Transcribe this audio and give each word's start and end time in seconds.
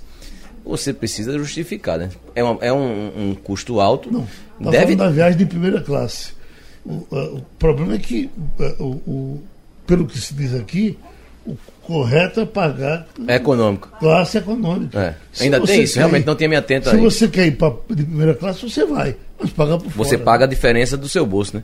você 0.63 0.93
precisa 0.93 1.37
justificar, 1.37 1.99
né? 1.99 2.09
É, 2.33 2.41
uma, 2.41 2.57
é 2.61 2.71
um, 2.71 3.29
um, 3.29 3.35
custo 3.35 3.81
alto. 3.81 4.09
Não, 4.09 4.25
tá 4.63 4.71
deve... 4.71 4.95
da 4.95 5.09
viagem 5.09 5.37
de 5.37 5.45
primeira 5.45 5.81
classe. 5.81 6.31
O, 6.85 6.93
o 7.11 7.41
problema 7.57 7.95
é 7.95 7.97
que, 7.97 8.29
o, 8.79 8.83
o, 8.83 9.43
pelo 9.85 10.05
que 10.05 10.19
se 10.19 10.33
diz 10.33 10.53
aqui, 10.55 10.97
o 11.45 11.57
correto 11.81 12.39
é 12.41 12.45
pagar. 12.45 13.07
É 13.27 13.35
econômico. 13.35 13.89
Classe 13.99 14.37
econômica. 14.37 14.99
É. 14.99 15.43
Ainda 15.43 15.59
tem 15.61 15.83
isso, 15.83 15.97
realmente 15.97 16.25
não 16.25 16.35
tinha 16.35 16.49
me 16.49 16.55
atento 16.55 16.89
se 16.89 16.95
aí. 16.95 17.01
Se 17.01 17.03
você 17.03 17.27
quer 17.27 17.47
ir 17.47 17.57
pra, 17.57 17.69
de 17.89 18.03
primeira 18.03 18.33
classe, 18.33 18.61
você 18.61 18.85
vai. 18.85 19.15
Mas 19.39 19.51
paga 19.51 19.77
por 19.77 19.89
Você 19.91 20.17
fora, 20.17 20.25
paga 20.25 20.39
né? 20.39 20.45
a 20.45 20.47
diferença 20.47 20.97
do 20.97 21.07
seu 21.07 21.25
bolso, 21.25 21.57
né? 21.57 21.63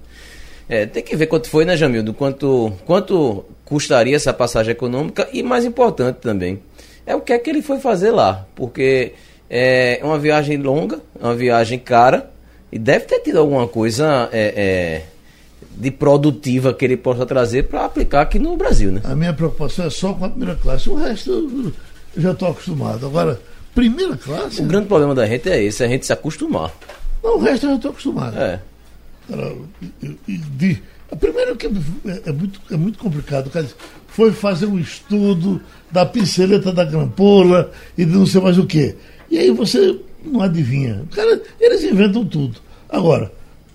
É, 0.67 0.85
tem 0.85 1.03
que 1.03 1.15
ver 1.15 1.27
quanto 1.27 1.47
foi, 1.47 1.63
né, 1.63 1.77
Jamildo? 1.77 2.13
Quanto, 2.13 2.73
quanto 2.85 3.45
custaria 3.63 4.15
essa 4.15 4.33
passagem 4.33 4.71
econômica 4.71 5.27
e, 5.31 5.43
mais 5.43 5.63
importante 5.63 6.17
também, 6.17 6.59
é 7.05 7.15
o 7.15 7.21
que 7.21 7.33
é 7.33 7.37
que 7.37 7.49
ele 7.49 7.61
foi 7.61 7.79
fazer 7.79 8.11
lá. 8.11 8.47
Porque 8.55 9.13
é 9.49 9.99
uma 10.01 10.17
viagem 10.17 10.57
longa, 10.57 10.99
uma 11.19 11.35
viagem 11.35 11.77
cara, 11.77 12.31
e 12.75 12.77
deve 12.77 13.05
ter 13.05 13.21
tido 13.21 13.39
alguma 13.39 13.69
coisa 13.69 14.27
é, 14.33 14.53
é, 14.53 15.05
de 15.77 15.89
produtiva 15.89 16.73
que 16.73 16.83
ele 16.83 16.97
possa 16.97 17.25
trazer 17.25 17.69
para 17.69 17.85
aplicar 17.85 18.19
aqui 18.19 18.37
no 18.37 18.57
Brasil, 18.57 18.91
né? 18.91 18.99
A 19.05 19.15
minha 19.15 19.31
preocupação 19.31 19.85
é 19.85 19.89
só 19.89 20.13
com 20.13 20.25
a 20.25 20.29
primeira 20.29 20.55
classe. 20.55 20.89
O 20.89 20.95
resto 20.95 21.31
eu 21.31 22.21
já 22.21 22.31
estou 22.31 22.49
acostumado. 22.49 23.05
Agora, 23.05 23.39
primeira 23.73 24.17
classe. 24.17 24.61
O 24.61 24.65
grande 24.65 24.87
problema 24.87 25.15
da 25.15 25.25
gente 25.25 25.49
é 25.49 25.63
esse, 25.63 25.85
a 25.85 25.87
gente 25.87 26.05
se 26.05 26.11
acostumar. 26.11 26.69
Não, 27.23 27.37
o 27.37 27.39
resto 27.39 27.65
eu 27.65 27.69
já 27.69 27.75
estou 27.77 27.91
acostumado. 27.91 28.37
É. 28.37 28.59
De, 30.27 30.83
a 31.09 31.15
primeira 31.15 31.55
que 31.55 31.67
é, 31.67 31.69
é, 32.25 32.31
muito, 32.33 32.59
é 32.69 32.75
muito 32.75 32.99
complicado. 32.99 33.49
Foi 34.07 34.33
fazer 34.33 34.65
um 34.65 34.77
estudo 34.77 35.61
da 35.89 36.05
pinceleta 36.05 36.73
da 36.73 36.83
grampola 36.83 37.71
e 37.97 38.03
de 38.03 38.11
não 38.11 38.25
sei 38.25 38.41
mais 38.41 38.57
o 38.57 38.65
quê. 38.65 38.97
E 39.31 39.37
aí 39.37 39.49
você 39.49 39.97
não 40.25 40.41
adivinha. 40.41 41.05
Cara, 41.15 41.41
eles 41.61 41.81
inventam 41.81 42.25
tudo. 42.25 42.64
Agora, 42.89 43.31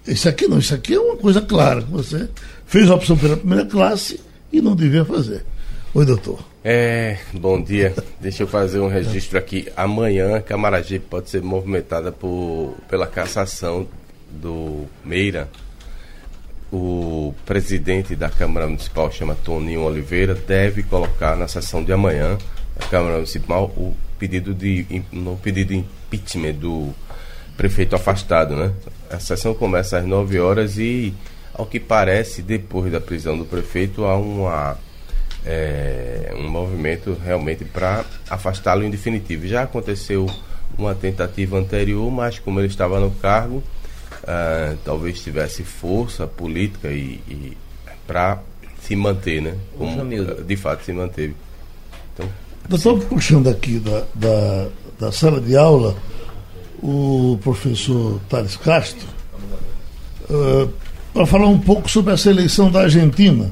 isso 0.06 0.28
aqui 0.28 0.46
não, 0.48 0.58
isso 0.58 0.74
aqui 0.74 0.94
é 0.94 1.00
uma 1.00 1.16
coisa 1.16 1.40
clara. 1.40 1.80
Você 1.82 2.28
fez 2.66 2.90
a 2.90 2.94
opção 2.94 3.16
pela 3.16 3.36
primeira 3.36 3.66
classe 3.66 4.20
e 4.52 4.60
não 4.60 4.74
devia 4.74 5.04
fazer. 5.04 5.44
Oi, 5.92 6.06
doutor. 6.06 6.38
É, 6.64 7.18
bom 7.32 7.60
dia. 7.60 7.94
Deixa 8.20 8.42
eu 8.42 8.46
fazer 8.46 8.80
um 8.80 8.88
registro 8.88 9.38
aqui. 9.38 9.68
Amanhã, 9.76 10.40
Camaragibe 10.40 11.04
pode 11.08 11.30
ser 11.30 11.42
movimentada 11.42 12.12
por, 12.12 12.76
pela 12.88 13.06
cassação 13.06 13.88
do 14.30 14.84
Meira. 15.04 15.48
O 16.72 17.34
presidente 17.44 18.14
da 18.14 18.28
Câmara 18.28 18.66
Municipal, 18.66 19.10
chama 19.10 19.34
Toninho 19.34 19.82
Oliveira, 19.82 20.34
deve 20.34 20.84
colocar 20.84 21.36
na 21.36 21.48
sessão 21.48 21.82
de 21.82 21.92
amanhã 21.92 22.38
da 22.78 22.86
Câmara 22.86 23.14
Municipal 23.14 23.64
o 23.76 23.94
pedido 24.18 24.54
de, 24.54 25.02
no 25.10 25.36
pedido 25.36 25.68
de 25.68 25.78
impeachment 25.78 26.54
do 26.54 26.94
prefeito 27.60 27.94
afastado, 27.94 28.56
né? 28.56 28.72
A 29.10 29.20
sessão 29.20 29.52
começa 29.52 29.98
às 29.98 30.06
9 30.06 30.40
horas 30.40 30.78
e, 30.78 31.12
ao 31.52 31.66
que 31.66 31.78
parece, 31.78 32.40
depois 32.40 32.90
da 32.90 32.98
prisão 32.98 33.36
do 33.36 33.44
prefeito, 33.44 34.06
há 34.06 34.16
uma, 34.16 34.78
é, 35.44 36.32
um 36.38 36.48
movimento 36.48 37.14
realmente 37.22 37.62
para 37.66 38.02
afastá-lo 38.30 38.82
em 38.82 38.88
definitivo. 38.88 39.46
Já 39.46 39.64
aconteceu 39.64 40.26
uma 40.78 40.94
tentativa 40.94 41.58
anterior, 41.58 42.10
mas 42.10 42.38
como 42.38 42.58
ele 42.60 42.68
estava 42.68 42.98
no 42.98 43.10
cargo, 43.10 43.56
uh, 43.56 44.78
talvez 44.82 45.20
tivesse 45.20 45.62
força 45.62 46.26
política 46.26 46.88
e, 46.88 47.20
e 47.28 47.58
para 48.06 48.38
se 48.80 48.96
manter, 48.96 49.42
né? 49.42 49.54
Como, 49.76 50.02
de 50.46 50.56
fato 50.56 50.82
se 50.82 50.94
manteve. 50.94 51.36
Então, 52.14 52.26
estou 52.74 52.98
puxando 53.00 53.50
aqui 53.50 53.78
da, 53.78 54.06
da, 54.14 54.68
da 54.98 55.12
sala 55.12 55.42
de 55.42 55.54
aula 55.58 55.94
o 56.82 57.38
professor 57.42 58.20
Thales 58.28 58.56
Castro 58.56 59.08
uh, 60.30 60.72
para 61.12 61.26
falar 61.26 61.46
um 61.46 61.58
pouco 61.58 61.90
sobre 61.90 62.12
essa 62.12 62.30
eleição 62.30 62.70
da 62.70 62.82
Argentina. 62.82 63.50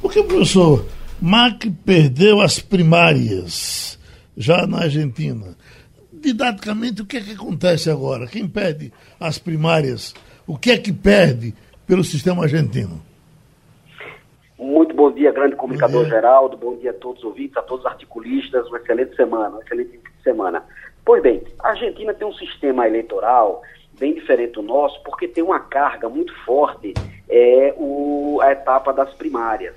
Porque, 0.00 0.22
professor, 0.22 0.84
Mac 1.20 1.64
perdeu 1.84 2.40
as 2.40 2.58
primárias 2.58 3.98
já 4.36 4.66
na 4.66 4.82
Argentina. 4.82 5.56
Didaticamente, 6.12 7.02
o 7.02 7.06
que 7.06 7.16
é 7.16 7.20
que 7.20 7.32
acontece 7.32 7.90
agora? 7.90 8.26
Quem 8.26 8.48
perde 8.48 8.92
as 9.18 9.38
primárias? 9.38 10.14
O 10.46 10.56
que 10.56 10.70
é 10.70 10.78
que 10.78 10.92
perde 10.92 11.54
pelo 11.86 12.04
sistema 12.04 12.42
argentino? 12.42 13.00
Muito 14.58 14.94
bom 14.94 15.12
dia, 15.12 15.30
grande 15.30 15.54
comunicador 15.54 16.02
bom 16.02 16.10
Geraldo. 16.10 16.56
Bom 16.56 16.76
dia 16.76 16.90
a 16.90 16.94
todos 16.94 17.22
os 17.22 17.24
ouvintes, 17.24 17.56
a 17.56 17.62
todos 17.62 17.84
os 17.84 17.90
articulistas. 17.90 18.66
Uma 18.68 18.78
excelente 18.78 19.14
semana, 19.14 19.50
uma 19.50 19.60
excelente 19.60 20.00
semana. 20.24 20.62
Pois 21.08 21.22
bem, 21.22 21.42
a 21.60 21.70
Argentina 21.70 22.12
tem 22.12 22.28
um 22.28 22.34
sistema 22.34 22.86
eleitoral 22.86 23.62
bem 23.98 24.12
diferente 24.12 24.52
do 24.52 24.62
nosso, 24.62 25.02
porque 25.02 25.26
tem 25.26 25.42
uma 25.42 25.58
carga 25.58 26.06
muito 26.06 26.34
forte 26.44 26.92
é, 27.30 27.74
o, 27.78 28.38
a 28.42 28.52
etapa 28.52 28.92
das 28.92 29.14
primárias, 29.14 29.74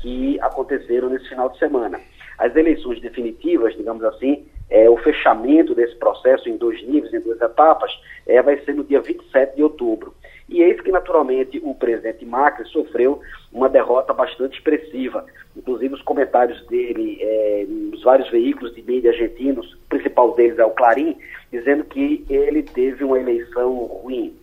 que 0.00 0.40
aconteceram 0.40 1.10
nesse 1.10 1.28
final 1.28 1.50
de 1.50 1.58
semana. 1.58 2.00
As 2.38 2.56
eleições 2.56 2.98
definitivas, 2.98 3.76
digamos 3.76 4.02
assim, 4.04 4.46
é, 4.70 4.88
o 4.88 4.96
fechamento 4.96 5.74
desse 5.74 5.96
processo 5.96 6.48
em 6.48 6.56
dois 6.56 6.82
níveis, 6.88 7.12
em 7.12 7.20
duas 7.20 7.38
etapas, 7.42 7.92
é, 8.26 8.40
vai 8.40 8.56
ser 8.60 8.74
no 8.74 8.82
dia 8.82 9.02
27 9.02 9.56
de 9.56 9.62
outubro. 9.62 10.14
E 10.50 10.62
eis 10.62 10.80
que, 10.80 10.90
naturalmente, 10.90 11.60
o 11.62 11.72
presidente 11.76 12.26
Macri 12.26 12.68
sofreu 12.68 13.20
uma 13.52 13.68
derrota 13.68 14.12
bastante 14.12 14.58
expressiva. 14.58 15.24
Inclusive, 15.56 15.94
os 15.94 16.02
comentários 16.02 16.66
dele 16.66 17.18
é, 17.20 17.66
nos 17.68 18.02
vários 18.02 18.28
veículos 18.30 18.74
de 18.74 18.82
mídia 18.82 19.12
argentinos, 19.12 19.72
o 19.74 19.78
principal 19.88 20.34
deles 20.34 20.58
é 20.58 20.64
o 20.64 20.70
Clarim, 20.70 21.16
dizendo 21.52 21.84
que 21.84 22.26
ele 22.28 22.64
teve 22.64 23.04
uma 23.04 23.20
eleição 23.20 23.72
ruim. 23.84 24.34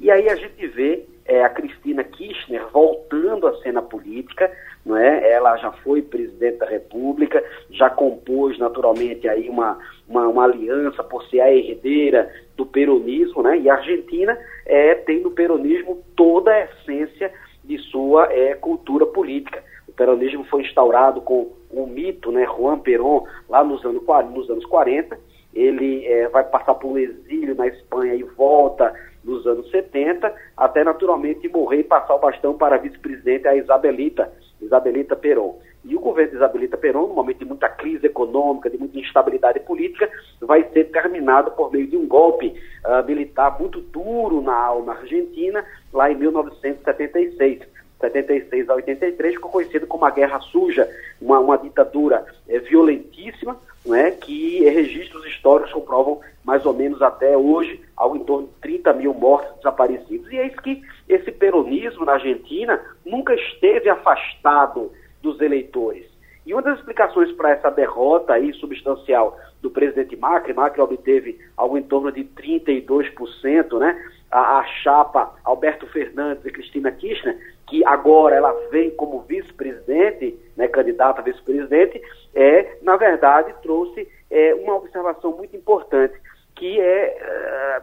E 0.00 0.10
aí 0.10 0.28
a 0.28 0.34
gente 0.34 0.66
vê 0.66 1.04
é, 1.24 1.44
a 1.44 1.48
Cristina 1.48 2.02
Kirchner 2.02 2.66
voltando 2.72 3.46
à 3.46 3.56
cena 3.62 3.80
política, 3.80 4.50
não 4.84 4.96
é? 4.96 5.30
Ela 5.30 5.56
já 5.58 5.70
foi 5.70 6.02
presidente 6.02 6.58
da 6.58 6.66
República, 6.66 7.42
já 7.70 7.88
compôs 7.88 8.58
naturalmente 8.58 9.28
aí 9.28 9.48
uma, 9.48 9.78
uma, 10.08 10.26
uma 10.26 10.42
aliança 10.42 11.04
por 11.04 11.24
ser 11.28 11.40
a 11.40 11.52
herdeira 11.52 12.28
do 12.56 12.66
peronismo, 12.66 13.44
né? 13.44 13.60
E 13.60 13.70
a 13.70 13.74
Argentina 13.74 14.36
é, 14.66 14.94
tem 14.94 15.20
no 15.20 15.30
peronismo 15.30 16.02
toda 16.16 16.52
a 16.52 16.64
essência 16.64 17.32
de 17.64 17.78
sua 17.78 18.32
é, 18.32 18.54
cultura 18.54 19.06
política. 19.06 19.62
O 19.88 19.92
peronismo 19.92 20.44
foi 20.44 20.62
instaurado 20.62 21.20
com 21.20 21.52
o 21.70 21.86
mito, 21.86 22.30
né, 22.32 22.44
Juan 22.46 22.78
Perón, 22.78 23.24
lá 23.48 23.62
nos 23.64 23.84
anos, 23.84 24.02
nos 24.32 24.50
anos 24.50 24.64
40. 24.66 25.18
Ele 25.54 26.06
é, 26.06 26.28
vai 26.28 26.44
passar 26.44 26.74
por 26.74 26.92
um 26.92 26.98
exílio 26.98 27.54
na 27.54 27.66
Espanha 27.66 28.14
e 28.14 28.22
volta 28.22 28.92
nos 29.24 29.46
anos 29.46 29.70
70, 29.70 30.32
até 30.56 30.84
naturalmente 30.84 31.48
morrer 31.48 31.80
e 31.80 31.84
passar 31.84 32.14
o 32.14 32.18
bastão 32.18 32.54
para 32.54 32.76
a 32.76 32.78
vice-presidente, 32.78 33.46
a 33.46 33.56
Isabelita, 33.56 34.32
Isabelita 34.60 35.16
Perón. 35.16 35.56
E 35.84 35.96
o 35.96 36.00
governo 36.00 36.30
de 36.30 36.36
Isabelita 36.36 36.76
Perón, 36.76 37.08
no 37.08 37.14
momento 37.14 37.38
de 37.38 37.44
muita 37.44 37.68
crise 37.68 38.06
econômica, 38.06 38.70
de 38.70 38.78
muita 38.78 38.98
instabilidade 38.98 39.60
política, 39.60 40.08
vai 40.40 40.62
ser 40.72 40.90
terminado 40.90 41.50
por 41.52 41.72
meio 41.72 41.88
de 41.88 41.96
um 41.96 42.06
golpe 42.06 42.54
uh, 42.84 43.04
militar 43.04 43.58
muito 43.58 43.80
duro 43.80 44.40
na, 44.40 44.74
na 44.84 44.92
Argentina, 44.92 45.64
lá 45.92 46.10
em 46.10 46.16
1976. 46.16 47.72
76 48.00 48.68
a 48.68 48.74
83 48.74 49.34
ficou 49.34 49.50
conhecido 49.50 49.86
como 49.86 50.04
a 50.04 50.10
Guerra 50.10 50.40
Suja, 50.40 50.88
uma, 51.20 51.38
uma 51.38 51.56
ditadura 51.56 52.26
é, 52.48 52.58
violentíssima, 52.58 53.56
não 53.84 53.94
é, 53.94 54.10
que 54.10 54.60
registros 54.64 55.26
históricos 55.26 55.72
comprovam 55.72 56.20
mais 56.44 56.64
ou 56.64 56.72
menos 56.72 57.02
até 57.02 57.36
hoje 57.36 57.80
algo 57.96 58.16
em 58.16 58.24
torno 58.24 58.46
de 58.46 58.54
30 58.60 58.92
mil 58.94 59.14
mortos 59.14 59.56
desaparecidos. 59.56 60.30
E 60.30 60.38
é 60.38 60.46
isso 60.46 60.56
que 60.56 60.82
esse 61.08 61.30
peronismo 61.32 62.04
na 62.04 62.12
Argentina 62.12 62.80
nunca 63.04 63.34
esteve 63.34 63.88
afastado 63.88 64.92
dos 65.20 65.40
eleitores. 65.40 66.06
E 66.44 66.52
uma 66.52 66.62
das 66.62 66.78
explicações 66.78 67.30
para 67.32 67.50
essa 67.50 67.70
derrota 67.70 68.32
aí 68.32 68.52
substancial 68.54 69.38
do 69.60 69.70
presidente 69.70 70.16
Macri, 70.16 70.52
Macri 70.52 70.80
obteve 70.80 71.38
algo 71.56 71.78
em 71.78 71.82
torno 71.82 72.10
de 72.10 72.24
32%, 72.24 73.78
né? 73.78 74.10
A, 74.30 74.58
a 74.58 74.64
chapa 74.82 75.34
Alberto 75.44 75.86
Fernandes 75.86 76.44
e 76.44 76.50
Cristina 76.50 76.90
Kirchner, 76.90 77.38
que 77.72 77.82
agora 77.86 78.36
ela 78.36 78.52
vem 78.70 78.90
como 78.90 79.22
vice-presidente, 79.22 80.38
né, 80.54 80.68
candidata 80.68 81.22
a 81.22 81.24
vice-presidente, 81.24 82.02
é, 82.34 82.76
na 82.82 82.98
verdade, 82.98 83.54
trouxe 83.62 84.06
é, 84.30 84.54
uma 84.56 84.76
observação 84.76 85.34
muito 85.34 85.56
importante, 85.56 86.12
que 86.54 86.78
é 86.78 87.78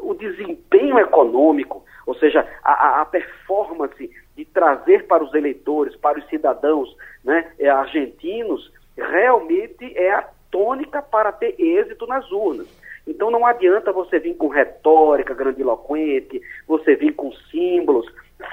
uh, 0.00 0.08
o 0.08 0.14
desempenho 0.14 1.00
econômico, 1.00 1.84
ou 2.06 2.14
seja, 2.14 2.46
a, 2.62 3.00
a 3.00 3.04
performance 3.06 4.08
de 4.36 4.44
trazer 4.44 5.08
para 5.08 5.24
os 5.24 5.34
eleitores, 5.34 5.96
para 5.96 6.16
os 6.16 6.28
cidadãos 6.28 6.96
né, 7.24 7.50
é, 7.58 7.68
argentinos, 7.68 8.72
realmente 8.96 9.98
é 9.98 10.12
a 10.12 10.28
tônica 10.48 11.02
para 11.02 11.32
ter 11.32 11.60
êxito 11.60 12.06
nas 12.06 12.30
urnas. 12.30 12.68
Então 13.04 13.32
não 13.32 13.44
adianta 13.44 13.92
você 13.92 14.20
vir 14.20 14.36
com 14.36 14.46
retórica 14.46 15.34
grandiloquente, 15.34 16.40
você 16.68 16.94
vir 16.94 17.14
com 17.14 17.32
símbolos, 17.50 18.06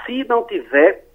se 0.06 0.24
não 0.26 0.44
tiver 0.46 1.06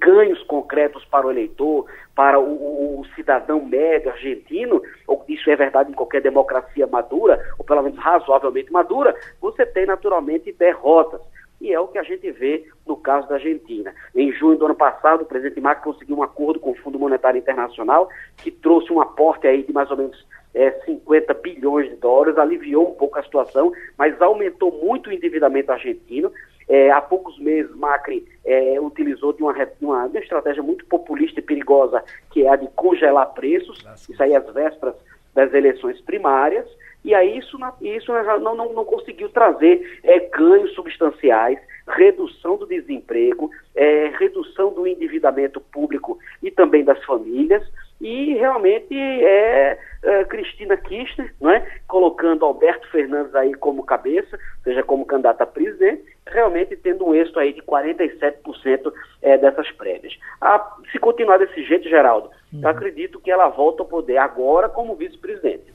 ganhos 0.00 0.42
concretos 0.44 1.04
para 1.04 1.26
o 1.26 1.30
eleitor, 1.30 1.86
para 2.14 2.38
o, 2.38 3.00
o, 3.00 3.04
cidadão 3.14 3.64
médio 3.64 4.10
argentino, 4.10 4.82
ou 5.06 5.24
isso 5.28 5.50
é 5.50 5.56
verdade 5.56 5.90
em 5.90 5.94
qualquer 5.94 6.22
democracia 6.22 6.86
madura, 6.86 7.38
ou 7.58 7.64
pelo 7.64 7.82
menos 7.82 7.98
razoavelmente 7.98 8.72
madura, 8.72 9.14
você 9.40 9.66
tem 9.66 9.86
naturalmente 9.86 10.52
derrotas 10.52 11.20
e 11.62 11.72
é 11.72 11.78
o 11.78 11.86
que 11.86 11.98
a 11.98 12.02
gente 12.02 12.28
vê 12.32 12.66
no 12.84 12.96
caso 12.96 13.28
da 13.28 13.36
Argentina. 13.36 13.94
Em 14.16 14.32
junho 14.32 14.58
do 14.58 14.64
ano 14.64 14.74
passado, 14.74 15.22
o 15.22 15.26
presidente 15.26 15.60
Macri 15.60 15.84
conseguiu 15.84 16.16
um 16.16 16.22
acordo 16.22 16.58
com 16.58 16.72
o 16.72 16.74
Fundo 16.74 16.98
Monetário 16.98 17.38
Internacional 17.38 18.08
que 18.36 18.50
trouxe 18.50 18.92
um 18.92 19.00
aporte 19.00 19.46
aí 19.46 19.62
de 19.62 19.72
mais 19.72 19.88
ou 19.88 19.96
menos 19.96 20.26
é, 20.52 20.72
50 20.84 21.32
bilhões 21.34 21.88
de 21.88 21.96
dólares, 21.96 22.36
aliviou 22.36 22.90
um 22.90 22.94
pouco 22.94 23.16
a 23.16 23.22
situação, 23.22 23.72
mas 23.96 24.20
aumentou 24.20 24.72
muito 24.72 25.08
o 25.08 25.12
endividamento 25.12 25.70
argentino. 25.70 26.32
É, 26.72 26.90
há 26.90 27.02
poucos 27.02 27.38
meses, 27.38 27.70
Macri 27.76 28.26
é, 28.46 28.80
utilizou 28.80 29.34
de 29.34 29.42
uma, 29.42 29.52
uma, 29.78 30.06
uma, 30.06 30.18
estratégia 30.18 30.62
muito 30.62 30.86
populista 30.86 31.38
e 31.38 31.42
perigosa, 31.42 32.02
que 32.30 32.46
é 32.46 32.48
a 32.48 32.56
de 32.56 32.66
congelar 32.68 33.26
preços, 33.34 33.84
isso 34.08 34.22
aí 34.22 34.34
às 34.34 34.50
vésperas 34.54 34.94
das 35.34 35.52
eleições 35.52 36.00
primárias, 36.00 36.66
e 37.04 37.14
aí 37.14 37.36
isso, 37.36 37.58
isso 37.82 38.10
não, 38.40 38.54
não, 38.54 38.72
não 38.72 38.84
conseguiu 38.86 39.28
trazer 39.28 40.00
é, 40.02 40.18
ganhos 40.20 40.72
substanciais, 40.74 41.58
redução 41.88 42.56
do 42.56 42.66
desemprego, 42.66 43.50
é, 43.74 44.10
redução 44.18 44.72
do 44.72 44.86
endividamento 44.86 45.60
público 45.60 46.18
e 46.42 46.50
também 46.50 46.84
das 46.84 47.04
famílias, 47.04 47.62
e 48.00 48.32
realmente 48.34 48.94
é, 48.96 49.78
é 50.02 50.24
Cristina 50.24 50.76
Kirchner, 50.78 51.34
não 51.38 51.50
é? 51.50 51.66
colocando 51.86 52.46
Alberto 52.46 52.90
Fernandes 52.90 53.34
aí 53.34 53.52
como 53.54 53.84
cabeça, 53.84 54.38
seja 54.64 54.82
como 54.82 55.04
candidato 55.04 55.42
a 55.42 55.46
presidente, 55.46 56.02
realmente 56.26 56.76
tendo 56.76 57.06
um 57.06 57.14
êxito 57.14 57.38
aí 57.38 57.52
de 57.52 57.62
47% 57.62 58.92
é, 59.20 59.38
dessas 59.38 59.70
prévias. 59.72 60.16
Ah, 60.40 60.76
se 60.90 60.98
continuar 60.98 61.38
desse 61.38 61.64
jeito, 61.64 61.88
Geraldo, 61.88 62.30
uhum. 62.52 62.60
eu 62.62 62.68
acredito 62.68 63.20
que 63.20 63.30
ela 63.30 63.48
volta 63.48 63.82
ao 63.82 63.88
poder 63.88 64.18
agora 64.18 64.68
como 64.68 64.94
vice-presidente. 64.96 65.72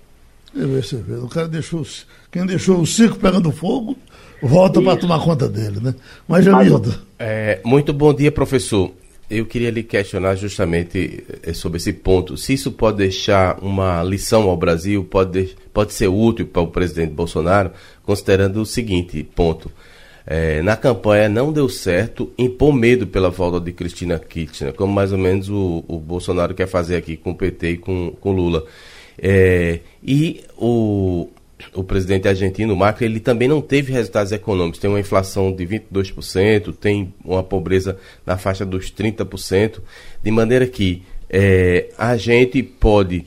O 1.24 1.30
cara 1.30 1.48
deixou. 1.48 1.84
Quem 2.32 2.46
deixou 2.46 2.80
o 2.80 2.86
circo 2.86 3.20
pegando 3.20 3.52
fogo, 3.52 3.98
volta 4.42 4.82
para 4.82 4.98
tomar 4.98 5.24
conta 5.24 5.48
dele, 5.48 5.80
né? 5.82 5.94
Mas, 6.28 6.46
Jamildo. 6.46 6.94
É, 7.20 7.60
muito 7.66 7.94
bom 7.94 8.14
dia, 8.14 8.32
professor. 8.32 8.92
Eu 9.30 9.46
queria 9.46 9.70
lhe 9.70 9.84
questionar 9.84 10.36
justamente 10.36 11.26
eh, 11.44 11.54
sobre 11.54 11.78
esse 11.78 11.92
ponto. 11.92 12.38
Se 12.38 12.54
isso 12.54 12.72
pode 12.72 12.98
deixar 12.98 13.60
uma 13.62 14.02
lição 14.02 14.50
ao 14.50 14.56
Brasil, 14.56 15.04
pode, 15.04 15.54
pode 15.74 15.94
ser 15.94 16.08
útil 16.08 16.48
para 16.48 16.62
o 16.62 16.68
presidente 16.68 17.12
Bolsonaro, 17.12 17.72
considerando 18.04 18.62
o 18.62 18.66
seguinte 18.66 19.22
ponto. 19.36 19.70
É, 20.30 20.62
na 20.62 20.76
campanha 20.76 21.30
não 21.30 21.54
deu 21.54 21.70
certo 21.70 22.34
impor 22.38 22.74
medo 22.74 23.08
pela 23.08 23.30
volta 23.30 23.62
de 23.62 23.72
Cristina 23.72 24.20
Kirchner, 24.20 24.74
como 24.74 24.92
mais 24.92 25.14
ou 25.14 25.18
menos 25.18 25.50
o, 25.50 25.86
o 25.88 25.98
Bolsonaro 25.98 26.54
quer 26.54 26.68
fazer 26.68 26.98
aqui 26.98 27.16
com 27.16 27.32
o 27.32 27.36
PT 27.36 27.70
e 27.70 27.78
com, 27.78 28.12
com 28.20 28.34
Lula. 28.34 28.66
É, 29.18 29.80
e 30.04 30.44
o, 30.58 31.30
o 31.74 31.82
presidente 31.82 32.28
argentino, 32.28 32.76
Macri, 32.76 33.06
ele 33.06 33.22
também 33.22 33.48
não 33.48 33.62
teve 33.62 33.94
resultados 33.94 34.34
econômicos. 34.34 34.82
Tem 34.82 34.90
uma 34.90 35.00
inflação 35.00 35.50
de 35.50 35.66
22%, 35.66 36.76
tem 36.76 37.14
uma 37.24 37.42
pobreza 37.42 37.98
na 38.26 38.38
faixa 38.38 38.66
dos 38.66 38.92
30%, 38.92 39.80
de 40.22 40.30
maneira 40.30 40.68
que 40.68 41.04
é, 41.30 41.90
a 41.98 42.18
gente 42.18 42.62
pode 42.62 43.26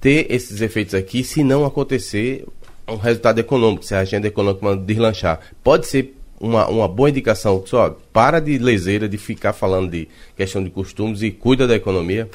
ter 0.00 0.26
esses 0.30 0.60
efeitos 0.60 0.94
aqui 0.94 1.22
se 1.22 1.44
não 1.44 1.64
acontecer 1.64 2.44
um 2.88 2.96
resultado 2.96 3.38
econômico, 3.38 3.84
se 3.84 3.94
a 3.94 4.00
agenda 4.00 4.26
econômica 4.26 4.76
deslanchar. 4.76 5.40
Pode 5.62 5.86
ser 5.86 6.14
uma, 6.40 6.68
uma 6.68 6.88
boa 6.88 7.10
indicação, 7.10 7.64
só 7.66 7.96
para 8.12 8.40
de 8.40 8.58
leseira, 8.58 9.08
de 9.08 9.18
ficar 9.18 9.52
falando 9.52 9.90
de 9.90 10.08
questão 10.36 10.62
de 10.62 10.70
costumes 10.70 11.22
e 11.22 11.30
cuida 11.30 11.66
da 11.66 11.74
economia? 11.74 12.28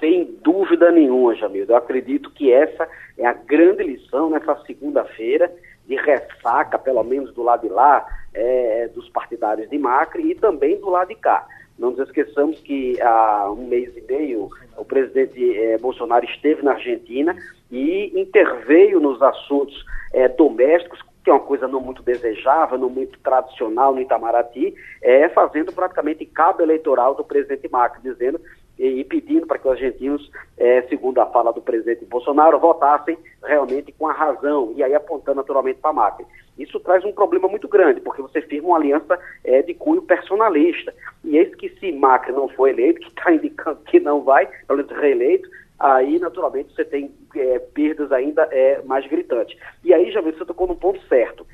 Sem 0.00 0.24
dúvida 0.42 0.90
nenhuma, 0.90 1.34
Jamildo. 1.36 1.72
Eu 1.72 1.76
acredito 1.76 2.30
que 2.30 2.52
essa 2.52 2.88
é 3.16 3.26
a 3.26 3.32
grande 3.32 3.84
lição 3.84 4.30
nessa 4.30 4.56
segunda-feira 4.66 5.52
de 5.86 5.96
ressaca, 5.96 6.78
pelo 6.78 7.02
menos 7.04 7.32
do 7.34 7.42
lado 7.42 7.62
de 7.62 7.68
lá, 7.68 8.04
é, 8.34 8.88
dos 8.94 9.08
partidários 9.10 9.68
de 9.68 9.78
Macri 9.78 10.30
e 10.30 10.34
também 10.34 10.80
do 10.80 10.88
lado 10.88 11.08
de 11.08 11.16
cá. 11.16 11.46
Não 11.82 11.90
nos 11.90 11.98
esqueçamos 11.98 12.60
que 12.60 13.02
há 13.02 13.50
um 13.50 13.66
mês 13.66 13.92
e 13.96 14.00
meio 14.02 14.48
o 14.76 14.84
presidente 14.84 15.58
é, 15.58 15.76
Bolsonaro 15.78 16.24
esteve 16.24 16.62
na 16.62 16.74
Argentina 16.74 17.34
e 17.72 18.12
interveio 18.14 19.00
nos 19.00 19.20
assuntos 19.20 19.84
é, 20.14 20.28
domésticos, 20.28 21.00
que 21.24 21.30
é 21.30 21.32
uma 21.32 21.40
coisa 21.40 21.66
não 21.66 21.80
muito 21.80 22.00
desejável, 22.00 22.78
não 22.78 22.88
muito 22.88 23.18
tradicional 23.18 23.92
no 23.92 24.00
Itamaraty, 24.00 24.72
é, 25.02 25.28
fazendo 25.30 25.72
praticamente 25.72 26.24
cabo 26.24 26.62
eleitoral 26.62 27.16
do 27.16 27.24
presidente 27.24 27.68
Macri, 27.68 28.00
dizendo 28.00 28.40
e 28.78 29.04
pedindo 29.04 29.46
para 29.46 29.58
que 29.58 29.68
os 29.68 29.74
argentinos, 29.74 30.30
é, 30.56 30.82
segundo 30.82 31.20
a 31.20 31.26
fala 31.26 31.52
do 31.52 31.60
presidente 31.60 32.04
Bolsonaro, 32.04 32.58
votassem 32.58 33.16
realmente 33.44 33.92
com 33.92 34.08
a 34.08 34.12
razão, 34.12 34.72
e 34.74 34.82
aí 34.82 34.94
apontando 34.94 35.36
naturalmente 35.36 35.78
para 35.78 35.90
a 35.90 35.94
Macri. 35.94 36.26
Isso 36.58 36.80
traz 36.80 37.04
um 37.04 37.12
problema 37.12 37.48
muito 37.48 37.68
grande, 37.68 38.00
porque 38.00 38.22
você 38.22 38.42
firma 38.42 38.68
uma 38.68 38.78
aliança 38.78 39.18
é, 39.44 39.62
de 39.62 39.72
cunho 39.74 40.02
personalista. 40.02 40.92
E 41.24 41.38
eis 41.38 41.54
que 41.54 41.68
se 41.78 41.92
Macri 41.92 42.32
não 42.32 42.48
for 42.48 42.68
eleito, 42.68 43.00
que 43.00 43.08
está 43.08 43.32
indicando 43.32 43.80
que 43.86 44.00
não 44.00 44.22
vai, 44.22 44.48
pelo 44.66 44.78
menos 44.78 44.92
reeleito, 44.92 45.48
aí 45.78 46.18
naturalmente 46.18 46.74
você 46.74 46.84
tem 46.84 47.10
é, 47.36 47.58
perdas 47.58 48.10
ainda 48.12 48.48
mais 48.84 49.06
gritantes. 49.06 49.58
E 49.84 49.94
aí 49.94 50.10
já 50.10 50.20
você 50.20 50.44
tocou 50.44 50.66
no 50.66 50.76
ponto 50.76 51.00
certo. 51.08 51.46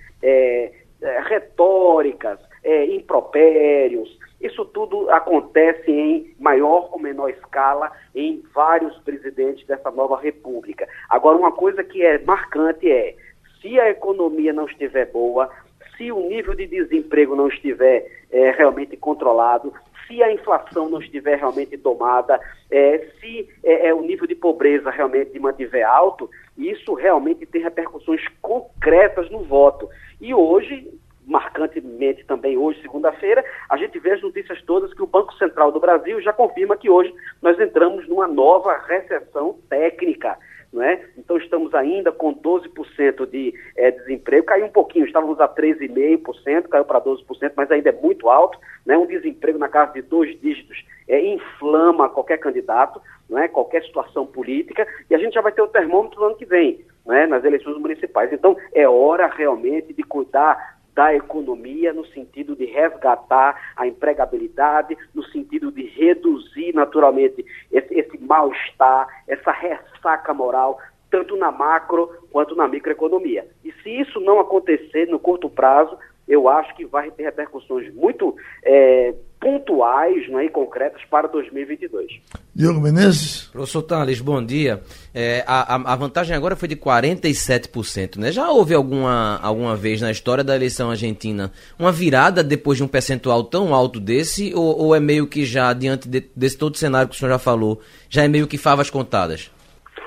Retóricas, 1.28 2.40
é, 2.68 2.84
impropérios, 2.94 4.18
isso 4.40 4.64
tudo 4.66 5.10
acontece 5.10 5.90
em 5.90 6.34
maior 6.38 6.88
ou 6.92 7.00
menor 7.00 7.30
escala 7.30 7.90
em 8.14 8.42
vários 8.54 8.96
presidentes 8.98 9.66
dessa 9.66 9.90
nova 9.90 10.20
república. 10.20 10.87
Agora, 11.08 11.37
uma 11.37 11.52
coisa 11.52 11.82
que 11.82 12.04
é 12.04 12.18
marcante 12.18 12.90
é, 12.90 13.16
se 13.60 13.80
a 13.80 13.90
economia 13.90 14.52
não 14.52 14.66
estiver 14.66 15.06
boa, 15.06 15.50
se 15.96 16.12
o 16.12 16.20
nível 16.20 16.54
de 16.54 16.66
desemprego 16.66 17.34
não 17.34 17.48
estiver 17.48 18.06
é, 18.30 18.52
realmente 18.52 18.96
controlado, 18.96 19.72
se 20.06 20.22
a 20.22 20.32
inflação 20.32 20.88
não 20.88 21.00
estiver 21.00 21.37
realmente 21.37 21.76
domada, 21.76 22.40
é, 22.70 23.08
se 23.20 23.48
é, 23.64 23.88
é, 23.88 23.94
o 23.94 24.02
nível 24.02 24.26
de 24.26 24.37
pobreza 24.37 24.90
realmente 24.90 25.38
mantiver 25.40 25.87
alto, 25.87 26.30
isso 26.56 26.94
realmente 26.94 27.44
tem 27.44 27.60
repercussões 27.60 28.22
concretas 28.40 29.28
no 29.30 29.42
voto. 29.42 29.88
E 30.20 30.32
hoje, 30.32 30.88
marcantemente 31.28 32.25
também 32.25 32.56
hoje, 32.56 32.80
segunda-feira, 32.80 33.44
a 33.68 33.76
gente 33.76 33.99
vê 33.99 34.12
as 34.12 34.23
notícias 34.23 34.61
todas 34.62 34.92
que 34.94 35.02
o 35.02 35.06
Banco 35.06 35.35
Central 35.35 35.70
do 35.70 35.78
Brasil 35.78 36.20
já 36.23 36.32
confirma 36.32 36.76
que 36.76 36.88
hoje 36.88 37.14
nós 37.42 37.61
entramos 37.61 38.08
numa 38.08 38.26
nova 38.26 38.76
recessão 38.78 39.58
técnica. 39.68 40.38
É? 40.80 41.00
Então 41.16 41.38
estamos 41.38 41.75
ainda 41.75 42.12
com 42.12 42.35
12% 42.35 43.26
de 43.30 43.54
é, 43.75 43.90
desemprego, 43.90 44.44
caiu 44.44 44.66
um 44.66 44.70
pouquinho, 44.70 45.06
estávamos 45.06 45.40
a 45.40 45.49
13,5%, 45.49 46.68
caiu 46.68 46.85
para 46.85 47.00
12%, 47.00 47.52
mas 47.56 47.70
ainda 47.70 47.88
é 47.88 47.92
muito 47.92 48.28
alto, 48.28 48.58
né? 48.85 48.94
um 48.94 49.06
desemprego 49.06 49.58
na 49.58 49.70
casa 49.70 49.94
de 49.94 50.02
dois 50.02 50.38
dígitos 50.38 50.85
é, 51.08 51.25
inflama 51.26 52.11
qualquer 52.11 52.37
candidato, 52.37 53.00
não 53.30 53.38
é? 53.38 53.49
qualquer 53.49 53.82
situação 53.82 54.26
política, 54.26 54.87
e 55.08 55.14
a 55.14 55.18
gente 55.18 55.32
já 55.32 55.40
vai 55.40 55.52
ter 55.52 55.62
o 55.62 55.68
termômetro 55.68 56.20
no 56.20 56.26
ano 56.26 56.37
que 56.37 56.44
vem, 56.44 56.85
não 57.06 57.14
é? 57.14 57.26
nas 57.26 57.42
eleições 57.44 57.78
municipais. 57.78 58.30
Então 58.30 58.54
é 58.75 58.87
hora 58.87 59.26
realmente 59.26 59.94
de 59.94 60.02
cuidar 60.02 60.77
da 60.99 61.14
economia 61.14 61.93
no 61.93 62.05
sentido 62.07 62.57
de 62.57 62.64
resgatar 62.64 63.71
a 63.76 63.87
empregabilidade, 63.87 64.99
no 65.14 65.23
sentido 65.26 65.71
de 65.71 65.87
reduzir 65.87 66.75
naturalmente 66.75 67.47
esse, 67.71 67.95
esse 67.95 68.19
mal-estar, 68.19 69.07
essa 69.28 69.52
ressaca 69.52 70.35
moral, 70.35 70.76
tanto 71.09 71.37
na 71.37 71.52
macro 71.52 72.11
quanto 72.33 72.57
na 72.57 72.67
microeconomia. 72.67 73.47
E 73.64 73.71
se 73.81 73.90
isso 73.90 74.19
não 74.19 74.40
acontecer 74.40 75.07
no 75.07 75.21
curto 75.21 75.49
prazo, 75.49 75.97
eu 76.28 76.49
acho 76.49 76.75
que 76.76 76.85
vai 76.85 77.11
ter 77.11 77.25
repercussões 77.25 77.92
muito 77.94 78.37
é, 78.62 79.14
pontuais 79.40 80.28
né, 80.28 80.44
e 80.44 80.49
concretas 80.49 81.02
para 81.04 81.26
2022. 81.28 82.20
Diogo 82.54 82.80
Menezes. 82.80 83.49
Professor 83.52 83.82
Thales, 83.82 84.20
bom 84.20 84.44
dia. 84.44 84.82
É, 85.14 85.42
a, 85.47 85.76
a, 85.76 85.97
vantagem 85.97 86.37
agora 86.37 86.56
foi 86.56 86.68
de 86.68 86.76
47%. 86.76 88.18
Né? 88.18 88.32
Já 88.32 88.50
houve 88.50 88.75
alguma, 88.75 89.40
alguma 89.42 89.75
vez 89.75 90.02
na 90.02 90.11
história 90.11 90.44
da 90.44 90.54
eleição 90.54 90.90
argentina 90.90 91.50
uma 91.78 91.92
virada 91.92 92.42
depois 92.44 92.76
de 92.76 92.85
um 92.85 92.88
percentual 92.88 93.44
tão 93.44 93.73
alto 93.73 93.99
desse? 93.99 94.52
Ou, 94.54 94.87
ou 94.87 94.94
é 94.94 95.00
meio 95.00 95.26
que 95.26 95.44
já, 95.44 95.73
diante 95.73 96.08
de, 96.08 96.28
desse 96.37 96.58
todo 96.58 96.76
cenário 96.76 97.08
que 97.08 97.14
o 97.14 97.18
senhor 97.18 97.32
já 97.32 97.38
falou, 97.38 97.80
já 98.11 98.25
é 98.25 98.28
meio 98.28 98.47
que 98.47 98.58
favas 98.58 98.90
contadas? 98.90 99.50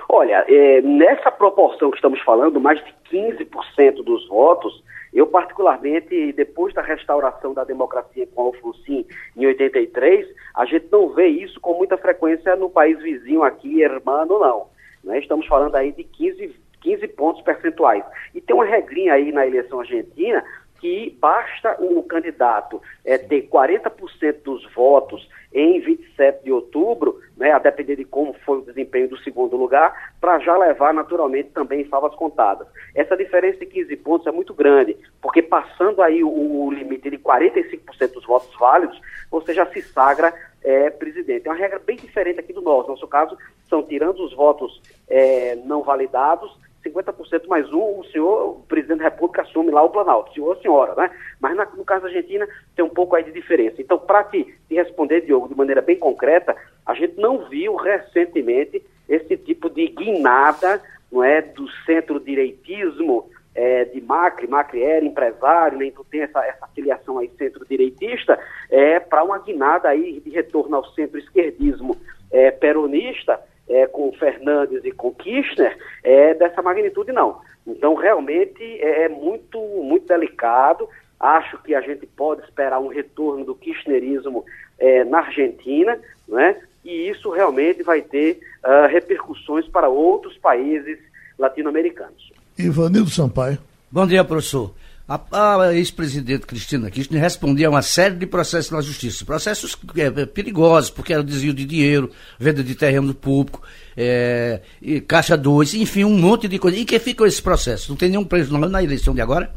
Olha, 0.09 0.45
é, 0.47 0.81
nessa 0.81 1.31
proporção 1.31 1.89
que 1.89 1.95
estamos 1.95 2.21
falando, 2.21 2.59
mais 2.59 2.79
de 2.83 2.93
15% 3.11 4.03
dos 4.03 4.27
votos 4.27 4.83
eu, 5.13 5.27
particularmente, 5.27 6.31
depois 6.33 6.73
da 6.73 6.81
restauração 6.81 7.53
da 7.53 7.63
democracia 7.63 8.25
com 8.33 8.43
Alfonsin 8.43 9.05
em 9.35 9.45
83, 9.45 10.27
a 10.55 10.65
gente 10.65 10.87
não 10.91 11.09
vê 11.09 11.27
isso 11.27 11.59
com 11.59 11.73
muita 11.73 11.97
frequência 11.97 12.55
no 12.55 12.69
país 12.69 12.97
vizinho 12.99 13.43
aqui, 13.43 13.81
hermano, 13.81 14.39
não. 14.39 14.67
Né? 15.03 15.19
Estamos 15.19 15.45
falando 15.47 15.75
aí 15.75 15.91
de 15.91 16.05
15, 16.05 16.55
15 16.81 17.07
pontos 17.09 17.41
percentuais. 17.41 18.03
E 18.33 18.39
tem 18.39 18.55
uma 18.55 18.65
regrinha 18.65 19.13
aí 19.13 19.31
na 19.33 19.45
eleição 19.45 19.81
argentina 19.81 20.43
que 20.81 21.15
basta 21.21 21.77
o 21.79 22.01
candidato 22.01 22.81
é, 23.05 23.15
ter 23.15 23.47
40% 23.47 24.41
dos 24.43 24.65
votos 24.73 25.29
em 25.53 25.79
27 25.79 26.43
de 26.43 26.51
outubro, 26.51 27.19
né, 27.37 27.51
a 27.51 27.59
depender 27.59 27.97
de 27.97 28.05
como 28.05 28.33
foi 28.45 28.59
o 28.59 28.61
desempenho 28.61 29.09
do 29.09 29.17
segundo 29.19 29.55
lugar, 29.55 30.13
para 30.19 30.39
já 30.39 30.57
levar 30.57 30.93
naturalmente 30.93 31.49
também 31.49 31.83
favas 31.85 32.15
contadas. 32.15 32.67
Essa 32.95 33.15
diferença 33.15 33.59
de 33.59 33.65
15 33.67 33.95
pontos 33.97 34.27
é 34.27 34.31
muito 34.31 34.53
grande, 34.53 34.97
porque 35.21 35.41
passando 35.41 36.01
aí 36.01 36.23
o, 36.23 36.29
o 36.29 36.71
limite 36.71 37.09
de 37.09 37.17
45% 37.19 38.13
dos 38.13 38.25
votos 38.25 38.49
válidos, 38.57 38.99
você 39.29 39.53
já 39.53 39.65
se 39.67 39.81
sagra 39.81 40.33
é, 40.63 40.89
presidente. 40.89 41.47
É 41.47 41.51
uma 41.51 41.57
regra 41.57 41.79
bem 41.79 41.97
diferente 41.97 42.39
aqui 42.39 42.53
do 42.53 42.61
nosso. 42.61 42.87
No 42.87 42.93
nosso 42.93 43.07
caso, 43.07 43.37
são 43.69 43.83
tirando 43.83 44.23
os 44.23 44.33
votos 44.33 44.81
é, 45.07 45.55
não 45.65 45.83
validados, 45.83 46.57
50% 46.85 47.47
mais 47.47 47.71
um, 47.71 47.99
o 47.99 48.05
senhor, 48.11 48.49
o 48.49 48.65
presidente 48.67 48.99
da 48.99 49.05
República, 49.05 49.41
assume 49.41 49.71
lá 49.71 49.83
o 49.83 49.89
Planalto, 49.89 50.33
senhor 50.33 50.55
ou 50.55 50.61
senhora, 50.61 50.95
né? 50.95 51.11
Mas 51.39 51.55
na, 51.55 51.65
no 51.65 51.85
caso 51.85 52.03
da 52.03 52.07
Argentina 52.07 52.47
tem 52.75 52.83
um 52.83 52.89
pouco 52.89 53.15
aí 53.15 53.23
de 53.23 53.31
diferença. 53.31 53.81
Então, 53.81 53.99
para 53.99 54.23
te, 54.23 54.43
te 54.67 54.75
responder, 54.75 55.21
Diogo, 55.21 55.47
de 55.47 55.55
maneira 55.55 55.81
bem 55.81 55.97
concreta, 55.97 56.55
a 56.85 56.93
gente 56.93 57.19
não 57.19 57.47
viu 57.49 57.75
recentemente 57.75 58.83
esse 59.07 59.37
tipo 59.37 59.69
de 59.69 59.87
guinada 59.87 60.81
não 61.11 61.23
é, 61.23 61.41
do 61.41 61.69
centro-direitismo 61.85 63.29
é, 63.53 63.83
de 63.85 63.99
Macri, 63.99 64.47
Macri 64.47 64.81
era 64.81 65.03
empresário, 65.03 65.77
né? 65.77 65.91
tu 65.93 66.05
tem 66.09 66.21
essa, 66.21 66.39
essa 66.45 66.67
filiação 66.67 67.17
aí 67.17 67.29
centro-direitista, 67.37 68.39
é, 68.69 68.99
para 68.99 69.23
uma 69.23 69.39
guinada 69.39 69.89
aí 69.89 70.21
de 70.21 70.29
retorno 70.29 70.77
ao 70.77 70.85
centro-esquerdismo 70.93 71.97
é, 72.31 72.49
peronista, 72.49 73.39
é, 73.71 73.87
com 73.87 74.11
Fernandes 74.13 74.83
e 74.83 74.91
com 74.91 75.13
Kirchner 75.13 75.77
é 76.03 76.33
dessa 76.33 76.61
magnitude, 76.61 77.11
não. 77.11 77.39
Então, 77.65 77.95
realmente, 77.95 78.61
é, 78.61 79.05
é 79.05 79.09
muito, 79.09 79.59
muito 79.59 80.07
delicado. 80.07 80.87
Acho 81.19 81.57
que 81.63 81.73
a 81.73 81.81
gente 81.81 82.05
pode 82.05 82.43
esperar 82.43 82.79
um 82.79 82.87
retorno 82.87 83.45
do 83.45 83.55
kirchnerismo 83.55 84.43
é, 84.77 85.03
na 85.03 85.19
Argentina, 85.19 85.97
né? 86.27 86.59
e 86.83 87.09
isso 87.09 87.29
realmente 87.29 87.83
vai 87.83 88.01
ter 88.01 88.39
uh, 88.63 88.87
repercussões 88.87 89.67
para 89.67 89.87
outros 89.87 90.35
países 90.37 90.97
latino-americanos. 91.37 92.31
Ivanildo 92.57 93.09
Sampaio. 93.09 93.59
Bom 93.91 94.07
dia, 94.07 94.23
professor. 94.23 94.73
A, 95.11 95.61
a 95.61 95.75
ex-presidente 95.75 96.45
Cristina 96.45 96.89
Kirchner 96.89 97.21
respondia 97.21 97.67
a 97.67 97.69
uma 97.69 97.81
série 97.81 98.15
de 98.15 98.25
processos 98.25 98.71
na 98.71 98.79
justiça. 98.79 99.25
Processos 99.25 99.77
é, 99.97 100.25
perigosos, 100.25 100.89
porque 100.89 101.11
era 101.11 101.21
desvio 101.21 101.53
de 101.53 101.65
dinheiro, 101.65 102.09
venda 102.39 102.63
de 102.63 102.73
terreno 102.75 103.13
público, 103.13 103.61
é, 103.97 104.61
caixa 105.05 105.35
2, 105.35 105.73
enfim, 105.73 106.05
um 106.05 106.17
monte 106.17 106.47
de 106.47 106.57
coisa. 106.57 106.77
E 106.77 106.85
que 106.85 106.97
ficou 106.97 107.27
esse 107.27 107.41
processo? 107.41 107.89
Não 107.89 107.97
tem 107.97 108.07
nenhum 108.07 108.23
preso 108.23 108.57
na 108.57 108.81
eleição 108.81 109.13
de 109.13 109.19
agora? 109.19 109.53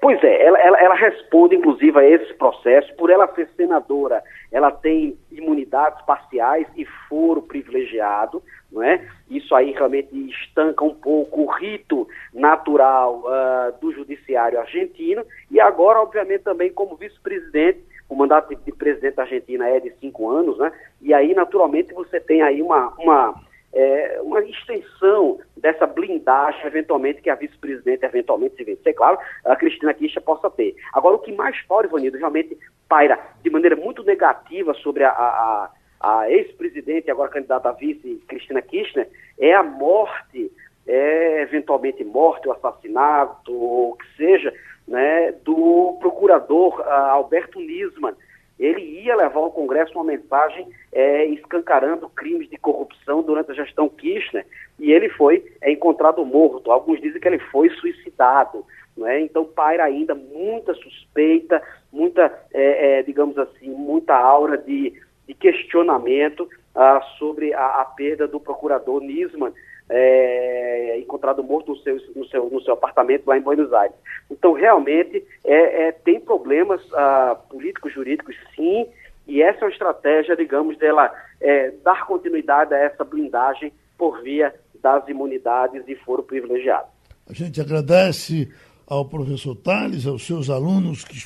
Pois 0.00 0.22
é, 0.24 0.46
ela, 0.46 0.58
ela, 0.58 0.80
ela, 0.80 0.94
responde, 0.94 1.54
inclusive, 1.54 1.98
a 1.98 2.04
esse 2.04 2.32
processo, 2.34 2.94
por 2.96 3.10
ela 3.10 3.28
ser 3.34 3.48
senadora, 3.54 4.22
ela 4.50 4.70
tem 4.70 5.18
imunidades 5.30 6.02
parciais 6.06 6.66
e 6.74 6.86
foro 7.06 7.42
privilegiado, 7.42 8.42
não 8.72 8.82
é? 8.82 9.06
Isso 9.28 9.54
aí 9.54 9.72
realmente 9.72 10.08
estanca 10.30 10.82
um 10.84 10.94
pouco 10.94 11.42
o 11.42 11.50
rito 11.50 12.08
natural 12.32 13.22
uh, 13.26 13.78
do 13.78 13.92
judiciário 13.92 14.58
argentino, 14.58 15.22
e 15.50 15.60
agora, 15.60 16.00
obviamente, 16.00 16.44
também 16.44 16.72
como 16.72 16.96
vice-presidente, 16.96 17.84
o 18.08 18.14
mandato 18.16 18.54
de, 18.54 18.56
de 18.56 18.72
presidente 18.72 19.16
da 19.16 19.24
Argentina 19.24 19.68
é 19.68 19.80
de 19.80 19.92
cinco 20.00 20.30
anos, 20.30 20.56
né? 20.56 20.72
E 21.02 21.12
aí, 21.12 21.34
naturalmente, 21.34 21.92
você 21.92 22.18
tem 22.18 22.40
aí 22.40 22.62
uma, 22.62 22.94
uma 22.98 23.34
é, 23.72 24.20
uma 24.22 24.40
extensão 24.42 25.38
dessa 25.56 25.86
blindagem, 25.86 26.66
eventualmente, 26.66 27.22
que 27.22 27.30
a 27.30 27.34
vice-presidente, 27.34 28.04
eventualmente, 28.04 28.56
se 28.56 28.64
vencer, 28.64 28.94
claro, 28.94 29.18
a 29.44 29.54
Cristina 29.56 29.94
Kirchner 29.94 30.24
possa 30.24 30.50
ter. 30.50 30.74
Agora, 30.92 31.16
o 31.16 31.20
que 31.20 31.32
mais 31.32 31.56
fora, 31.60 31.86
Ivanildo, 31.86 32.18
realmente 32.18 32.58
paira 32.88 33.18
de 33.42 33.50
maneira 33.50 33.76
muito 33.76 34.02
negativa 34.02 34.74
sobre 34.74 35.04
a, 35.04 35.10
a, 35.10 35.70
a 36.00 36.30
ex-presidente, 36.30 37.10
agora 37.10 37.30
candidata 37.30 37.68
a 37.68 37.72
vice, 37.72 38.22
Cristina 38.26 38.60
Kirchner, 38.60 39.08
é 39.38 39.54
a 39.54 39.62
morte, 39.62 40.50
é, 40.86 41.42
eventualmente 41.42 42.02
morte 42.02 42.48
ou 42.48 42.54
assassinato, 42.54 43.52
ou 43.52 43.90
o 43.92 43.96
que 43.96 44.16
seja, 44.16 44.52
né, 44.88 45.32
do 45.44 45.96
procurador 46.00 46.80
uh, 46.80 46.90
Alberto 47.12 47.60
Nisman, 47.60 48.14
ele 48.60 48.82
ia 49.02 49.16
levar 49.16 49.40
ao 49.40 49.50
Congresso 49.50 49.94
uma 49.94 50.04
mensagem 50.04 50.68
é, 50.92 51.24
escancarando 51.26 52.08
crimes 52.10 52.48
de 52.50 52.58
corrupção 52.58 53.22
durante 53.22 53.50
a 53.50 53.54
gestão 53.54 53.88
Kirchner, 53.88 54.46
e 54.78 54.92
ele 54.92 55.08
foi 55.08 55.44
é, 55.62 55.72
encontrado 55.72 56.24
morto. 56.24 56.70
Alguns 56.70 57.00
dizem 57.00 57.20
que 57.20 57.26
ele 57.26 57.38
foi 57.38 57.70
suicidado. 57.70 58.64
É? 59.06 59.20
Então 59.20 59.46
paira 59.46 59.84
ainda 59.84 60.14
muita 60.14 60.74
suspeita, 60.74 61.62
muita, 61.90 62.30
é, 62.52 62.98
é, 62.98 63.02
digamos 63.02 63.38
assim, 63.38 63.70
muita 63.70 64.14
aura 64.14 64.58
de, 64.58 64.92
de 65.26 65.32
questionamento 65.32 66.46
ah, 66.74 67.00
sobre 67.18 67.54
a, 67.54 67.80
a, 67.80 67.84
perda 67.84 68.28
do 68.28 68.38
procurador 68.38 69.00
Nisman, 69.00 69.52
é, 69.90 70.98
encontrado 71.00 71.42
morto 71.42 71.72
no 71.72 71.78
seu, 71.78 71.96
no, 72.14 72.24
seu, 72.26 72.48
no 72.48 72.62
seu 72.62 72.74
apartamento 72.74 73.26
lá 73.26 73.36
em 73.36 73.42
Buenos 73.42 73.72
Aires. 73.72 73.96
Então, 74.30 74.52
realmente, 74.52 75.24
é, 75.44 75.88
é 75.88 75.92
tem 75.92 76.20
problemas 76.20 76.80
ah, 76.94 77.36
políticos, 77.50 77.92
jurídicos, 77.92 78.36
sim, 78.54 78.86
e 79.26 79.42
essa 79.42 79.60
é 79.60 79.64
uma 79.64 79.70
estratégia, 79.70 80.36
digamos, 80.36 80.78
dela 80.78 81.12
é, 81.40 81.72
dar 81.84 82.06
continuidade 82.06 82.72
a 82.72 82.78
essa 82.78 83.04
blindagem 83.04 83.72
por 83.98 84.22
via 84.22 84.54
das 84.80 85.06
imunidades 85.08 85.82
e 85.86 85.94
foro 85.96 86.22
privilegiado. 86.22 86.86
A 87.28 87.32
gente 87.32 87.60
agradece 87.60 88.50
ao 88.86 89.04
professor 89.04 89.54
Tales, 89.54 90.06
aos 90.06 90.26
seus 90.26 90.48
alunos 90.50 91.04
que 91.04 91.16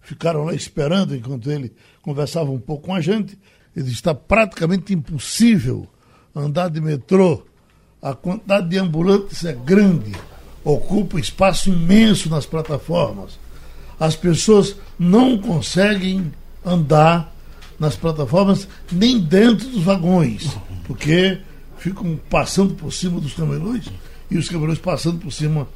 ficaram 0.00 0.44
lá 0.44 0.54
esperando 0.54 1.14
enquanto 1.14 1.50
ele 1.50 1.72
conversava 2.02 2.50
um 2.50 2.60
pouco 2.60 2.86
com 2.86 2.94
a 2.94 3.00
gente. 3.00 3.38
Ele 3.74 3.88
está 3.88 4.14
praticamente 4.14 4.92
impossível 4.92 5.86
andar 6.34 6.68
de 6.68 6.80
metrô 6.80 7.42
a 8.06 8.14
quantidade 8.14 8.68
de 8.68 8.78
ambulantes 8.78 9.44
é 9.44 9.52
grande, 9.52 10.12
ocupa 10.62 11.18
espaço 11.18 11.70
imenso 11.70 12.30
nas 12.30 12.46
plataformas. 12.46 13.36
As 13.98 14.14
pessoas 14.14 14.76
não 14.96 15.36
conseguem 15.36 16.32
andar 16.64 17.34
nas 17.80 17.96
plataformas 17.96 18.68
nem 18.92 19.18
dentro 19.18 19.66
dos 19.66 19.82
vagões, 19.82 20.56
porque 20.86 21.40
ficam 21.78 22.16
passando 22.30 22.74
por 22.74 22.92
cima 22.92 23.20
dos 23.20 23.34
camelões 23.34 23.86
e 24.30 24.38
os 24.38 24.48
camelões 24.48 24.78
passando 24.78 25.18
por 25.18 25.32
cima 25.32 25.66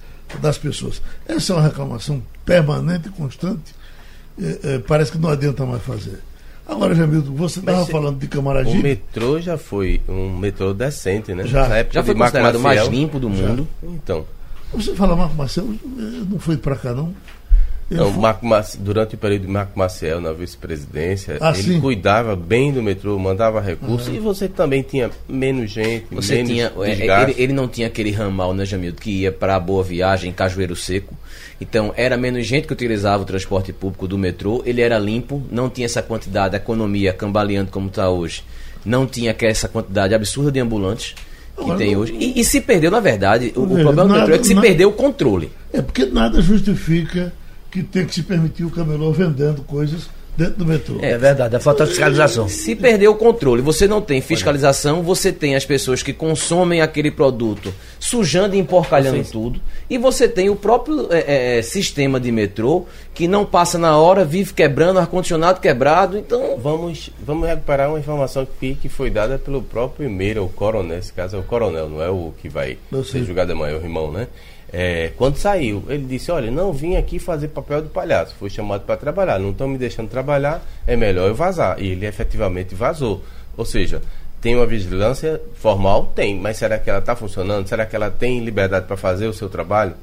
das 0.40 0.56
pessoas. 0.56 1.02
Essa 1.26 1.52
é 1.52 1.56
uma 1.56 1.64
reclamação 1.64 2.22
permanente 2.44 3.08
e 3.08 3.10
constante. 3.10 3.74
É, 4.40 4.74
é, 4.74 4.78
parece 4.78 5.10
que 5.10 5.18
não 5.18 5.30
adianta 5.30 5.66
mais 5.66 5.82
fazer. 5.82 6.20
Agora, 6.70 6.94
Jamildo, 6.94 7.32
você 7.34 7.58
estava 7.58 7.84
falando 7.86 8.18
de 8.18 8.28
Camaragibe. 8.28 8.78
O 8.78 8.82
metrô 8.82 9.40
já 9.40 9.58
foi 9.58 10.00
um 10.08 10.36
metrô 10.36 10.72
decente, 10.72 11.34
né? 11.34 11.44
Já. 11.46 11.84
Já 11.90 12.02
foi 12.02 12.14
considerado 12.14 12.56
o 12.56 12.60
mais 12.60 12.86
limpo 12.86 13.18
do 13.18 13.28
mundo. 13.28 13.66
Então. 13.82 14.24
Você 14.72 14.94
fala 14.94 15.16
Marco 15.16 15.34
Marcelo, 15.34 15.76
não 16.30 16.38
foi 16.38 16.56
para 16.56 16.76
cá, 16.76 16.94
não? 16.94 17.12
Não, 17.90 18.10
Marco 18.12 18.46
durante 18.78 19.14
o 19.16 19.18
período 19.18 19.42
de 19.46 19.48
Marco 19.48 19.76
Maciel 19.78 20.20
na 20.20 20.32
vice-presidência, 20.32 21.38
Ah, 21.40 21.50
ele 21.52 21.62
sim. 21.62 21.80
cuidava 21.80 22.36
bem 22.36 22.72
do 22.72 22.80
metrô, 22.82 23.18
mandava 23.18 23.60
recursos 23.60 24.14
e 24.14 24.18
você 24.18 24.48
também 24.48 24.82
tinha 24.82 25.10
menos 25.28 25.70
gente, 25.72 26.06
Você 26.12 26.36
menos 26.36 26.50
tinha, 26.50 26.72
é, 26.82 26.94
desgaste. 26.94 27.30
ele, 27.32 27.42
ele 27.42 27.52
não 27.52 27.66
tinha 27.66 27.88
aquele 27.88 28.10
ramal, 28.12 28.54
né, 28.54 28.64
Jamildo, 28.64 29.00
que 29.00 29.10
ia 29.22 29.32
para 29.32 29.58
Boa 29.58 29.82
Viagem, 29.82 30.32
Cajueiro 30.32 30.76
Seco. 30.76 31.14
Então, 31.60 31.92
era 31.96 32.16
menos 32.16 32.46
gente 32.46 32.66
que 32.66 32.72
utilizava 32.72 33.22
o 33.22 33.26
transporte 33.26 33.72
público 33.72 34.06
do 34.08 34.16
metrô. 34.16 34.62
Ele 34.64 34.80
era 34.80 34.98
limpo, 34.98 35.42
não 35.50 35.68
tinha 35.68 35.84
essa 35.84 36.00
quantidade, 36.00 36.54
a 36.54 36.58
economia 36.58 37.12
cambaleando 37.12 37.70
como 37.70 37.88
está 37.88 38.08
hoje. 38.08 38.42
Não 38.84 39.06
tinha 39.06 39.34
essa 39.40 39.68
quantidade 39.68 40.14
absurda 40.14 40.50
de 40.52 40.58
ambulantes 40.60 41.14
que 41.56 41.62
Agora, 41.64 41.76
tem 41.78 41.94
hoje. 41.96 42.14
E, 42.18 42.40
e 42.40 42.44
se 42.44 42.60
perdeu, 42.62 42.90
na 42.90 43.00
verdade, 43.00 43.52
o, 43.54 43.60
o 43.60 43.78
É, 43.78 43.82
problema 43.82 44.02
do 44.04 44.08
nada- 44.08 44.20
metrô 44.20 44.34
é 44.34 44.38
que 44.38 44.46
se 44.46 44.54
nada- 44.54 44.66
perdeu 44.66 44.88
o 44.88 44.92
controle. 44.92 45.50
É 45.72 45.82
porque 45.82 46.06
nada 46.06 46.40
justifica 46.40 47.30
que 47.70 47.82
tem 47.82 48.04
que 48.04 48.14
se 48.14 48.22
permitir 48.22 48.64
o 48.64 48.70
camelô 48.70 49.12
vendendo 49.12 49.62
coisas 49.62 50.08
dentro 50.36 50.56
do 50.56 50.66
metrô. 50.66 50.98
É 51.02 51.18
verdade, 51.18 51.56
é 51.56 51.58
falta 51.58 51.84
de 51.84 51.90
fiscalização. 51.90 52.48
Se 52.48 52.74
perder 52.74 53.08
o 53.08 53.14
controle, 53.14 53.60
você 53.60 53.86
não 53.86 54.00
tem 54.00 54.20
fiscalização, 54.20 55.02
você 55.02 55.32
tem 55.32 55.54
as 55.54 55.66
pessoas 55.66 56.02
que 56.02 56.12
consomem 56.12 56.80
aquele 56.80 57.10
produto 57.10 57.72
sujando 57.98 58.56
e 58.56 58.58
emporcalhando 58.58 59.22
tudo, 59.30 59.60
e 59.88 59.98
você 59.98 60.26
tem 60.26 60.48
o 60.48 60.56
próprio 60.56 61.08
é, 61.10 61.58
é, 61.58 61.62
sistema 61.62 62.18
de 62.18 62.32
metrô 62.32 62.86
que 63.12 63.28
não 63.28 63.44
passa 63.44 63.76
na 63.76 63.98
hora, 63.98 64.24
vive 64.24 64.54
quebrando, 64.54 64.98
ar-condicionado 64.98 65.60
quebrado, 65.60 66.16
então 66.16 66.58
Vamos, 66.58 67.10
vamos 67.22 67.46
recuperar 67.46 67.90
uma 67.90 67.98
informação 67.98 68.46
que, 68.58 68.74
que 68.74 68.88
foi 68.88 69.10
dada 69.10 69.38
pelo 69.38 69.60
próprio 69.60 70.08
Meira, 70.08 70.42
o 70.42 70.48
coronel, 70.48 70.96
nesse 70.96 71.12
caso 71.12 71.36
é 71.36 71.40
o 71.40 71.42
coronel, 71.42 71.88
não 71.88 72.02
é 72.02 72.08
o 72.08 72.32
que 72.40 72.48
vai 72.48 72.78
ser 73.04 73.24
julgado 73.24 73.52
amanhã, 73.52 73.74
é 73.74 73.78
o 73.78 73.82
irmão, 73.82 74.10
né? 74.10 74.28
É, 74.72 75.10
quando 75.16 75.36
saiu, 75.36 75.82
ele 75.88 76.04
disse, 76.04 76.30
olha, 76.30 76.50
não 76.50 76.72
vim 76.72 76.96
aqui 76.96 77.18
fazer 77.18 77.48
papel 77.48 77.82
do 77.82 77.88
palhaço, 77.88 78.34
fui 78.38 78.48
chamado 78.48 78.82
para 78.82 78.96
trabalhar, 78.96 79.38
não 79.38 79.50
estão 79.50 79.66
me 79.66 79.76
deixando 79.76 80.08
trabalhar, 80.08 80.64
é 80.86 80.94
melhor 80.96 81.26
eu 81.28 81.34
vazar. 81.34 81.80
E 81.82 81.88
ele 81.88 82.06
efetivamente 82.06 82.74
vazou. 82.74 83.22
Ou 83.56 83.64
seja, 83.64 84.00
tem 84.40 84.54
uma 84.54 84.66
vigilância 84.66 85.40
formal? 85.56 86.12
Tem, 86.14 86.38
mas 86.38 86.56
será 86.56 86.78
que 86.78 86.88
ela 86.88 87.00
está 87.00 87.16
funcionando? 87.16 87.66
Será 87.68 87.84
que 87.84 87.96
ela 87.96 88.10
tem 88.10 88.38
liberdade 88.44 88.86
para 88.86 88.96
fazer 88.96 89.26
o 89.26 89.32
seu 89.32 89.48
trabalho? 89.48 89.94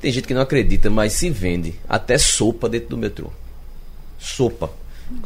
tem 0.00 0.10
gente 0.10 0.26
que 0.26 0.34
não 0.34 0.42
acredita, 0.42 0.90
mas 0.90 1.12
se 1.12 1.30
vende 1.30 1.74
até 1.88 2.18
sopa 2.18 2.68
dentro 2.68 2.88
do 2.88 2.98
metrô. 2.98 3.30
Sopa. 4.18 4.70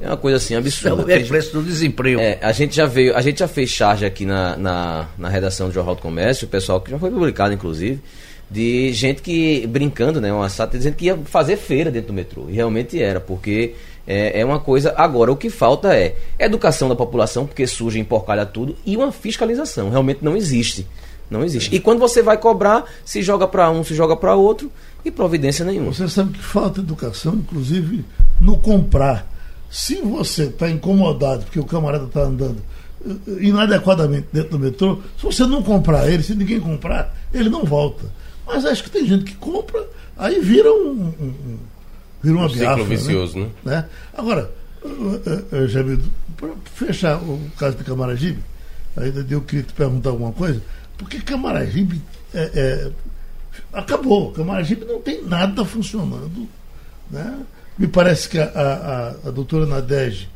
É 0.00 0.06
uma 0.08 0.16
coisa 0.16 0.36
assim 0.36 0.54
É 0.54 0.58
absurda. 0.58 1.02
o 1.02 1.04
Tem- 1.04 1.24
preço 1.26 1.52
do 1.52 1.62
desemprego. 1.62 2.20
É, 2.20 2.38
a 2.42 2.52
gente 2.52 2.74
já 2.76 2.86
veio, 2.86 3.16
a 3.16 3.20
gente 3.22 3.38
já 3.38 3.48
fez 3.48 3.70
charge 3.70 4.04
aqui 4.04 4.26
na, 4.26 4.56
na, 4.56 5.08
na 5.16 5.28
redação 5.28 5.68
do 5.68 5.74
Jornal 5.74 5.94
do 5.94 6.02
Comércio, 6.02 6.46
o 6.46 6.50
pessoal 6.50 6.80
que 6.80 6.90
já 6.90 6.98
foi 6.98 7.10
publicado, 7.10 7.54
inclusive, 7.54 8.00
de 8.50 8.92
gente 8.92 9.22
que, 9.22 9.66
brincando, 9.66 10.20
né, 10.20 10.32
uma 10.32 10.48
sátira, 10.48 10.78
dizendo 10.78 10.94
que 10.94 11.06
ia 11.06 11.16
fazer 11.24 11.56
feira 11.56 11.90
dentro 11.90 12.08
do 12.08 12.14
metrô. 12.14 12.46
E 12.48 12.52
realmente 12.52 13.00
era, 13.02 13.20
porque 13.20 13.74
é, 14.06 14.40
é 14.40 14.44
uma 14.44 14.60
coisa. 14.60 14.94
Agora, 14.96 15.32
o 15.32 15.36
que 15.36 15.50
falta 15.50 15.94
é 15.96 16.16
educação 16.38 16.88
da 16.88 16.94
população, 16.94 17.46
porque 17.46 17.66
suja 17.66 17.98
e 17.98 18.00
emporcalha 18.00 18.46
tudo, 18.46 18.76
e 18.86 18.96
uma 18.96 19.10
fiscalização. 19.10 19.90
Realmente 19.90 20.24
não 20.24 20.36
existe. 20.36 20.86
Não 21.28 21.44
existe. 21.44 21.74
E 21.74 21.80
quando 21.80 21.98
você 21.98 22.22
vai 22.22 22.38
cobrar, 22.38 22.84
se 23.04 23.20
joga 23.20 23.48
para 23.48 23.68
um, 23.68 23.82
se 23.82 23.94
joga 23.94 24.16
para 24.16 24.36
outro, 24.36 24.70
e 25.04 25.10
providência 25.10 25.64
nenhuma. 25.64 25.92
Você 25.92 26.08
sabe 26.08 26.32
que 26.32 26.42
falta 26.42 26.80
educação, 26.80 27.34
inclusive, 27.34 28.04
no 28.40 28.58
comprar. 28.58 29.32
Se 29.70 29.96
você 29.96 30.44
está 30.44 30.70
incomodado 30.70 31.44
porque 31.44 31.58
o 31.58 31.64
camarada 31.64 32.04
está 32.04 32.22
andando 32.22 32.62
eh, 33.04 33.10
inadequadamente 33.40 34.28
dentro 34.32 34.50
do 34.50 34.58
metrô, 34.58 35.00
se 35.16 35.24
você 35.24 35.44
não 35.44 35.62
comprar 35.62 36.08
ele, 36.08 36.22
se 36.22 36.34
ninguém 36.34 36.60
comprar, 36.60 37.14
ele 37.32 37.48
não 37.48 37.64
volta. 37.64 38.04
Mas 38.46 38.64
acho 38.64 38.84
que 38.84 38.90
tem 38.90 39.06
gente 39.06 39.24
que 39.24 39.34
compra, 39.34 39.84
aí 40.16 40.40
vira 40.40 40.72
um. 40.72 40.90
um- 40.90 41.24
um- 41.26 41.58
vira 42.22 42.36
uma 42.36 42.46
Um 42.46 42.48
ciclo 42.48 42.64
biafra, 42.64 42.84
vicioso, 42.84 43.38
né? 43.38 43.50
né? 43.64 43.84
Agora, 44.14 44.50
uh, 44.84 45.56
uh, 45.56 45.68
Jamil, 45.68 46.00
para 46.36 46.50
fechar 46.74 47.16
o 47.22 47.40
caso 47.58 47.76
de 47.76 47.84
Camaragibe, 47.84 48.42
ainda 48.96 49.26
eu 49.28 49.40
queria 49.42 49.64
te 49.64 49.72
perguntar 49.72 50.10
alguma 50.10 50.32
coisa, 50.32 50.62
porque 50.96 51.20
Camaragibe 51.20 52.00
é, 52.32 52.50
é, 52.54 52.90
acabou. 53.72 54.32
Camaragibe 54.32 54.84
não 54.84 55.00
tem 55.00 55.22
nada 55.24 55.64
funcionando. 55.64 56.48
Né? 57.10 57.38
Me 57.78 57.86
parece 57.86 58.28
que 58.28 58.38
a, 58.38 58.44
a, 58.44 59.28
a, 59.28 59.30
doutora 59.30 59.66
Nadege 59.66 60.28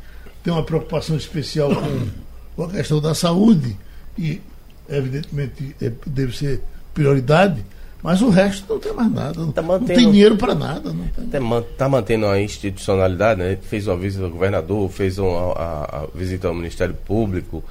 tem 0.43 0.53
uma 0.53 0.63
preocupação 0.63 1.17
especial 1.17 1.75
com, 1.75 2.09
com 2.57 2.63
a 2.65 2.71
questão 2.71 3.01
da 3.01 3.15
saúde 3.15 3.77
e, 4.19 4.41
evidentemente, 4.89 5.75
é, 5.81 5.91
deve 6.07 6.37
ser 6.37 6.61
prioridade, 6.93 7.65
mas 8.03 8.23
o 8.23 8.29
resto 8.31 8.65
não 8.73 8.79
tem 8.81 8.93
mais 8.93 9.13
nada. 9.13 9.39
Não, 9.41 9.53
Tá 9.53 9.61
não 9.63 9.69
mantendo- 9.69 9.95
tem 10.01 10.11
dinheiro 10.11 10.37
para 10.37 10.55
nada. 10.55 10.93
Não. 10.93 11.59
Está 11.61 11.89
mantendo 11.89 12.27
a 12.27 12.41
institucionalidade, 12.41 13.41
né? 13.41 13.59
fez 13.63 13.87
uma 13.87 13.97
visita 13.97 14.25
ao 14.25 14.31
governador, 14.31 14.89
fez 14.91 15.19
uma, 15.19 15.53
a, 15.53 16.03
a 16.03 16.07
visita 16.15 16.49
ao 16.49 16.55
Ministério 16.55 16.95
Público 16.95 17.63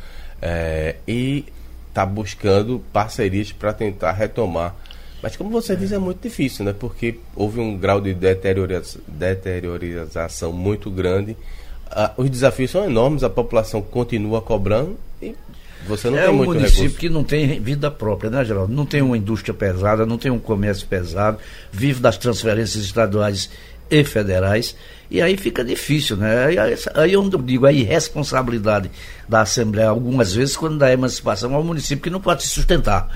é, 0.41 0.95
e 1.07 1.45
está 1.89 2.05
buscando 2.05 2.81
parcerias 2.93 3.51
para 3.51 3.73
tentar 3.73 4.11
retomar. 4.11 4.75
Mas 5.21 5.35
como 5.35 5.49
você 5.49 5.75
diz, 5.75 5.91
é 5.91 5.97
muito 5.97 6.21
difícil, 6.21 6.63
né? 6.63 6.73
Porque 6.77 7.19
houve 7.35 7.59
um 7.59 7.75
grau 7.77 7.99
de 7.99 8.13
deterioriza- 8.13 8.99
deteriorização 9.07 10.51
muito 10.53 10.89
grande. 10.89 11.35
Ah, 11.91 12.13
os 12.17 12.29
desafios 12.29 12.71
são 12.71 12.85
enormes, 12.85 13.23
a 13.23 13.29
população 13.29 13.81
continua 13.81 14.41
cobrando 14.41 14.97
e 15.21 15.35
você 15.87 16.09
não 16.09 16.17
é 16.17 16.23
tem 16.23 16.29
um 16.29 16.37
muito 16.37 16.53
município 16.53 16.83
recurso. 16.83 16.99
que 16.99 17.09
não 17.09 17.23
tem 17.23 17.59
vida 17.59 17.89
própria, 17.89 18.29
né, 18.29 18.43
Geraldo? 18.43 18.73
Não 18.73 18.85
tem 18.85 19.01
uma 19.01 19.17
indústria 19.17 19.53
pesada, 19.53 20.05
não 20.05 20.17
tem 20.17 20.31
um 20.31 20.39
comércio 20.39 20.87
pesado, 20.87 21.37
vive 21.71 21.99
das 21.99 22.17
transferências 22.17 22.83
estaduais 22.83 23.49
e 23.89 24.03
federais, 24.03 24.75
e 25.09 25.21
aí 25.21 25.35
fica 25.35 25.63
difícil, 25.63 26.15
né? 26.15 26.45
Aí, 26.45 26.57
aí, 26.93 27.13
eu 27.13 27.27
digo 27.27 27.65
a 27.65 27.71
irresponsabilidade 27.71 28.91
da 29.27 29.41
Assembleia, 29.41 29.89
algumas 29.89 30.33
vezes, 30.33 30.55
quando 30.55 30.77
dá 30.77 30.91
emancipação 30.91 31.55
ao 31.55 31.63
município 31.63 32.03
que 32.03 32.09
não 32.09 32.21
pode 32.21 32.43
se 32.43 32.49
sustentar. 32.49 33.09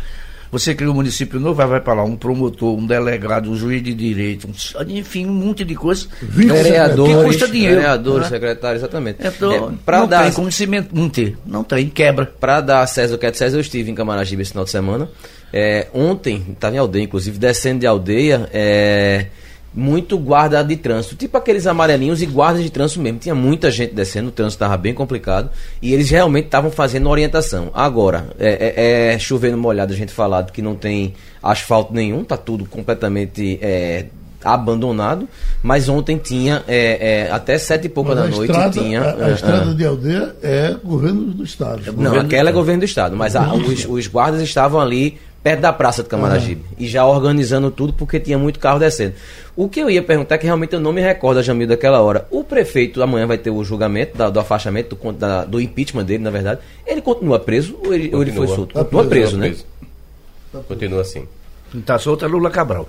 Você 0.54 0.76
cria 0.76 0.90
um 0.90 0.94
município 0.94 1.40
novo, 1.40 1.56
vai, 1.56 1.66
vai 1.68 1.82
para 1.82 1.96
lá 1.96 2.04
um 2.04 2.16
promotor, 2.16 2.78
um 2.78 2.86
delegado, 2.86 3.50
um 3.50 3.56
juiz 3.56 3.84
de 3.84 3.92
direito, 3.94 4.48
um- 4.48 4.84
enfim, 4.92 5.26
um 5.26 5.34
monte 5.34 5.66
de 5.66 5.74
coisa. 5.74 6.06
Vereadores, 6.22 7.16
que 7.18 7.24
custa 7.24 7.48
dinheiro. 7.48 7.76
vereadores, 7.78 8.24
né? 8.24 8.30
secretários, 8.30 8.82
exatamente. 8.84 9.18
Então, 9.26 9.52
É, 9.52 9.60
não 10.00 10.08
dar 10.08 10.24
tem 10.26 10.32
como 10.32 10.52
se 10.52 10.68
manter. 10.68 11.36
Não 11.46 11.64
tem, 11.64 11.90
quebra. 11.90 12.26
Para 12.40 12.62
dar 12.62 12.82
a 12.82 12.88
César 12.88 13.16
o 13.16 13.18
que 13.18 13.26
é 13.26 13.32
de 13.32 13.38
César, 13.38 13.58
eu 13.58 13.62
estive 13.62 13.90
em 13.92 13.96
Camaragibe 13.96 14.44
esse 14.44 14.52
final 14.52 14.64
de 14.64 14.70
semana. 14.70 15.10
É, 15.52 15.88
ontem, 15.94 16.46
estava 16.52 16.76
em 16.76 16.80
aldeia, 16.80 17.04
inclusive, 17.04 17.38
descendo 17.40 17.80
de 17.80 17.88
aldeia, 17.88 18.48
é, 18.54 19.26
muito 19.76 20.18
guarda 20.18 20.64
de 20.64 20.76
trânsito, 20.76 21.16
tipo 21.16 21.36
aqueles 21.38 21.66
amarelinhos 21.66 22.22
e 22.22 22.26
guardas 22.26 22.62
de 22.64 22.70
trânsito 22.70 23.02
mesmo. 23.02 23.20
Tinha 23.20 23.34
muita 23.34 23.72
gente 23.72 23.94
descendo, 23.94 24.30
o 24.30 24.32
trânsito 24.32 24.64
estava 24.64 24.78
bem 24.78 24.94
complicado 24.94 25.50
e 25.82 25.94
eles 25.94 26.10
realmente 26.10 26.46
estavam 26.46 26.70
fazendo 26.70 27.10
orientação. 27.10 27.72
Agora, 27.74 28.28
é, 28.40 28.74
é, 28.76 29.14
é 29.14 29.20
chovendo 29.20 29.58
molhado, 29.58 29.92
a 29.94 29.96
gente 29.96 30.12
falado 30.12 30.52
que 30.52 30.62
não 30.62 30.76
tem 30.76 31.14
asfalto 31.42 31.94
nenhum, 31.94 32.24
tá 32.24 32.38
tudo 32.38 32.66
completamente 32.66 33.58
é, 33.62 34.06
abandonado, 34.44 35.28
mas 35.62 35.90
ontem 35.90 36.18
tinha 36.18 36.64
é, 36.68 37.26
é, 37.28 37.32
até 37.32 37.58
sete 37.58 37.86
e 37.86 37.90
pouca 37.90 38.14
da 38.14 38.28
noite 38.28 38.52
estrada, 38.52 38.72
tinha. 38.82 39.02
a, 39.02 39.26
a 39.26 39.30
é, 39.30 39.34
estrada 39.34 39.72
é. 39.72 39.74
de 39.74 39.86
aldeia 39.86 40.36
é 40.44 40.76
governo 40.84 41.22
do 41.34 41.44
Estado. 41.44 41.82
Não, 41.88 41.94
Governo 41.94 42.20
do 42.20 42.26
aquela 42.26 42.42
é 42.42 42.52
Estado. 42.52 42.54
governo 42.54 42.80
do 42.82 42.86
Estado, 42.86 43.16
mas 43.16 43.36
a- 43.36 43.54
os, 43.54 43.86
os 43.90 44.08
guardas 44.08 44.42
estavam 44.42 44.80
ali 44.80 45.18
perto 45.44 45.60
da 45.60 45.74
praça 45.74 46.02
de 46.02 46.08
Camaragibe 46.10 46.64
e 46.80 46.88
já 46.88 47.06
organizando 47.06 47.70
tudo 47.70 47.92
porque 47.94 48.18
tinha 48.20 48.38
muito 48.38 48.60
carro 48.60 48.80
descendo. 48.80 49.14
O 49.56 49.68
que 49.68 49.82
eu 49.82 49.90
ia 49.90 50.02
perguntar 50.02 50.36
é 50.36 50.38
que 50.38 50.46
realmente 50.46 50.74
eu 50.74 50.80
não 50.80 50.94
me 50.94 51.02
recordo, 51.02 51.44
Jamil, 51.44 51.68
daquela 51.68 52.02
hora. 52.02 52.26
O 52.32 52.44
prefeito 52.46 53.04
amanhã 53.04 53.28
vai 53.28 53.38
ter 53.38 53.50
o 53.52 53.64
julgamento 53.64 54.18
da- 54.18 54.30
do 54.30 54.40
afastamento, 54.40 54.96
do, 54.96 55.12
da- 55.12 55.44
do 55.44 55.60
impeachment 55.60 56.06
dele, 56.06 56.24
na 56.24 56.30
verdade. 56.32 56.62
Ele 56.88 57.02
continua 57.02 57.38
preso 57.40 57.78
ou 57.86 57.94
ele, 57.94 58.16
ou 58.16 58.22
ele 58.22 58.32
foi 58.32 58.48
Continua. 58.48 58.56
solto? 58.56 58.74
Tá 58.74 58.80
Continua 58.86 59.06
preso, 59.06 59.38
preso, 59.38 59.66
né? 60.54 60.62
Continua 60.68 61.02
assim. 61.02 61.28
Quem 61.72 61.82
está 61.82 62.00
solto 62.00 62.24
é 62.24 62.28
Lula 62.28 62.50
Cabral. 62.50 62.88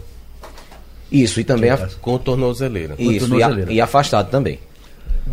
Isso, 1.10 1.40
e 1.40 1.44
também. 1.44 1.70
a- 1.70 1.88
Com 2.00 2.18
tornozeleira. 2.18 2.94
isso, 2.98 3.12
e, 3.12 3.16
a- 3.42 3.46
tornozeleira. 3.48 3.72
e 3.72 3.80
afastado 3.80 4.30
também. 4.30 4.58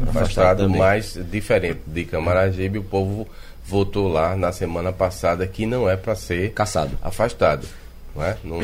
afastado 0.08 0.64
também. 0.64 0.80
mais 0.80 1.20
diferente 1.32 1.80
de 1.86 2.06
Camaragibe, 2.06 2.80
o 2.80 2.84
povo 2.84 3.28
votou 3.72 4.10
lá 4.10 4.36
na 4.36 4.52
semana 4.52 4.92
passada 4.92 5.48
que 5.48 5.66
não 5.66 5.90
é 5.90 5.96
para 5.96 6.14
ser 6.14 6.52
Caçado. 6.52 6.98
afastado. 7.02 7.66
Não 8.14 8.24
é? 8.24 8.36
Não- 8.44 8.60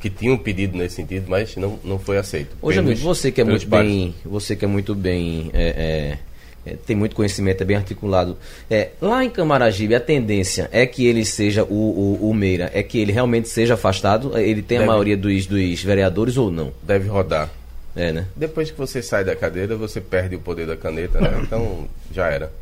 que 0.00 0.10
tinha 0.10 0.32
um 0.32 0.38
pedido 0.38 0.76
nesse 0.78 0.96
sentido, 0.96 1.26
mas 1.28 1.56
não, 1.56 1.78
não 1.84 1.98
foi 1.98 2.18
aceito. 2.18 2.56
Ô, 2.62 2.70
Jamil, 2.72 2.90
pelos- 2.94 3.02
você 3.02 3.30
que 3.32 3.40
é 3.40 3.44
muito 3.44 3.66
pares. 3.68 3.90
bem. 3.90 4.14
Você 4.24 4.54
que 4.56 4.64
é 4.64 4.68
muito 4.68 4.94
bem 4.94 5.50
é, 5.52 6.18
é, 6.66 6.70
é, 6.72 6.76
tem 6.86 6.94
muito 6.96 7.16
conhecimento, 7.16 7.60
é 7.62 7.64
bem 7.64 7.76
articulado. 7.76 8.36
É, 8.70 8.90
lá 9.00 9.24
em 9.24 9.30
Camaragibe, 9.30 9.94
a 9.96 10.00
tendência 10.00 10.68
é 10.72 10.86
que 10.86 11.04
ele 11.06 11.24
seja, 11.24 11.64
o, 11.64 12.18
o, 12.20 12.30
o 12.30 12.34
Meira, 12.34 12.70
é 12.74 12.82
que 12.82 12.98
ele 12.98 13.10
realmente 13.12 13.48
seja 13.48 13.74
afastado? 13.74 14.36
Ele 14.38 14.62
tem 14.62 14.78
Deve. 14.78 14.84
a 14.84 14.92
maioria 14.92 15.16
dos, 15.16 15.46
dos 15.46 15.82
vereadores 15.82 16.36
ou 16.36 16.50
não? 16.50 16.72
Deve 16.82 17.08
rodar. 17.08 17.48
É, 17.96 18.12
né? 18.12 18.26
Depois 18.36 18.70
que 18.70 18.78
você 18.78 19.02
sai 19.02 19.24
da 19.24 19.34
cadeira, 19.34 19.74
você 19.76 20.00
perde 20.00 20.36
o 20.36 20.40
poder 20.40 20.66
da 20.66 20.76
caneta, 20.76 21.20
né? 21.20 21.38
Então 21.42 21.88
já 22.12 22.28
era. 22.28 22.52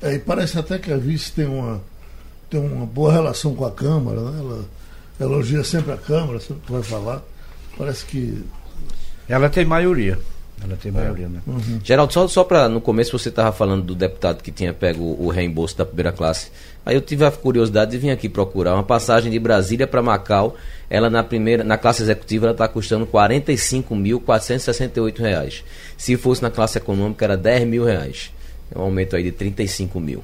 É, 0.00 0.14
e 0.14 0.18
parece 0.18 0.58
até 0.58 0.78
que 0.78 0.92
a 0.92 0.96
vice 0.96 1.32
tem 1.32 1.46
uma, 1.46 1.80
tem 2.48 2.60
uma 2.60 2.86
boa 2.86 3.12
relação 3.12 3.54
com 3.54 3.64
a 3.64 3.70
Câmara, 3.70 4.20
né? 4.20 4.38
Ela 4.38 4.64
elogia 5.20 5.64
sempre 5.64 5.92
a 5.92 5.96
Câmara, 5.96 6.40
sempre 6.40 6.62
que 6.64 6.72
vai 6.72 6.82
falar. 6.82 7.22
Parece 7.76 8.04
que. 8.04 8.44
Ela 9.28 9.48
tem 9.48 9.64
maioria. 9.64 10.18
Ela 10.62 10.76
tem 10.76 10.90
maioria, 10.90 11.28
né? 11.28 11.40
Geraldo, 11.84 12.12
só, 12.12 12.26
só 12.26 12.42
para 12.42 12.68
no 12.68 12.80
começo 12.80 13.16
você 13.16 13.28
estava 13.28 13.52
falando 13.52 13.84
do 13.84 13.94
deputado 13.94 14.42
que 14.42 14.50
tinha 14.50 14.74
pego 14.74 15.04
o, 15.04 15.28
reembolso 15.28 15.78
da 15.78 15.86
primeira 15.86 16.10
classe. 16.10 16.50
Aí 16.84 16.96
eu 16.96 17.00
tive 17.00 17.24
a 17.24 17.30
curiosidade 17.30 17.92
de 17.92 17.98
vir 17.98 18.10
aqui 18.10 18.28
procurar 18.28 18.74
uma 18.74 18.82
passagem 18.82 19.30
de 19.30 19.38
Brasília 19.38 19.86
para 19.86 20.02
Macau. 20.02 20.56
Ela 20.90 21.08
na 21.08 21.22
primeira, 21.22 21.62
na 21.62 21.78
classe 21.78 22.02
executiva, 22.02 22.46
ela 22.46 22.52
está 22.52 22.66
custando 22.66 23.06
45.468 23.06 25.20
reais. 25.20 25.62
Se 25.96 26.16
fosse 26.16 26.42
na 26.42 26.50
classe 26.50 26.78
econômica, 26.78 27.24
era 27.24 27.36
10 27.36 27.68
mil 27.68 27.84
reais. 27.84 28.32
É 28.74 28.78
um 28.78 28.82
aumento 28.82 29.16
aí 29.16 29.22
de 29.22 29.32
35 29.32 30.00
mil. 30.00 30.22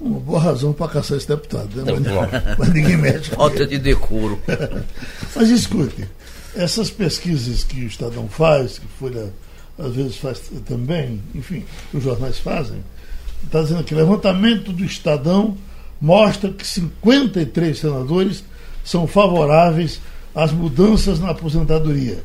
Uma 0.00 0.18
boa 0.18 0.40
razão 0.40 0.72
para 0.72 0.88
caçar 0.88 1.16
esse 1.16 1.28
deputado, 1.28 1.68
né? 1.76 1.92
Não, 1.92 2.00
não. 2.00 2.20
Mas, 2.22 2.58
mas 2.58 2.74
ninguém 2.74 2.96
mexe. 2.96 3.30
Falta 3.30 3.66
de 3.66 3.78
decoro. 3.78 4.38
Mas 5.34 5.48
escute, 5.48 6.08
essas 6.54 6.90
pesquisas 6.90 7.64
que 7.64 7.80
o 7.80 7.86
Estadão 7.86 8.28
faz, 8.28 8.78
que 8.78 8.86
Folha 8.98 9.32
às 9.78 9.94
vezes 9.94 10.16
faz 10.16 10.40
também, 10.66 11.22
enfim, 11.34 11.64
que 11.90 11.96
os 11.96 12.04
jornais 12.04 12.38
fazem, 12.38 12.84
está 13.44 13.62
dizendo 13.62 13.84
que 13.84 13.94
levantamento 13.94 14.72
do 14.72 14.84
Estadão 14.84 15.56
mostra 16.00 16.50
que 16.50 16.66
53 16.66 17.78
senadores 17.78 18.44
são 18.84 19.06
favoráveis 19.06 20.00
às 20.34 20.52
mudanças 20.52 21.20
na 21.20 21.30
aposentadoria. 21.30 22.24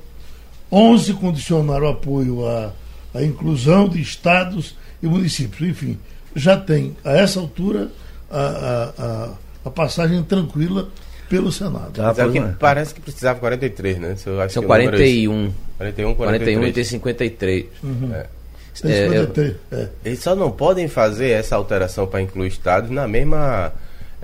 11 0.72 1.14
condicionaram 1.14 1.88
o 1.88 1.92
apoio 1.92 2.46
à, 2.48 2.74
à 3.14 3.24
inclusão 3.24 3.88
de 3.88 4.02
estados 4.02 4.76
e 5.02 5.08
municípios. 5.08 5.70
Enfim, 5.70 5.98
já 6.36 6.58
tem, 6.58 6.96
a 7.04 7.14
essa 7.14 7.40
altura, 7.40 7.90
a, 8.30 8.40
a, 8.40 8.84
a, 8.98 9.34
a 9.66 9.70
passagem 9.70 10.22
tranquila 10.24 10.90
pelo 11.30 11.52
Senado. 11.52 11.94
Tá, 11.94 12.14
é 12.18 12.30
que 12.30 12.40
não 12.40 12.50
é. 12.50 12.56
parece 12.58 12.94
que 12.94 13.02
precisava 13.02 13.40
43, 13.40 14.00
né? 14.00 14.16
Eu 14.26 14.42
acho 14.42 14.54
São 14.54 14.64
que 14.64 14.70
o 14.70 14.74
número 14.74 14.96
é 14.96 15.08
esse. 15.08 15.28
41. 15.28 15.54
41, 15.78 16.16
41 16.16 16.52
e 16.52 16.56
43. 16.56 16.74
tem 16.74 16.84
53. 16.84 17.66
Tem 18.82 18.92
É, 18.92 19.08
53, 19.08 19.56
é. 19.72 19.88
Eles 20.06 20.20
só 20.20 20.36
não 20.36 20.52
podem 20.52 20.88
fazer 20.88 21.30
essa 21.30 21.56
alteração 21.56 22.08
para 22.08 22.22
incluir 22.22 22.48
estados 22.48 22.90
na 22.90 23.08
mesma. 23.08 23.74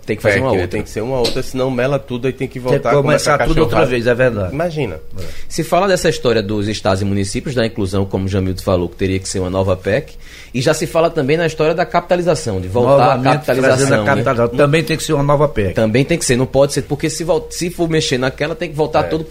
Tem 0.06 0.18
que 0.18 0.22
fazer 0.22 0.40
uma 0.40 0.50
PEC, 0.50 0.56
né? 0.56 0.62
outra. 0.64 0.78
Tem 0.78 0.84
que 0.84 0.90
ser 0.90 1.02
uma 1.02 1.18
outra, 1.20 1.42
senão 1.44 1.72
mela 1.72 1.98
tudo 1.98 2.28
e 2.28 2.34
tem 2.34 2.48
que 2.48 2.60
Tem 2.60 2.62
que 2.62 2.70
voltar 2.70 2.92
a 2.92 2.96
começar 2.96 3.38
tudo 3.46 3.62
outra 3.62 3.86
vez, 3.86 4.06
é 4.06 4.14
verdade. 4.14 4.54
Imagina. 4.54 5.00
Se 5.48 5.64
fala 5.64 5.88
dessa 5.88 6.10
história 6.10 6.42
dos 6.42 6.68
estados 6.68 7.02
e 7.02 7.06
municípios, 7.06 7.56
da 7.56 7.66
inclusão, 7.66 8.06
como 8.06 8.26
o 8.26 8.28
Jamildo 8.28 8.62
falou, 8.62 8.90
que 8.90 8.96
teria 8.96 9.20
que 9.20 9.28
ser 9.28 9.40
uma 9.40 9.50
nova 9.50 9.78
PEC, 9.78 10.14
e 10.54 10.62
já 10.62 10.74
se 10.74 10.86
fala 10.86 11.10
também 11.10 11.38
na 11.38 11.46
história 11.46 11.74
da 11.74 11.86
capitalização, 11.86 12.60
de 12.60 12.68
voltar 12.68 13.14
à 13.14 13.18
Novamente, 13.18 13.46
trazendo 13.46 13.64
capitalização. 13.64 13.96
a 13.96 14.00
né? 14.00 14.06
capitalização. 14.06 14.58
Também 14.58 14.84
tem 14.84 14.98
que 14.98 15.04
ser 15.04 15.14
uma 15.14 15.24
nova 15.24 15.48
PEC. 15.48 15.74
Também 15.74 16.06
tem 16.06 16.18
que 16.18 16.26
ser, 16.26 16.36
não 16.36 16.46
pode 16.46 16.74
ser, 16.74 16.84
porque 16.84 17.10
se, 17.10 17.26
se 17.50 17.70
for 17.70 17.90
mexer 17.90 18.18
naquela, 18.18 18.54
tem 18.56 18.70
que 18.70 18.76
voltar 18.76 19.04
tudo 19.04 19.26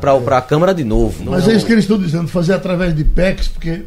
para 0.00 0.38
a 0.38 0.42
Câmara 0.42 0.72
de 0.72 0.84
novo. 0.84 1.24
Mas 1.24 1.48
é 1.48 1.54
isso 1.54 1.66
que 1.66 1.72
eles 1.72 1.84
estão 1.84 1.98
dizendo, 1.98 2.28
fazer 2.28 2.54
através 2.54 2.94
de 2.94 3.04
PECs, 3.04 3.48
porque 3.48 3.82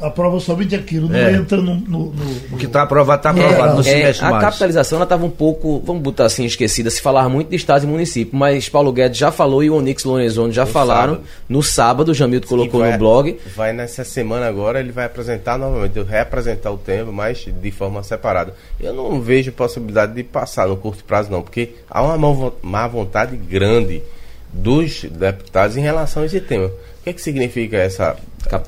aprova 0.00 0.38
somente 0.40 0.74
aquilo, 0.74 1.08
não 1.08 1.16
É. 1.16 1.32
entra 1.34 1.56
no. 1.58 1.74
no, 1.76 1.98
no- 2.12 2.12
O 2.52 2.56
que 2.56 2.66
está 2.66 2.82
aprovado, 2.82 3.18
está 3.28 3.30
É, 3.40 3.44
aprovado, 3.44 3.76
não 3.76 3.82
se 3.82 3.90
É, 3.90 4.04
mexe 4.06 4.24
a 4.24 4.30
mais. 4.30 4.44
capitalização 4.44 4.96
ela 4.96 5.04
estava 5.04 5.24
um 5.24 5.30
pouco, 5.30 5.80
vamos 5.84 6.02
botar 6.02 6.24
assim, 6.26 6.44
esquecida. 6.44 6.90
Se 6.90 7.00
falar 7.00 7.28
muito 7.28 7.48
de 7.50 7.56
estados 7.56 7.84
e 7.84 7.86
municípios, 7.86 8.36
mas 8.38 8.68
Paulo 8.68 8.92
Guedes 8.92 9.16
já 9.18 9.30
falou 9.30 9.62
e 9.62 9.70
o 9.70 9.76
Onix 9.76 10.04
Lorenzoni 10.04 10.52
já 10.52 10.66
falaram. 10.66 11.14
sábado. 11.14 11.28
No 11.48 11.62
sábado, 11.62 12.08
o 12.10 12.14
Jamildo 12.14 12.46
colocou 12.46 12.80
vai- 12.80 12.92
no 12.92 12.98
blog. 12.98 13.38
Vai 13.56 13.72
nessa 13.72 14.04
semana 14.04 14.46
agora, 14.46 14.80
ele 14.80 14.92
vai 14.92 15.04
apresentar 15.06 15.58
novamente, 15.58 16.00
reapresentar 16.02 16.70
o 16.72 16.76
tema, 16.78 17.12
mas 17.12 17.46
de 17.46 17.70
forma 17.70 18.02
separada. 18.02 18.54
Eu 18.80 18.92
não 18.92 19.20
vejo 19.20 19.52
possibilidade 19.52 20.12
de 20.14 20.22
passar 20.24 20.66
no 20.68 20.76
curto 20.76 21.04
prazo, 21.04 21.30
não, 21.30 21.40
porque 21.42 21.70
há 21.88 22.02
uma 22.02 22.52
má 22.62 22.86
vontade 22.88 23.36
grande 23.36 24.02
dos 24.52 25.04
deputados 25.04 25.76
em 25.76 25.80
relação 25.80 26.22
a 26.22 26.26
esse 26.26 26.40
tema. 26.40 26.70
O 27.04 27.06
que, 27.06 27.10
é 27.10 27.12
que 27.12 27.20
significa 27.20 27.76
essa 27.76 28.16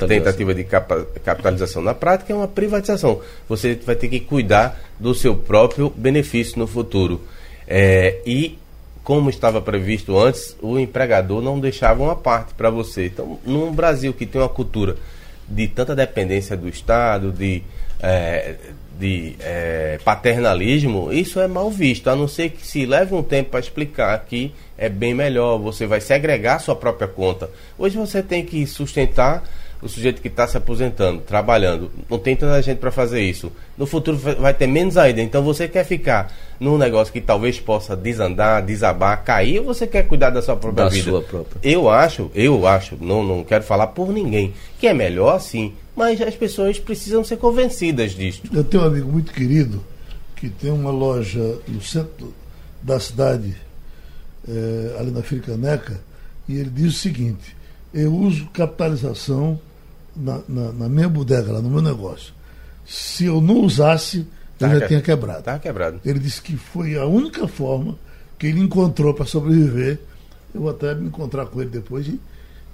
tentativa 0.06 0.54
de 0.54 0.64
capa- 0.64 1.06
capitalização? 1.24 1.80
Na 1.80 1.94
prática, 1.94 2.34
é 2.34 2.36
uma 2.36 2.46
privatização. 2.46 3.22
Você 3.48 3.76
vai 3.76 3.96
ter 3.96 4.08
que 4.08 4.20
cuidar 4.20 4.78
do 5.00 5.14
seu 5.14 5.34
próprio 5.34 5.88
benefício 5.96 6.58
no 6.58 6.66
futuro. 6.66 7.22
É, 7.66 8.20
e 8.26 8.58
como 9.02 9.30
estava 9.30 9.62
previsto 9.62 10.18
antes, 10.18 10.54
o 10.60 10.78
empregador 10.78 11.40
não 11.40 11.58
deixava 11.58 12.02
uma 12.02 12.14
parte 12.14 12.52
para 12.52 12.68
você. 12.68 13.06
Então, 13.06 13.38
num 13.42 13.72
Brasil 13.72 14.12
que 14.12 14.26
tem 14.26 14.38
uma 14.38 14.50
cultura 14.50 14.96
de 15.48 15.66
tanta 15.68 15.96
dependência 15.96 16.54
do 16.58 16.68
Estado, 16.68 17.32
de, 17.32 17.62
eh, 18.02 18.54
de 18.98 19.36
eh, 19.40 19.98
paternalismo, 20.04 21.12
isso 21.12 21.38
é 21.40 21.46
mal 21.46 21.70
visto, 21.70 22.08
a 22.08 22.16
não 22.16 22.26
ser 22.26 22.50
que 22.50 22.66
se 22.66 22.86
leve 22.86 23.14
um 23.14 23.22
tempo 23.22 23.50
para 23.50 23.60
explicar 23.60 24.18
que 24.24 24.52
é 24.78 24.88
bem 24.88 25.14
melhor, 25.14 25.58
você 25.58 25.86
vai 25.86 26.00
segregar 26.00 26.58
sua 26.60 26.74
própria 26.76 27.06
conta. 27.08 27.50
Hoje 27.78 27.96
você 27.96 28.22
tem 28.22 28.44
que 28.44 28.66
sustentar 28.66 29.42
o 29.82 29.88
sujeito 29.88 30.22
que 30.22 30.28
está 30.28 30.46
se 30.48 30.56
aposentando, 30.56 31.20
trabalhando. 31.20 31.90
Não 32.08 32.18
tem 32.18 32.34
tanta 32.34 32.60
gente 32.62 32.78
para 32.78 32.90
fazer 32.90 33.20
isso. 33.20 33.52
No 33.76 33.84
futuro 33.86 34.16
vai- 34.16 34.34
vai 34.34 34.54
ter 34.54 34.66
menos 34.66 34.96
ainda. 34.96 35.20
Então 35.20 35.42
você 35.42 35.68
quer 35.68 35.84
ficar 35.84 36.32
num 36.58 36.78
negócio 36.78 37.12
que 37.12 37.20
talvez 37.20 37.60
possa 37.60 37.94
desandar, 37.94 38.64
desabar, 38.64 39.22
cair, 39.22 39.58
ou 39.58 39.66
você 39.66 39.86
quer 39.86 40.06
cuidar 40.06 40.30
da 40.30 40.40
sua 40.40 40.56
própria 40.56 40.84
Da 40.84 40.90
vida? 40.90 41.10
sua 41.10 41.20
própria. 41.22 41.60
Eu 41.62 41.90
acho, 41.90 42.30
eu 42.34 42.66
acho, 42.66 42.96
não, 42.98 43.22
não 43.22 43.44
quero 43.44 43.62
falar 43.64 43.88
por 43.88 44.10
ninguém, 44.10 44.54
que 44.80 44.86
é 44.86 44.94
melhor 44.94 45.36
assim. 45.36 45.74
Mas 45.96 46.20
as 46.20 46.34
pessoas 46.34 46.78
precisam 46.78 47.24
ser 47.24 47.38
convencidas 47.38 48.12
disto. 48.12 48.48
Eu 48.54 48.62
tenho 48.62 48.82
um 48.82 48.86
amigo 48.86 49.10
muito 49.10 49.32
querido 49.32 49.82
que 50.36 50.50
tem 50.50 50.70
uma 50.70 50.90
loja 50.90 51.58
no 51.66 51.80
centro 51.80 52.34
da 52.82 53.00
cidade, 53.00 53.56
eh, 54.46 54.96
ali 55.00 55.10
na 55.10 55.22
Fricaneca, 55.22 55.98
e 56.48 56.56
ele 56.56 56.70
diz 56.70 56.94
o 56.94 56.98
seguinte: 56.98 57.56
eu 57.94 58.14
uso 58.14 58.46
capitalização 58.52 59.58
na, 60.14 60.40
na- 60.48 60.72
na 60.72 60.88
minha 60.88 61.08
bodega, 61.08 61.52
lá 61.52 61.60
no 61.62 61.70
meu 61.70 61.80
negócio. 61.82 62.32
Se 62.86 63.24
eu 63.24 63.40
não 63.40 63.60
usasse, 63.62 64.18
eu 64.18 64.26
Tá 64.58 64.68
já 64.74 64.80
que- 64.80 64.88
tinha 64.88 65.00
quebrado. 65.02 65.42
Tá 65.42 65.58
quebrado. 65.58 66.00
Ele 66.04 66.18
disse 66.18 66.40
que 66.40 66.56
foi 66.56 66.96
a 66.96 67.04
única 67.06 67.48
forma 67.48 67.98
que 68.38 68.46
ele 68.46 68.60
encontrou 68.60 69.12
para 69.14 69.24
sobreviver. 69.26 69.98
Eu 70.54 70.60
vou 70.62 70.70
até 70.70 70.94
me 70.94 71.06
encontrar 71.08 71.46
com 71.46 71.60
ele 71.60 71.70
depois 71.70 72.06
e 72.06 72.20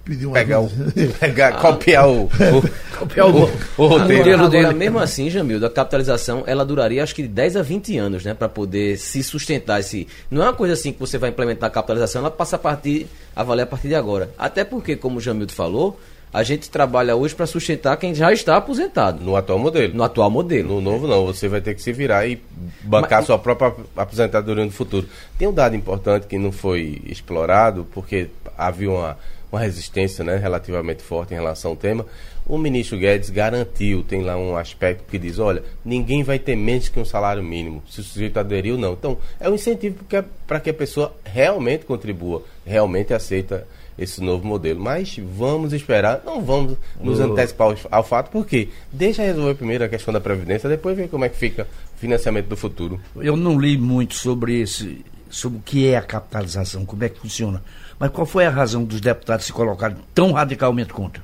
pedir 0.04 0.26
uma 0.26 0.34
Pegar 0.34 0.60
o. 0.60 0.66
ajuda. 0.66 0.92
Pegar, 1.20 1.52
copiar 1.60 2.08
o. 2.08 2.24
o 2.24 2.98
Copiar 2.98 3.26
o- 3.28 3.50
o 3.78 3.86
roteiro. 3.86 4.18
modelo 4.18 4.34
Agora, 4.34 4.48
dele. 4.50 4.64
agora, 4.66 4.76
mesmo 4.78 4.98
assim, 4.98 5.28
Jamildo, 5.30 5.66
a 5.66 5.70
capitalização 5.70 6.44
ela 6.46 6.64
duraria 6.64 7.02
acho 7.02 7.14
que 7.14 7.22
de 7.22 7.28
10 7.28 7.56
a 7.56 7.62
20 7.62 7.96
anos, 7.98 8.24
né? 8.24 8.34
Para 8.34 8.48
poder 8.48 8.96
se 8.98 9.22
sustentar. 9.22 9.80
Esse... 9.80 10.06
Não 10.30 10.42
é 10.42 10.46
uma 10.46 10.52
coisa 10.54 10.74
assim 10.74 10.92
que 10.92 11.00
você 11.00 11.18
vai 11.18 11.30
implementar 11.30 11.68
a 11.68 11.72
capitalização, 11.72 12.20
ela 12.20 12.30
passa 12.30 12.56
a 12.56 12.58
partir, 12.58 13.06
a 13.34 13.42
valer 13.42 13.62
a 13.62 13.66
partir 13.66 13.88
de 13.88 13.94
agora. 13.94 14.30
Até 14.38 14.64
porque, 14.64 14.94
como 14.96 15.18
o 15.18 15.20
Jamildo 15.20 15.52
falou, 15.52 15.98
a 16.32 16.42
gente 16.42 16.70
trabalha 16.70 17.14
hoje 17.14 17.34
para 17.34 17.44
sustentar 17.46 17.94
quem 17.98 18.14
já 18.14 18.32
está 18.32 18.56
aposentado, 18.56 19.22
No 19.22 19.36
atual 19.36 19.58
modelo. 19.58 19.92
no 19.94 20.02
atual 20.02 20.30
modelo. 20.30 20.68
No 20.76 20.80
novo 20.80 21.06
não, 21.06 21.26
você 21.26 21.46
vai 21.46 21.60
ter 21.60 21.74
que 21.74 21.82
se 21.82 21.92
virar 21.92 22.26
e 22.26 22.40
bancar 22.84 23.18
Mas- 23.18 23.26
sua 23.26 23.38
própria 23.38 23.74
aposentadoria 23.96 24.64
no 24.64 24.70
futuro. 24.70 25.06
Tem 25.38 25.46
um 25.46 25.52
dado 25.52 25.76
importante 25.76 26.26
que 26.26 26.38
não 26.38 26.50
foi 26.50 27.02
explorado, 27.04 27.86
porque 27.92 28.28
havia 28.56 28.90
uma, 28.90 29.18
uma 29.52 29.60
resistência 29.60 30.24
né, 30.24 30.36
relativamente 30.36 31.02
forte 31.02 31.32
em 31.32 31.36
relação 31.36 31.72
ao 31.72 31.76
tema. 31.76 32.06
O 32.46 32.56
ministro 32.56 32.98
Guedes 32.98 33.28
garantiu, 33.28 34.02
tem 34.02 34.22
lá 34.22 34.36
um 34.36 34.56
aspecto 34.56 35.04
que 35.08 35.18
diz, 35.18 35.38
olha, 35.38 35.62
ninguém 35.84 36.24
vai 36.24 36.38
ter 36.38 36.56
menos 36.56 36.88
que 36.88 36.98
um 36.98 37.04
salário 37.04 37.42
mínimo, 37.42 37.82
se 37.88 38.00
o 38.00 38.02
sujeito 38.02 38.38
aderiu, 38.38 38.78
não. 38.78 38.94
Então, 38.94 39.18
é 39.38 39.48
um 39.48 39.54
incentivo 39.54 40.04
para 40.46 40.58
que 40.58 40.70
a 40.70 40.74
pessoa 40.74 41.14
realmente 41.22 41.84
contribua, 41.84 42.42
realmente 42.66 43.12
aceita 43.12 43.66
esse 43.98 44.22
novo 44.22 44.46
modelo. 44.46 44.80
Mas 44.80 45.18
vamos 45.18 45.72
esperar, 45.72 46.22
não 46.24 46.40
vamos 46.42 46.76
nos 46.98 47.20
antecipar 47.20 47.68
ao, 47.68 47.76
ao 47.90 48.02
fato, 48.02 48.30
porque 48.30 48.70
deixa 48.90 49.22
resolver 49.22 49.54
primeiro 49.54 49.84
a 49.84 49.88
questão 49.88 50.12
da 50.12 50.20
Previdência, 50.20 50.68
depois 50.68 50.96
ver 50.96 51.08
como 51.08 51.24
é 51.24 51.28
que 51.28 51.36
fica 51.36 51.68
o 51.94 51.98
financiamento 52.00 52.46
do 52.46 52.56
futuro. 52.56 52.98
Eu 53.16 53.36
não 53.36 53.60
li 53.60 53.76
muito 53.76 54.14
sobre 54.14 54.60
esse, 54.62 55.04
sobre 55.30 55.58
o 55.58 55.62
que 55.62 55.86
é 55.86 55.96
a 55.96 56.02
capitalização, 56.02 56.84
como 56.84 57.04
é 57.04 57.08
que 57.08 57.20
funciona. 57.20 57.62
Mas 58.02 58.10
qual 58.10 58.26
foi 58.26 58.44
a 58.44 58.50
razão 58.50 58.82
dos 58.82 59.00
deputados 59.00 59.46
se 59.46 59.52
colocarem 59.52 59.96
tão 60.12 60.32
radicalmente 60.32 60.92
contra? 60.92 61.22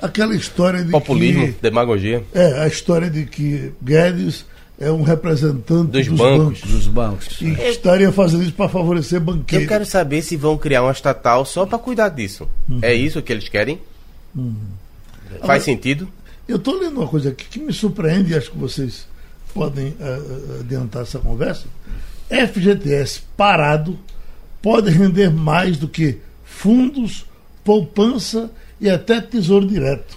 Aquela 0.00 0.34
história 0.34 0.82
de 0.82 0.90
Populismo, 0.90 1.48
que. 1.48 1.60
demagogia. 1.60 2.24
É, 2.32 2.62
a 2.62 2.66
história 2.66 3.10
de 3.10 3.26
que 3.26 3.74
Guedes 3.82 4.46
é 4.80 4.90
um 4.90 5.02
representante 5.02 5.90
Dos 5.90 6.06
dos, 6.06 6.18
bancos. 6.18 6.60
bancos. 6.60 6.70
Dos 6.70 6.86
bancos. 6.86 7.26
E 7.42 7.54
que 7.54 7.62
estaria 7.64 8.10
fazendo 8.10 8.42
isso 8.42 8.54
para 8.54 8.70
favorecer 8.70 9.20
banqueiros. 9.20 9.64
Eu 9.64 9.68
quero 9.68 9.84
saber 9.84 10.22
se 10.22 10.34
vão 10.34 10.56
criar 10.56 10.84
uma 10.84 10.92
estatal 10.92 11.44
só 11.44 11.66
para 11.66 11.76
cuidar 11.78 12.08
disso. 12.08 12.48
É 12.80 12.94
isso 12.94 13.20
que 13.20 13.30
eles 13.30 13.50
querem? 13.50 13.78
Faz 15.44 15.62
sentido? 15.62 16.08
Eu 16.48 16.56
estou 16.56 16.80
lendo 16.80 17.00
uma 17.00 17.06
coisa 17.06 17.28
aqui 17.28 17.44
que 17.50 17.58
me 17.58 17.72
surpreende 17.74 18.32
e 18.32 18.34
acho 18.34 18.50
que 18.50 18.56
vocês 18.56 19.06
podem 19.52 19.88
uh, 19.88 20.60
adiantar 20.60 21.02
essa 21.02 21.18
conversa. 21.18 21.66
FGTS 22.30 23.20
parado 23.36 23.98
pode 24.64 24.90
render 24.90 25.30
mais 25.30 25.76
do 25.76 25.86
que 25.86 26.20
fundos, 26.42 27.26
poupança 27.62 28.50
e 28.80 28.88
até 28.88 29.20
tesouro 29.20 29.66
direto. 29.66 30.16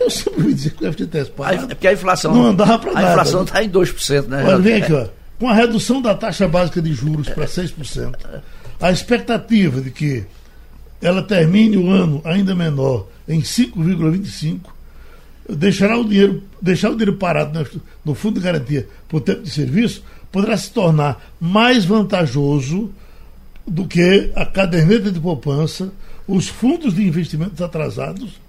Eu 0.00 0.10
sempre 0.10 0.42
me 0.42 0.52
dizer 0.52 0.70
que 0.70 0.84
o 0.84 0.92
FGTS 0.92 1.30
parado. 1.30 1.62
É 1.62 1.68
porque 1.68 1.86
a 1.86 1.92
inflação 1.92 2.34
não 2.34 2.46
andava 2.46 2.76
para 2.76 2.92
nada. 2.92 3.06
A 3.06 3.10
inflação 3.12 3.44
está 3.44 3.62
em 3.62 3.70
2%, 3.70 4.26
né? 4.26 4.44
Olha, 4.44 4.58
vem 4.58 4.82
aqui, 4.82 4.92
ó. 4.92 5.06
Com 5.38 5.48
a 5.48 5.54
redução 5.54 6.02
da 6.02 6.12
taxa 6.12 6.48
básica 6.48 6.82
de 6.82 6.92
juros 6.92 7.28
para 7.28 7.46
6%, 7.46 8.16
a 8.80 8.90
expectativa 8.90 9.80
de 9.80 9.92
que 9.92 10.24
ela 11.00 11.22
termine 11.22 11.76
o 11.76 11.88
ano 11.88 12.20
ainda 12.24 12.56
menor 12.56 13.06
em 13.28 13.40
5,25, 13.40 14.58
deixará 15.50 15.96
o 15.96 16.04
dinheiro, 16.04 16.42
deixar 16.60 16.90
o 16.90 16.96
dinheiro 16.96 17.14
parado 17.14 17.64
no 18.04 18.14
fundo 18.16 18.40
de 18.40 18.44
garantia 18.44 18.88
por 19.08 19.20
tempo 19.20 19.42
de 19.42 19.50
serviço 19.50 20.02
poderá 20.32 20.56
se 20.56 20.70
tornar 20.70 21.32
mais 21.40 21.84
vantajoso 21.84 22.92
do 23.68 23.86
que 23.86 24.32
a 24.34 24.46
caderneta 24.46 25.10
de 25.10 25.20
poupança, 25.20 25.90
os 26.26 26.48
fundos 26.48 26.94
de 26.94 27.06
investimentos 27.06 27.60
atrasados 27.60 28.40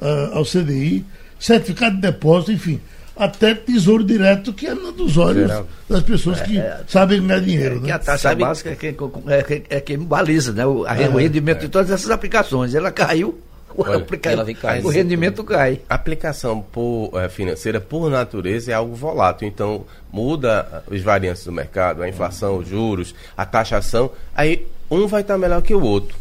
uh, 0.00 0.34
ao 0.34 0.44
CDI, 0.44 1.04
certificado 1.38 1.96
de 1.96 2.02
depósito, 2.02 2.52
enfim, 2.52 2.80
até 3.18 3.54
tesouro 3.54 4.04
direto, 4.04 4.52
que 4.52 4.66
é 4.66 4.72
um 4.72 4.92
dos 4.92 5.16
olhos 5.16 5.48
Geral. 5.48 5.66
das 5.88 6.02
pessoas 6.04 6.40
que 6.40 6.56
é, 6.56 6.60
é, 6.60 6.80
sabem 6.86 7.20
ganhar 7.20 7.40
dinheiro. 7.40 7.76
É, 7.76 7.80
né? 7.80 7.84
Que 7.86 7.90
a 7.90 7.98
taxa 7.98 8.28
Sabe, 8.28 8.42
básica 8.42 8.70
é 8.70 8.76
quem, 8.76 8.96
é, 9.26 9.62
é 9.76 9.80
quem 9.80 9.98
baliza 9.98 10.52
né? 10.52 10.64
o, 10.64 10.82
o 10.82 11.16
rendimento 11.16 11.60
de 11.60 11.68
todas 11.68 11.90
essas 11.90 12.10
aplicações. 12.10 12.74
Ela 12.74 12.92
caiu, 12.92 13.38
Olha, 13.76 14.04
o 14.84 14.88
rendimento 14.88 15.44
cai. 15.44 15.80
A 15.88 15.94
aplicação 15.94 16.60
por, 16.60 17.10
é, 17.14 17.28
financeira, 17.28 17.80
por 17.80 18.10
natureza, 18.10 18.72
é 18.72 18.74
algo 18.74 18.94
volátil. 18.94 19.46
Então, 19.46 19.84
muda 20.12 20.82
os 20.90 21.00
variantes 21.02 21.44
do 21.44 21.52
mercado, 21.52 22.02
a 22.02 22.08
inflação, 22.08 22.58
os 22.58 22.68
juros, 22.68 23.14
a 23.36 23.44
taxação. 23.44 24.10
Aí, 24.34 24.66
um 24.90 25.06
vai 25.06 25.20
estar 25.20 25.36
melhor 25.36 25.62
que 25.62 25.74
o 25.74 25.82
outro. 25.82 26.16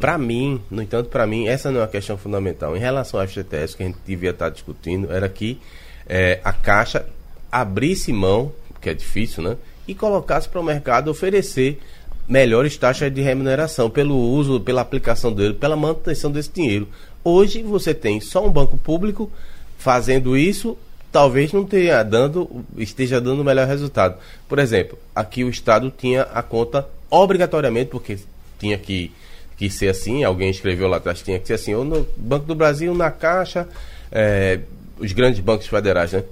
Para 0.00 0.18
mim, 0.18 0.60
no 0.70 0.82
entanto, 0.82 1.08
para 1.08 1.26
mim, 1.26 1.46
essa 1.46 1.70
não 1.70 1.80
é 1.80 1.82
uma 1.82 1.88
questão 1.88 2.16
fundamental. 2.16 2.76
Em 2.76 2.80
relação 2.80 3.20
ao 3.20 3.26
FGTS, 3.26 3.76
que 3.76 3.82
a 3.82 3.86
gente 3.86 3.98
devia 4.04 4.30
estar 4.30 4.50
discutindo, 4.50 5.12
era 5.12 5.28
que 5.28 5.60
é, 6.08 6.40
a 6.42 6.52
Caixa 6.52 7.06
abrisse 7.50 8.12
mão, 8.12 8.52
que 8.80 8.90
é 8.90 8.94
difícil, 8.94 9.42
né? 9.42 9.56
E 9.86 9.94
colocasse 9.94 10.48
para 10.48 10.60
o 10.60 10.64
mercado 10.64 11.10
oferecer 11.10 11.80
melhores 12.28 12.76
taxas 12.76 13.12
de 13.12 13.20
remuneração 13.20 13.88
pelo 13.88 14.16
uso, 14.16 14.60
pela 14.60 14.80
aplicação 14.80 15.32
dele, 15.32 15.54
pela 15.54 15.76
manutenção 15.76 16.30
desse 16.30 16.50
dinheiro. 16.50 16.88
Hoje 17.22 17.62
você 17.62 17.94
tem 17.94 18.20
só 18.20 18.44
um 18.46 18.50
banco 18.50 18.76
público 18.76 19.30
fazendo 19.78 20.36
isso, 20.36 20.76
talvez 21.12 21.52
não 21.52 21.64
tenha 21.64 22.02
dando, 22.02 22.64
esteja 22.76 23.20
dando 23.20 23.40
o 23.40 23.44
melhor 23.44 23.66
resultado. 23.66 24.16
Por 24.48 24.58
exemplo, 24.58 24.98
aqui 25.14 25.44
o 25.44 25.48
Estado 25.48 25.92
tinha 25.96 26.22
a 26.22 26.42
conta 26.42 26.86
obrigatoriamente, 27.10 27.90
porque 27.90 28.18
tinha 28.58 28.76
que, 28.76 29.12
que 29.56 29.70
ser 29.70 29.88
assim, 29.88 30.24
alguém 30.24 30.50
escreveu 30.50 30.88
lá 30.88 30.96
atrás, 30.96 31.22
tinha 31.22 31.38
que 31.38 31.46
ser 31.46 31.54
assim, 31.54 31.74
ou 31.74 31.84
no 31.84 32.06
Banco 32.16 32.46
do 32.46 32.54
Brasil, 32.54 32.94
na 32.94 33.10
Caixa, 33.10 33.68
é, 34.10 34.60
os 34.98 35.12
grandes 35.12 35.40
bancos 35.40 35.66
federais, 35.66 36.12
né? 36.12 36.24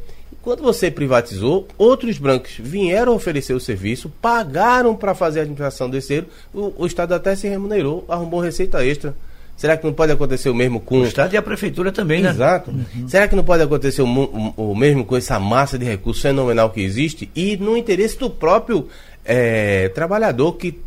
Quando 0.45 0.63
você 0.63 0.91
privatizou, 0.91 1.67
outros 1.79 2.19
bancos 2.19 2.57
vieram 2.59 3.15
oferecer 3.15 3.55
o 3.55 3.61
serviço, 3.61 4.13
pagaram 4.21 4.95
para 4.95 5.15
fazer 5.15 5.39
a 5.39 5.43
administração 5.43 5.89
desse 5.89 6.09
dinheiro, 6.09 6.27
o, 6.53 6.71
o, 6.77 6.87
Estado 6.87 7.15
até 7.15 7.35
se 7.35 7.49
remunerou, 7.49 8.05
arrumou 8.07 8.41
receita 8.41 8.85
extra. 8.85 9.15
Será 9.57 9.75
que 9.75 9.87
não 9.87 9.95
pode 9.95 10.13
acontecer 10.13 10.51
o 10.51 10.55
mesmo 10.55 10.81
com. 10.81 11.01
O 11.01 11.07
Estado 11.07 11.33
e 11.33 11.39
a 11.39 11.43
Prefeitura 11.43 11.91
também, 11.91 12.21
né? 12.21 12.29
Exato. 12.29 12.71
Uhum. 12.71 13.09
Será 13.09 13.27
que 13.27 13.35
não 13.35 13.43
pode 13.43 13.63
acontecer 13.63 14.03
o, 14.03 14.07
o, 14.07 14.73
o, 14.73 14.77
mesmo 14.77 15.07
com 15.07 15.17
essa 15.17 15.41
massa 15.41 15.79
de 15.79 15.87
recursos 15.87 16.21
fenomenal 16.21 16.69
que 16.69 16.83
existe 16.83 17.31
e 17.35 17.57
no 17.57 17.75
interesse 17.75 18.19
do 18.19 18.29
próprio 18.29 18.87
é, 19.25 19.89
trabalhador 19.95 20.53
que 20.53 20.79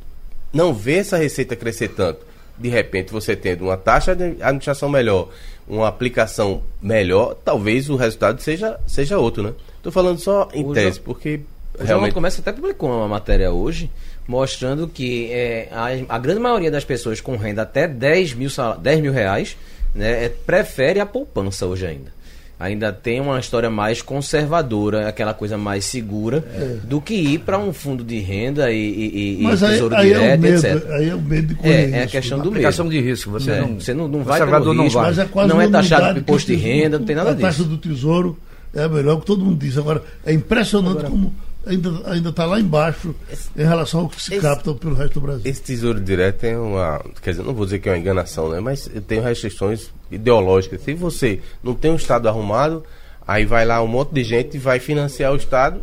não 0.53 0.71
vê 0.71 0.97
essa 0.97 1.17
receita 1.17 1.55
crescer 1.55 1.87
tanto? 1.87 2.27
De 2.59 2.69
repente, 2.69 3.11
você 3.11 3.35
tendo 3.35 3.65
uma 3.65 3.77
taxa 3.77 4.15
de 4.15 4.35
administração 4.39 4.89
melhor, 4.89 5.29
uma 5.67 5.87
aplicação 5.87 6.61
melhor, 6.81 7.35
talvez 7.35 7.89
o 7.89 7.95
resultado 7.95 8.41
seja, 8.41 8.79
seja 8.87 9.17
outro, 9.17 9.43
né? 9.43 9.53
Estou 9.77 9.91
falando 9.91 10.19
só 10.19 10.49
em 10.53 10.65
o 10.65 10.73
tese, 10.73 10.99
porque 10.99 11.41
o 11.77 11.83
realmente... 11.83 12.13
Comércio 12.13 12.41
até 12.41 12.51
publicou 12.51 12.89
uma 12.89 13.07
matéria 13.07 13.51
hoje 13.51 13.89
mostrando 14.27 14.87
que 14.87 15.31
é, 15.31 15.69
a, 15.71 16.15
a, 16.15 16.19
grande 16.19 16.39
maioria 16.39 16.69
das 16.69 16.83
pessoas 16.83 17.21
com 17.21 17.37
renda 17.37 17.61
até 17.61 17.87
10 17.87 18.33
mil, 18.33 18.49
10 18.81 19.01
mil 19.01 19.13
reais 19.13 19.55
né, 19.95 20.25
é, 20.25 20.29
prefere 20.29 20.99
a 20.99 21.05
poupança 21.05 21.65
hoje 21.65 21.85
ainda 21.85 22.16
ainda 22.59 22.91
tem 22.91 23.21
uma 23.21 23.39
história 23.39 23.69
mais 23.69 24.01
conservadora, 24.01 25.07
aquela 25.07 25.33
coisa 25.33 25.57
mais 25.57 25.85
segura, 25.85 26.43
é. 26.53 26.77
do 26.83 26.99
que 26.99 27.13
ir 27.13 27.39
para 27.39 27.57
um 27.57 27.71
fundo 27.71 28.03
de 28.03 28.19
renda 28.19 28.71
e, 28.71 29.39
e, 29.39 29.43
Mas 29.43 29.61
e 29.61 29.67
tesouro 29.67 29.95
aí, 29.95 30.07
direto, 30.07 30.23
é 30.23 30.37
medo, 30.37 30.67
etc. 30.67 30.89
Aí 30.91 31.09
é 31.09 31.15
o 31.15 31.21
medo 31.21 31.47
de 31.47 31.55
correr 31.55 31.71
É, 31.71 31.89
é 31.91 32.03
a 32.03 32.07
questão 32.07 32.39
do 32.39 32.49
aplicação 32.49 32.85
medo. 32.85 32.97
de 32.97 33.07
risco. 33.07 33.31
Você 33.31 33.51
é. 33.51 33.61
não, 33.61 33.79
você 33.79 33.93
não, 33.93 34.07
não 34.07 34.23
vai 34.23 34.39
pelo 34.39 34.73
não 34.73 34.83
risco, 34.83 34.99
vai. 34.99 35.09
Mas 35.09 35.19
é 35.19 35.25
quase 35.25 35.49
não 35.49 35.61
é 35.61 35.67
taxado 35.67 36.13
por 36.13 36.19
imposto 36.19 36.51
de 36.51 36.57
renda, 36.57 36.97
não 36.97 37.05
tem 37.05 37.15
nada 37.15 37.31
a 37.31 37.33
disso. 37.33 37.45
A 37.45 37.49
taxa 37.49 37.63
do 37.63 37.77
tesouro 37.77 38.37
é 38.73 38.83
a 38.83 38.89
melhor 38.89 39.19
que 39.19 39.25
todo 39.25 39.45
mundo 39.45 39.59
diz. 39.59 39.77
Agora, 39.77 40.03
é 40.25 40.33
impressionante 40.33 41.05
Agora, 41.05 41.09
como 41.09 41.33
ainda 41.67 42.11
ainda 42.11 42.29
está 42.29 42.45
lá 42.45 42.59
embaixo 42.59 43.13
esse, 43.31 43.49
em 43.55 43.63
relação 43.63 44.01
ao 44.01 44.09
que 44.09 44.21
se 44.21 44.33
esse, 44.33 44.41
capta 44.41 44.73
pelo 44.73 44.95
resto 44.95 45.15
do 45.15 45.21
Brasil. 45.21 45.41
Esse 45.45 45.61
tesouro 45.61 45.99
direto 45.99 46.43
é 46.43 46.57
uma, 46.57 47.03
quer 47.21 47.31
dizer, 47.31 47.43
não 47.43 47.53
vou 47.53 47.65
dizer 47.65 47.79
que 47.79 47.89
é 47.89 47.91
uma 47.91 47.97
enganação, 47.97 48.49
né? 48.49 48.59
Mas 48.59 48.89
tem 49.07 49.19
restrições 49.19 49.91
ideológicas. 50.11 50.81
Se 50.81 50.93
você 50.93 51.41
não 51.63 51.73
tem 51.73 51.91
um 51.91 51.95
estado 51.95 52.27
arrumado, 52.27 52.83
Aí 53.27 53.43
vai 53.43 53.65
lá 53.65 53.83
um 53.83 53.87
monte 53.87 54.13
de 54.13 54.23
gente 54.23 54.55
e 54.55 54.59
vai 54.59 54.79
financiar 54.79 55.33
o 55.33 55.35
Estado, 55.35 55.81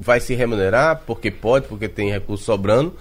vai 0.00 0.18
se 0.18 0.34
remunerar 0.34 1.02
porque 1.06 1.30
pode, 1.30 1.66
porque 1.68 1.88
tem 1.88 2.10
recurso 2.10 2.44
sobrando, 2.44 2.94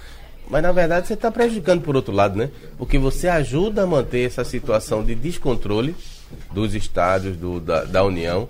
mas 0.49 0.61
na 0.61 0.73
verdade 0.73 1.07
você 1.07 1.13
está 1.13 1.31
prejudicando 1.31 1.81
por 1.81 1.95
outro 1.95 2.13
lado, 2.13 2.37
né? 2.37 2.49
Porque 2.77 2.99
você 2.99 3.29
ajuda 3.29 3.83
a 3.83 3.87
manter 3.87 4.27
essa 4.27 4.43
situação 4.43 5.01
de 5.01 5.15
descontrole 5.15 5.95
dos 6.51 6.75
estados, 6.75 7.37
do, 7.37 7.61
da, 7.61 7.85
da 7.85 8.03
União, 8.03 8.49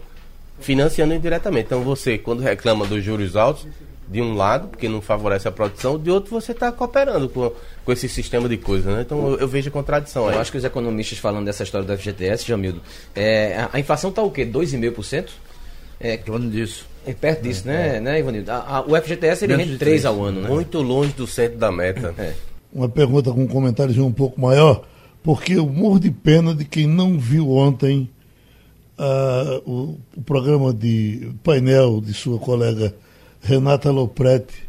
financiando 0.60 1.14
indiretamente. 1.14 1.66
Então 1.66 1.82
você, 1.82 2.18
quando 2.18 2.42
reclama 2.42 2.86
dos 2.86 3.04
juros 3.04 3.36
altos, 3.36 3.68
de 4.08 4.22
um 4.22 4.36
lado, 4.36 4.68
porque 4.68 4.88
não 4.88 5.02
favorece 5.02 5.48
a 5.48 5.52
produção, 5.52 5.98
de 5.98 6.12
outro 6.12 6.30
você 6.30 6.52
está 6.52 6.72
cooperando 6.72 7.28
com, 7.28 7.52
com 7.84 7.92
esse 7.92 8.08
sistema 8.08 8.48
de 8.48 8.58
coisas, 8.58 8.94
né? 8.94 9.02
Então 9.02 9.32
eu, 9.32 9.40
eu 9.40 9.48
vejo 9.48 9.70
a 9.70 9.72
contradição 9.72 10.28
aí. 10.28 10.36
Eu 10.36 10.42
acho 10.42 10.52
que 10.52 10.58
os 10.58 10.64
economistas 10.64 11.18
falando 11.18 11.46
dessa 11.46 11.64
história 11.64 11.88
do 11.88 11.98
FGTS, 11.98 12.46
Jamildo, 12.46 12.82
é, 13.16 13.58
a, 13.58 13.70
a 13.74 13.80
inflação 13.80 14.12
está 14.12 14.22
o 14.22 14.30
quê? 14.30 14.46
2,5%? 14.46 15.30
É, 16.00 16.18
torno 16.18 16.50
disso. 16.50 16.86
É 17.08 17.14
perto 17.14 17.44
disso, 17.44 17.68
né, 17.68 17.98
é. 17.98 18.00
né, 18.00 18.20
Ivanildo? 18.20 18.52
A, 18.52 18.78
a, 18.78 18.82
o 18.82 18.96
FGTS 19.02 19.46
ele 19.46 19.56
rende 19.56 19.78
3 19.78 20.06
ao 20.06 20.24
ano, 20.24 20.42
né? 20.42 20.50
Muito 20.50 20.82
longe 20.82 21.14
do 21.14 21.26
centro 21.26 21.58
da 21.58 21.72
meta. 21.72 22.14
É. 22.18 22.34
Uma 22.74 22.90
pergunta 22.90 23.32
com 23.32 23.44
um 23.44 23.48
comentário 23.48 24.04
um 24.04 24.12
pouco 24.12 24.40
maior, 24.40 24.84
porque 25.24 25.54
eu 25.54 25.66
morro 25.68 26.00
de 26.00 26.12
pena 26.12 26.54
de 26.54 26.66
quem 26.66 26.88
não 26.88 27.18
viu 27.18 27.52
ontem 27.52 28.10
o, 29.66 29.98
o 30.16 30.22
programa 30.22 30.74
de 30.74 31.32
painel 31.44 32.02
de 32.02 32.14
sua 32.14 32.40
colega 32.40 32.96
Renata 33.42 33.92
Lopretti 33.92 34.64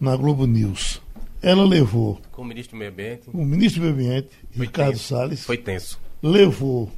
na 0.00 0.16
Globo 0.16 0.46
News. 0.46 1.00
Ela 1.42 1.64
levou. 1.64 2.20
Com 2.32 2.42
o 2.42 2.44
ministro 2.44 2.76
do 2.76 2.78
Meio 2.78 2.90
Ambiente. 2.90 3.22
O 3.32 3.44
ministro 3.44 3.80
do 3.80 3.84
Meio 3.84 3.94
Ambiente, 3.94 4.30
Foi 4.54 4.66
Ricardo 4.66 4.92
tenso. 4.92 5.04
Salles. 5.04 5.44
Foi 5.44 5.56
tenso. 5.56 5.98
Levou 6.22 6.90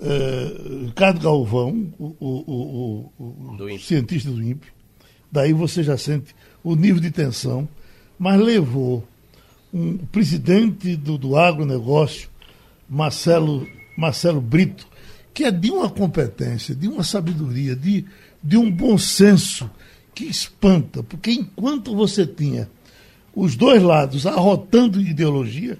eh, 0.00 0.84
Ricardo 0.86 1.20
Galvão, 1.20 1.92
o, 1.98 2.14
o, 2.20 3.12
o, 3.18 3.56
do 3.56 3.78
cientista 3.78 4.30
do 4.30 4.42
INPE. 4.42 4.68
Daí 5.32 5.52
você 5.52 5.82
já 5.82 5.96
sente 5.96 6.34
o 6.62 6.74
nível 6.76 7.00
de 7.00 7.10
tensão. 7.10 7.68
Mas 8.18 8.40
levou 8.40 9.06
um 9.72 9.96
presidente 9.96 10.94
do, 10.94 11.18
do 11.18 11.36
agronegócio, 11.36 12.28
Marcelo, 12.88 13.66
Marcelo 13.96 14.40
Brito, 14.40 14.86
que 15.34 15.44
é 15.44 15.50
de 15.50 15.70
uma 15.70 15.90
competência, 15.90 16.74
de 16.74 16.86
uma 16.86 17.02
sabedoria, 17.02 17.74
de, 17.74 18.06
de 18.42 18.56
um 18.56 18.70
bom 18.70 18.96
senso 18.96 19.68
que 20.14 20.24
espanta, 20.24 21.02
porque 21.02 21.32
enquanto 21.32 21.94
você 21.94 22.24
tinha 22.24 22.70
os 23.34 23.56
dois 23.56 23.82
lados 23.82 24.26
arrotando 24.26 25.00
ideologia, 25.00 25.76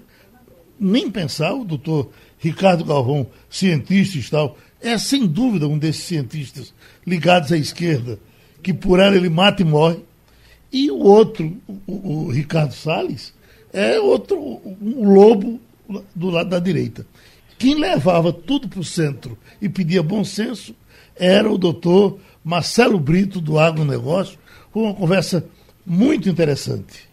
nem 0.77 1.09
pensar, 1.09 1.53
o 1.53 1.63
doutor 1.63 2.11
Ricardo 2.37 2.83
Galvão, 2.83 3.27
cientista 3.49 4.17
e 4.17 4.23
tal, 4.23 4.57
é 4.81 4.97
sem 4.97 5.25
dúvida 5.25 5.67
um 5.67 5.77
desses 5.77 6.03
cientistas 6.03 6.73
ligados 7.07 7.53
à 7.53 7.57
esquerda, 7.57 8.19
que 8.61 8.73
por 8.73 8.99
ela 8.99 9.15
ele 9.15 9.29
mata 9.29 9.61
e 9.61 9.65
morre. 9.65 9.99
E 10.71 10.91
o 10.91 10.97
outro, 10.97 11.55
o, 11.87 12.25
o 12.25 12.29
Ricardo 12.29 12.73
Salles, 12.73 13.33
é 13.71 13.97
outro, 13.99 14.37
um 14.37 15.13
lobo 15.13 15.61
do 16.13 16.29
lado 16.29 16.49
da 16.49 16.59
direita. 16.59 17.05
Quem 17.57 17.79
levava 17.79 18.33
tudo 18.33 18.67
para 18.67 18.79
o 18.79 18.83
centro 18.83 19.37
e 19.61 19.69
pedia 19.69 20.03
bom 20.03 20.23
senso 20.23 20.75
era 21.17 21.49
o 21.49 21.57
doutor 21.57 22.19
Marcelo 22.43 22.99
Brito, 22.99 23.39
do 23.39 23.57
agronegócio, 23.57 24.37
com 24.71 24.83
uma 24.83 24.93
conversa 24.93 25.49
muito 25.85 26.27
interessante. 26.27 27.09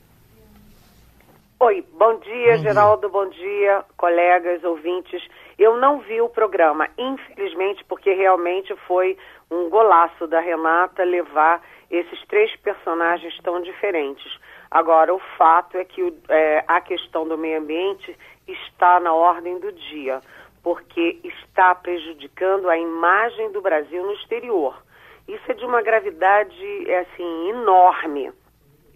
Oi, 1.61 1.85
bom 1.97 2.19
dia, 2.19 2.57
bom 2.57 2.63
Geraldo, 2.63 3.03
dia. 3.03 3.09
bom 3.09 3.29
dia, 3.29 3.85
colegas, 3.97 4.65
ouvintes. 4.65 5.23
Eu 5.57 5.77
não 5.77 6.01
vi 6.01 6.21
o 6.21 6.29
programa, 6.29 6.89
infelizmente, 6.99 7.85
porque 7.85 8.13
realmente 8.13 8.75
foi 8.89 9.17
um 9.49 9.71
golaço 9.71 10.27
da 10.27 10.41
Renata 10.41 11.05
levar 11.05 11.63
esses 11.89 12.21
três 12.27 12.55
personagens 12.57 13.39
tão 13.45 13.63
diferentes. 13.63 14.27
Agora, 14.73 15.15
o 15.15 15.19
fato 15.37 15.77
é 15.77 15.85
que 15.85 16.01
é, 16.31 16.65
a 16.67 16.81
questão 16.81 17.29
do 17.29 17.37
meio 17.37 17.59
ambiente 17.59 18.17
está 18.49 18.99
na 18.99 19.13
ordem 19.13 19.59
do 19.59 19.71
dia, 19.71 20.23
porque 20.63 21.21
está 21.23 21.75
prejudicando 21.75 22.71
a 22.71 22.79
imagem 22.79 23.53
do 23.53 23.61
Brasil 23.61 24.03
no 24.03 24.15
exterior. 24.15 24.83
Isso 25.29 25.43
é 25.47 25.53
de 25.53 25.67
uma 25.67 25.83
gravidade 25.83 26.91
é, 26.91 27.01
assim 27.01 27.51
enorme. 27.51 28.33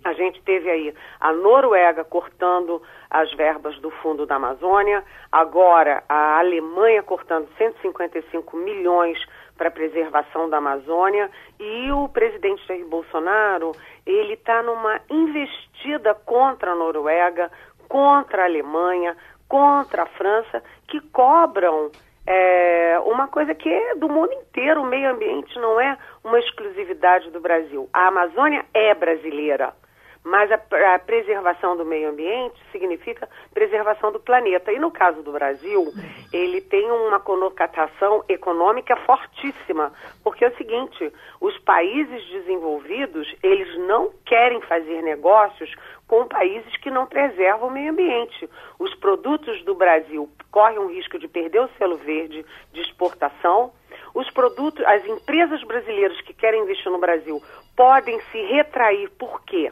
A 0.02 0.14
gente 0.14 0.40
teve 0.44 0.70
aí 0.70 0.94
a 1.20 1.30
Noruega 1.34 2.04
cortando 2.04 2.80
as 3.10 3.30
verbas 3.34 3.78
do 3.80 3.90
Fundo 3.90 4.24
da 4.24 4.36
Amazônia, 4.36 5.04
agora 5.30 6.02
a 6.08 6.38
Alemanha 6.38 7.02
cortando 7.02 7.50
155 7.58 8.56
milhões 8.56 9.18
para 9.56 9.68
a 9.68 9.72
preservação 9.72 10.48
da 10.48 10.58
Amazônia 10.58 11.30
e 11.58 11.90
o 11.90 12.08
presidente 12.08 12.66
Jair 12.66 12.86
Bolsonaro 12.86 13.72
ele 14.06 14.34
está 14.34 14.62
numa 14.62 15.00
investida 15.10 16.14
contra 16.14 16.72
a 16.72 16.74
Noruega, 16.74 17.50
contra 17.88 18.42
a 18.42 18.46
Alemanha, 18.46 19.16
contra 19.48 20.02
a 20.04 20.06
França, 20.06 20.62
que 20.88 21.00
cobram 21.10 21.90
é, 22.26 22.98
uma 23.04 23.28
coisa 23.28 23.54
que 23.54 23.68
é 23.68 23.94
do 23.94 24.08
mundo 24.08 24.32
inteiro. 24.32 24.82
O 24.82 24.86
meio 24.86 25.10
ambiente 25.10 25.58
não 25.58 25.80
é 25.80 25.96
uma 26.24 26.38
exclusividade 26.38 27.30
do 27.30 27.40
Brasil. 27.40 27.88
A 27.92 28.08
Amazônia 28.08 28.64
é 28.74 28.94
brasileira. 28.94 29.72
Mas 30.26 30.50
a, 30.50 30.60
a, 30.92 30.98
preservação 30.98 31.76
do 31.76 31.84
meio 31.84 32.10
ambiente 32.10 32.60
significa 32.72 33.28
preservação 33.54 34.10
do 34.10 34.18
planeta. 34.18 34.72
E 34.72 34.78
no 34.80 34.90
caso 34.90 35.22
do 35.22 35.30
Brasil, 35.30 35.92
ele 36.32 36.60
tem 36.60 36.90
uma 36.90 37.20
conotação 37.20 38.24
econômica 38.28 38.96
fortíssima, 38.96 39.92
porque 40.24 40.44
é 40.44 40.48
o 40.48 40.56
seguinte, 40.56 41.12
os 41.40 41.56
países 41.58 42.26
desenvolvidos, 42.26 43.32
eles 43.40 43.78
não 43.86 44.10
querem 44.24 44.60
fazer 44.62 45.00
negócios 45.00 45.72
com 46.08 46.26
países 46.26 46.76
que 46.78 46.90
não 46.90 47.06
preservam 47.06 47.68
o 47.68 47.70
meio 47.70 47.92
ambiente. 47.92 48.50
Os 48.80 48.92
produtos 48.96 49.62
do 49.62 49.76
Brasil 49.76 50.28
correm 50.50 50.78
o 50.78 50.88
risco 50.88 51.20
de 51.20 51.28
perder 51.28 51.60
o 51.60 51.70
selo 51.78 51.98
verde 51.98 52.44
de 52.72 52.80
exportação. 52.80 53.72
Os 54.12 54.28
produtos, 54.30 54.84
as 54.86 55.06
empresas 55.06 55.62
brasileiras 55.62 56.20
que 56.22 56.34
querem 56.34 56.62
investir 56.62 56.90
no 56.90 56.98
Brasil 56.98 57.40
podem 57.76 58.20
se 58.32 58.40
retrair. 58.46 59.08
Por 59.10 59.44
quê? 59.44 59.70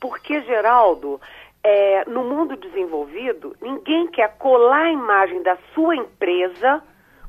Porque, 0.00 0.40
Geraldo, 0.42 1.20
é, 1.62 2.04
no 2.06 2.24
mundo 2.24 2.56
desenvolvido, 2.56 3.54
ninguém 3.60 4.06
quer 4.08 4.36
colar 4.38 4.86
a 4.86 4.92
imagem 4.92 5.42
da 5.42 5.58
sua 5.74 5.94
empresa 5.94 6.82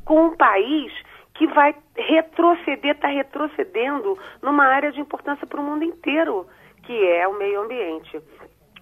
com 0.06 0.26
um 0.26 0.38
país 0.38 0.92
que 1.34 1.48
vai 1.48 1.76
retroceder, 1.96 2.96
está 2.96 3.08
retrocedendo 3.08 4.18
numa 4.42 4.66
área 4.66 4.92
de 4.92 5.02
importância 5.02 5.46
para 5.48 5.60
o 5.60 5.64
mundo 5.64 5.84
inteiro, 5.84 6.48
que 6.84 7.08
é 7.08 7.28
o 7.28 7.34
meio 7.34 7.62
ambiente. 7.62 8.22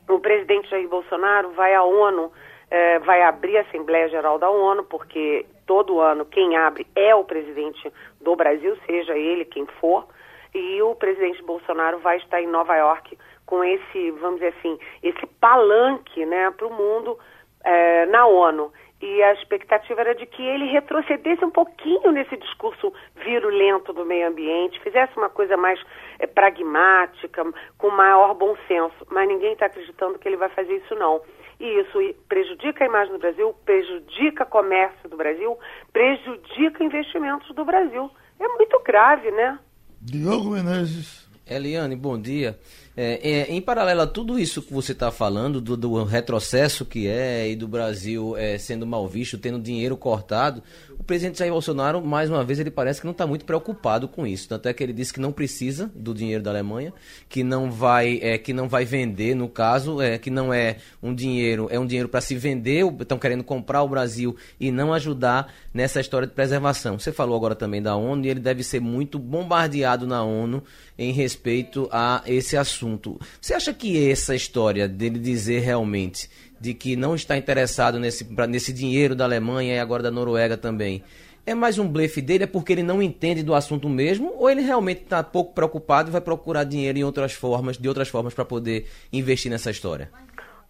O 0.08 0.19
presidente 0.19 0.69
Jair 0.69 0.88
Bolsonaro 0.88 1.52
vai 1.52 1.73
à 1.73 1.84
ONU, 1.84 2.32
é, 2.69 2.99
vai 2.99 3.21
abrir 3.23 3.58
a 3.58 3.62
Assembleia 3.62 4.10
Geral 4.10 4.38
da 4.38 4.49
ONU, 4.49 4.84
porque 4.84 5.45
todo 5.65 5.99
ano 5.99 6.25
quem 6.25 6.58
abre 6.58 6.86
é 6.95 7.13
o 7.15 7.23
presidente 7.23 7.91
do 8.19 8.36
Brasil, 8.36 8.78
seja 8.86 9.17
ele 9.17 9.45
quem 9.45 9.65
for, 9.80 10.08
e 10.54 10.82
o 10.82 10.95
presidente 10.95 11.41
Bolsonaro 11.43 11.99
vai 11.99 12.17
estar 12.17 12.41
em 12.41 12.47
Nova 12.47 12.75
York 12.75 13.17
com 13.49 13.63
esse, 13.63 14.12
vamos 14.21 14.39
dizer 14.39 14.53
assim, 14.59 14.77
esse 15.01 15.25
palanque 15.41 16.23
né, 16.23 16.51
para 16.51 16.67
o 16.67 16.71
mundo 16.71 17.17
é, 17.65 18.05
na 18.05 18.27
ONU. 18.27 18.71
E 19.01 19.23
a 19.23 19.33
expectativa 19.33 20.01
era 20.01 20.13
de 20.13 20.27
que 20.27 20.43
ele 20.43 20.65
retrocedesse 20.65 21.43
um 21.43 21.49
pouquinho 21.49 22.12
nesse 22.12 22.38
discurso 22.38 22.93
virulento 23.15 23.91
do 23.91 24.05
meio 24.05 24.27
ambiente, 24.27 24.79
fizesse 24.81 25.17
uma 25.17 25.29
coisa 25.29 25.57
mais 25.57 25.79
é, 26.19 26.27
pragmática, 26.27 27.43
com 27.75 27.89
maior 27.89 28.35
bom 28.35 28.55
senso. 28.67 29.03
Mas 29.09 29.27
ninguém 29.27 29.53
está 29.53 29.65
acreditando 29.65 30.19
que 30.19 30.27
ele 30.27 30.38
vai 30.38 30.49
fazer 30.49 30.75
isso, 30.75 30.93
não. 30.93 31.19
E 31.59 31.65
isso 31.79 31.97
prejudica 32.27 32.83
a 32.83 32.88
imagem 32.88 33.13
do 33.13 33.19
Brasil, 33.19 33.55
prejudica 33.65 34.43
o 34.43 34.47
comércio 34.47 35.09
do 35.09 35.17
Brasil, 35.17 35.57
prejudica 35.91 36.83
investimentos 36.83 37.49
do 37.55 37.65
Brasil. 37.65 38.12
É 38.39 38.47
muito 38.47 38.79
grave, 38.83 39.31
né? 39.31 39.57
Diogo 39.99 40.51
Menezes. 40.51 41.27
Eliane, 41.49 41.95
bom 41.95 42.19
dia. 42.19 42.59
É, 43.01 43.19
é, 43.23 43.53
em 43.53 43.62
paralelo 43.62 44.01
a 44.01 44.07
tudo 44.07 44.38
isso 44.38 44.62
que 44.62 44.73
você 44.73 44.91
está 44.91 45.09
falando, 45.09 45.62
do, 45.62 45.77
do, 45.77 46.03
retrocesso 46.03 46.83
que 46.83 47.07
é 47.07 47.49
e 47.49 47.55
do 47.55 47.65
Brasil 47.65 48.35
é, 48.35 48.57
sendo 48.57 48.85
mal 48.85 49.07
visto, 49.07 49.38
tendo 49.38 49.57
dinheiro 49.57 49.95
cortado, 49.95 50.62
o 50.99 51.03
presidente 51.03 51.39
Jair 51.39 51.51
Bolsonaro, 51.51 52.05
mais 52.05 52.29
uma 52.29 52.43
vez, 52.43 52.59
ele 52.59 52.69
parece 52.69 52.99
que 52.99 53.05
não 53.05 53.13
está 53.13 53.25
muito 53.25 53.45
preocupado 53.45 54.05
com 54.05 54.27
isso. 54.27 54.49
Tanto 54.49 54.67
é 54.67 54.73
que 54.73 54.83
ele 54.83 54.91
disse 54.91 55.13
que 55.13 55.19
não 55.21 55.31
precisa 55.31 55.89
do 55.95 56.13
dinheiro 56.13 56.43
da 56.43 56.51
Alemanha, 56.51 56.93
que 57.29 57.41
não 57.41 57.71
vai, 57.71 58.19
é, 58.21 58.38
que 58.38 58.51
não 58.51 58.67
vai 58.67 58.83
vender, 58.83 59.33
no 59.33 59.47
caso, 59.47 60.01
é, 60.01 60.17
que 60.17 60.29
não 60.29 60.53
é 60.53 60.75
um 61.01 61.15
dinheiro, 61.15 61.69
é 61.71 61.79
um 61.79 61.85
dinheiro 61.85 62.09
para 62.09 62.19
se 62.19 62.35
vender, 62.35 62.85
estão 62.99 63.17
querendo 63.17 63.45
comprar 63.45 63.81
o 63.81 63.88
Brasil 63.88 64.35
e 64.59 64.71
não 64.71 64.93
ajudar 64.93 65.53
nessa 65.73 66.01
história 66.01 66.27
de 66.27 66.33
preservação. 66.33 66.99
Você 66.99 67.13
falou 67.13 67.38
agora 67.38 67.55
também 67.55 67.81
da 67.81 67.95
ONU 67.95 68.25
e 68.25 68.29
ele 68.29 68.41
deve 68.41 68.62
ser 68.62 68.81
muito 68.81 69.17
bombardeado 69.17 70.05
na 70.05 70.21
ONU 70.21 70.62
em 70.97 71.13
respeito 71.13 71.88
a 71.93 72.21
esse 72.25 72.57
assunto. 72.57 73.17
Você 73.39 73.53
acha 73.53 73.73
que 73.73 74.12
essa 74.12 74.35
história 74.35 74.85
dele 74.85 75.17
dizer 75.17 75.59
realmente 75.62 76.29
de 76.60 76.74
que 76.74 76.95
não 76.95 77.15
está 77.15 77.38
interessado 77.38 78.00
nesse, 78.00 78.28
nesse 78.48 78.74
dinheiro 78.74 79.15
da 79.15 79.24
Alemanha 79.24 79.76
e 79.76 79.80
agora 79.80 80.04
da 80.04 80.12
Noruega 80.12 80.58
também, 80.58 81.04
é 81.45 81.56
mais 81.56 81.80
um 81.80 81.88
blefe 81.88 82.22
dele? 82.22 82.43
É 82.43 82.48
porque 82.48 82.74
ele 82.74 82.84
não 82.84 83.02
entende 83.02 83.43
do 83.43 83.56
assunto 83.56 83.89
mesmo? 83.89 84.34
Ou 84.38 84.50
ele 84.50 84.62
realmente 84.62 85.02
está 85.02 85.24
pouco 85.24 85.54
preocupado 85.54 86.10
e 86.10 86.12
vai 86.12 86.22
procurar 86.22 86.63
dinheiro 86.63 86.98
em 86.98 87.04
outras 87.04 87.34
formas, 87.34 87.78
de 87.78 87.88
outras 87.88 88.10
formas 88.10 88.34
para 88.34 88.45
poder 88.45 88.86
investir 89.12 89.52
nessa 89.52 89.72
história? 89.72 90.10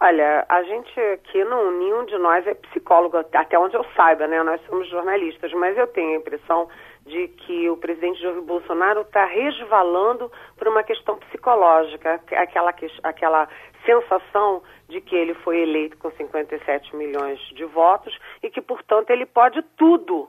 Olha, 0.02 0.46
a 0.48 0.64
gente 0.64 0.98
aqui, 1.14 1.44
não, 1.44 1.78
nenhum 1.78 2.06
de 2.06 2.18
nós 2.20 2.48
é 2.48 2.54
psicólogo, 2.54 3.18
até 3.18 3.60
onde 3.60 3.76
eu 3.76 3.86
saiba, 3.98 4.28
né? 4.28 4.42
Nós 4.42 4.62
somos 4.70 4.90
jornalistas, 4.90 5.52
mas 5.52 5.78
eu 5.78 5.88
tenho 5.88 6.14
a 6.14 6.16
impressão 6.16 6.70
de 7.06 7.28
que 7.28 7.70
o 7.70 7.76
presidente 7.76 8.22
Jair 8.22 8.42
Bolsonaro 8.42 9.02
está 9.02 9.26
resvalando 9.26 10.32
por 10.58 10.70
uma 10.70 10.84
questão 10.84 11.18
psicológica, 11.18 12.22
aquela, 12.32 12.74
aquela 13.04 13.50
sensação 13.86 14.62
de 14.90 15.00
que 15.00 15.16
ele 15.16 15.34
foi 15.36 15.62
eleito 15.62 15.98
com 15.98 16.12
57 16.12 16.96
milhões 16.96 17.40
de 17.56 17.64
votos 17.64 18.18
e 18.44 18.50
que, 18.50 18.60
portanto, 18.60 19.12
ele 19.12 19.26
pode 19.26 19.62
tudo 19.78 20.28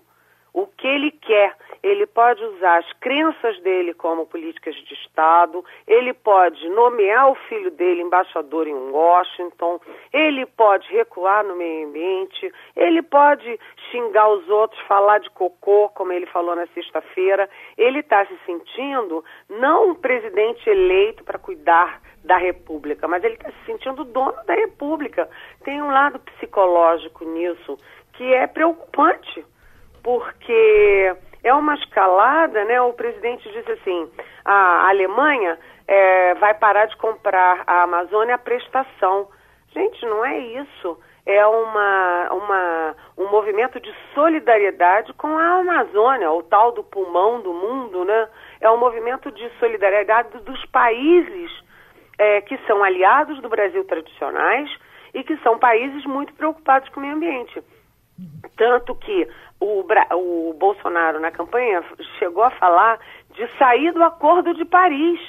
o 0.53 0.67
que 0.67 0.87
ele 0.87 1.11
quer. 1.11 1.57
Ele 1.83 2.07
pode 2.07 2.43
usar 2.45 2.79
as 2.79 2.93
crenças 2.95 3.59
dele 3.63 3.95
como 3.95 4.27
políticas 4.27 4.75
de 4.75 4.95
Estado, 4.95 5.65
ele 5.87 6.13
pode 6.13 6.69
nomear 6.69 7.31
o 7.31 7.35
filho 7.35 7.71
dele 7.71 8.03
embaixador 8.03 8.67
em 8.67 8.75
Washington, 8.75 9.81
ele 10.13 10.45
pode 10.45 10.87
recuar 10.93 11.45
no 11.45 11.57
meio 11.57 11.89
ambiente, 11.89 12.53
ele 12.77 13.01
pode 13.03 13.59
xingar 13.91 14.29
os 14.29 14.49
outros, 14.49 14.81
falar 14.83 15.19
de 15.21 15.31
cocô, 15.31 15.89
como 15.95 16.13
ele 16.13 16.27
falou 16.27 16.55
na 16.55 16.67
sexta-feira. 16.69 17.49
Ele 17.79 18.01
está 18.01 18.27
se 18.27 18.39
sentindo 18.45 19.25
não 19.49 19.91
um 19.91 19.95
presidente 19.95 20.69
eleito 20.69 21.25
para 21.25 21.39
cuidar 21.39 22.03
da 22.23 22.37
República, 22.37 23.09
mas 23.09 23.25
ele 23.25 23.35
está 23.35 23.51
se 23.51 23.65
sentindo 23.65 24.05
dono 24.05 24.37
da 24.45 24.55
República. 24.55 25.29
Tem 25.65 25.81
um 25.81 25.91
lado 25.91 26.19
psicológico 26.19 27.25
nisso 27.25 27.79
que 28.13 28.35
é 28.35 28.47
preocupante 28.47 29.45
porque 30.03 31.17
é 31.43 31.55
uma 31.55 31.75
escalada, 31.75 32.65
né? 32.65 32.81
O 32.81 32.93
presidente 32.93 33.51
disse 33.51 33.73
assim, 33.73 34.11
a 34.45 34.89
Alemanha 34.89 35.59
é, 35.87 36.35
vai 36.35 36.55
parar 36.55 36.87
de 36.87 36.97
comprar 36.97 37.63
a 37.67 37.83
Amazônia 37.83 38.35
a 38.35 38.39
prestação. 38.39 39.29
Gente, 39.73 40.05
não 40.07 40.25
é 40.25 40.39
isso. 40.39 40.99
É 41.27 41.47
uma, 41.47 42.29
uma, 42.33 42.97
um 43.19 43.31
movimento 43.31 43.79
de 43.79 43.95
solidariedade 44.15 45.13
com 45.15 45.39
a 45.39 45.61
Amazônia, 45.61 46.31
o 46.31 46.43
tal 46.43 46.73
do 46.73 46.83
pulmão 46.83 47.41
do 47.41 47.53
mundo, 47.53 48.05
né? 48.05 48.29
É 48.61 48.71
um 48.71 48.79
movimento 48.79 49.31
de 49.31 49.49
solidariedade 49.59 50.39
dos 50.41 50.65
países 50.67 51.51
é, 52.19 52.41
que 52.43 52.59
são 52.67 52.83
aliados 52.83 53.41
do 53.41 53.49
Brasil 53.49 53.85
tradicionais 53.85 54.71
e 55.15 55.25
que 55.25 55.37
são 55.39 55.59
países 55.59 56.05
muito 56.05 56.33
preocupados 56.35 56.89
com 56.91 57.01
o 57.01 57.03
meio 57.03 57.15
ambiente. 57.15 57.63
Tanto 58.57 58.95
que 58.95 59.27
o, 59.61 59.85
o 60.15 60.55
Bolsonaro, 60.55 61.21
na 61.21 61.31
campanha, 61.31 61.85
chegou 62.19 62.43
a 62.43 62.51
falar 62.51 62.99
de 63.35 63.47
sair 63.59 63.93
do 63.93 64.03
Acordo 64.03 64.55
de 64.55 64.65
Paris. 64.65 65.21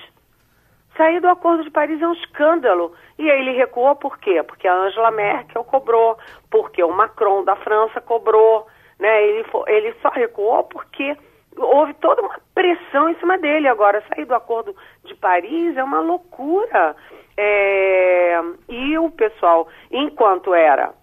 Sair 0.95 1.19
do 1.19 1.29
Acordo 1.29 1.63
de 1.63 1.69
Paris 1.69 2.01
é 2.01 2.07
um 2.07 2.13
escândalo. 2.13 2.93
E 3.19 3.29
aí 3.29 3.41
ele 3.41 3.51
recuou 3.51 3.95
por 3.95 4.17
quê? 4.17 4.41
Porque 4.43 4.67
a 4.67 4.73
Angela 4.73 5.11
Merkel 5.11 5.63
cobrou, 5.63 6.17
porque 6.49 6.83
o 6.83 6.91
Macron 6.91 7.43
da 7.43 7.55
França 7.57 7.99
cobrou. 8.01 8.67
Né? 8.99 9.23
Ele, 9.23 9.45
ele 9.67 9.93
só 10.01 10.09
recuou 10.09 10.63
porque 10.63 11.17
houve 11.57 11.93
toda 11.95 12.21
uma 12.21 12.39
pressão 12.53 13.09
em 13.09 13.15
cima 13.15 13.37
dele. 13.37 13.67
Agora, 13.67 14.03
sair 14.09 14.25
do 14.25 14.35
Acordo 14.35 14.75
de 15.03 15.15
Paris 15.15 15.75
é 15.75 15.83
uma 15.83 15.99
loucura. 15.99 16.95
É... 17.37 18.39
E 18.69 18.97
o 18.97 19.09
pessoal, 19.11 19.67
enquanto 19.91 20.53
era 20.53 20.93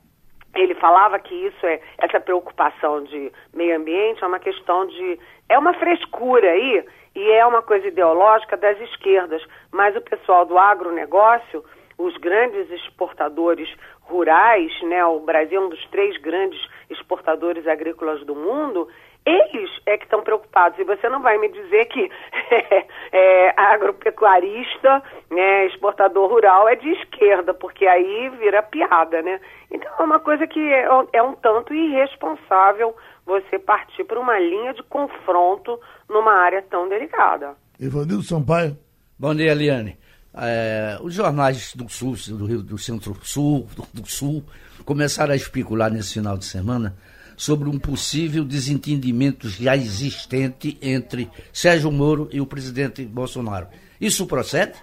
ele 0.55 0.75
falava 0.75 1.19
que 1.19 1.35
isso 1.35 1.67
é 1.67 1.81
essa 1.99 2.21
preocupação 2.21 3.05
de 3.05 3.33
meio 3.55 3.77
ambiente 3.77 4.23
é 4.23 4.27
uma 4.27 4.39
questão 4.39 4.87
de 4.87 5.19
é 5.49 5.59
uma 5.59 5.75
frescura 5.75 6.51
aí 6.51 6.85
e 7.15 7.31
é 7.33 7.45
uma 7.45 7.63
coisa 7.63 7.89
ideológica 7.89 8.57
das 8.57 8.81
esquerdas, 8.81 9.43
mas 9.73 9.97
o 9.97 10.01
pessoal 10.01 10.45
do 10.47 10.57
agronegócio, 10.57 11.65
os 11.97 12.17
grandes 12.17 12.71
exportadores 12.71 13.69
rurais, 14.03 14.71
né, 14.83 15.05
o 15.05 15.21
Brasil 15.21 15.61
é 15.61 15.65
um 15.65 15.69
dos 15.69 15.85
três 15.89 16.17
grandes 16.19 16.61
exportadores 16.89 17.67
agrícolas 17.67 18.25
do 18.25 18.35
mundo, 18.35 18.89
eles 19.29 19.71
é 19.87 19.99
que 19.99 20.05
estão 20.05 20.23
preocupados. 20.23 20.79
E 20.79 20.85
você 20.85 21.09
não 21.09 21.21
vai 21.21 21.39
me 21.39 21.49
dizer 21.49 21.85
que 21.87 22.11
é, 22.51 22.87
é, 23.13 23.55
agropecuarista, 23.57 25.03
né, 25.31 25.67
exportador 25.67 26.29
rural 26.31 26.69
é 26.69 26.77
de 26.77 26.89
esquerda, 26.91 27.53
porque 27.53 27.87
aí 27.87 28.31
vira 28.39 28.63
piada, 28.63 29.21
né? 29.23 29.41
Então 29.71 29.91
é 29.99 30.03
uma 30.03 30.21
coisa 30.21 30.47
que 30.47 30.61
é, 30.61 30.89
é 31.13 31.23
um 31.23 31.35
tanto 31.35 31.75
irresponsável 31.75 32.97
você 33.27 33.59
partir 33.59 34.05
para 34.05 34.19
uma 34.19 34.39
linha 34.39 34.73
de 34.73 34.83
confronto 34.85 35.79
numa 36.09 36.33
área 36.33 36.63
tão 36.63 36.89
delicada. 36.89 37.55
Ivanildo 37.79 38.23
Sampaio. 38.23 38.77
Bom 39.19 39.35
dia, 39.35 39.53
Eliane. 39.53 39.99
É, 40.35 40.97
os 41.03 41.15
jornais 41.15 41.75
do 41.75 41.89
Sul, 41.89 42.15
do 42.37 42.47
Rio 42.47 42.63
do 42.63 42.79
Centro-Sul, 42.79 43.67
do, 43.75 44.03
do 44.03 44.09
Sul, 44.09 44.45
começaram 44.85 45.33
a 45.33 45.37
especular 45.37 45.91
nesse 45.91 46.15
final 46.15 46.39
de 46.39 46.45
semana 46.45 46.97
sobre 47.39 47.69
um 47.69 47.79
possível 47.79 48.45
desentendimento 48.45 49.49
já 49.49 49.77
existente 49.77 50.77
entre 50.83 51.31
Sérgio 51.53 51.93
Moro 51.93 52.29
e 52.33 52.41
o 52.41 52.47
presidente 52.47 53.05
Bolsonaro. 53.05 53.69
Isso 54.01 54.27
procede? 54.27 54.77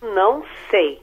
Não 0.00 0.42
sei. 0.70 1.00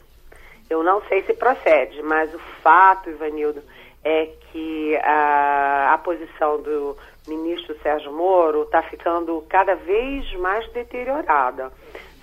Eu 0.68 0.84
não 0.84 1.00
sei 1.08 1.22
se 1.24 1.34
procede, 1.36 2.02
mas 2.02 2.34
o 2.34 2.40
fato, 2.64 3.08
Ivanildo, 3.10 3.62
é 4.04 4.26
que 4.52 4.96
a, 5.04 5.94
a 5.94 5.98
posição 6.00 6.60
do 6.62 6.98
ministro 7.28 7.78
Sérgio 7.84 8.12
Moro 8.12 8.64
está 8.64 8.82
ficando 8.82 9.46
cada 9.48 9.76
vez 9.76 10.34
mais 10.40 10.68
deteriorada. 10.74 11.72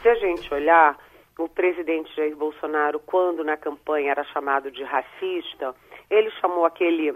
Se 0.02 0.08
a 0.08 0.14
gente 0.16 0.52
olhar, 0.52 0.98
o 1.38 1.48
presidente 1.48 2.14
Jair 2.16 2.36
Bolsonaro, 2.36 2.98
quando 3.00 3.44
na 3.44 3.56
campanha 3.56 4.10
era 4.10 4.24
chamado 4.24 4.70
de 4.72 4.82
racista, 4.82 5.74
ele 6.10 6.30
chamou 6.32 6.64
aquele 6.64 7.14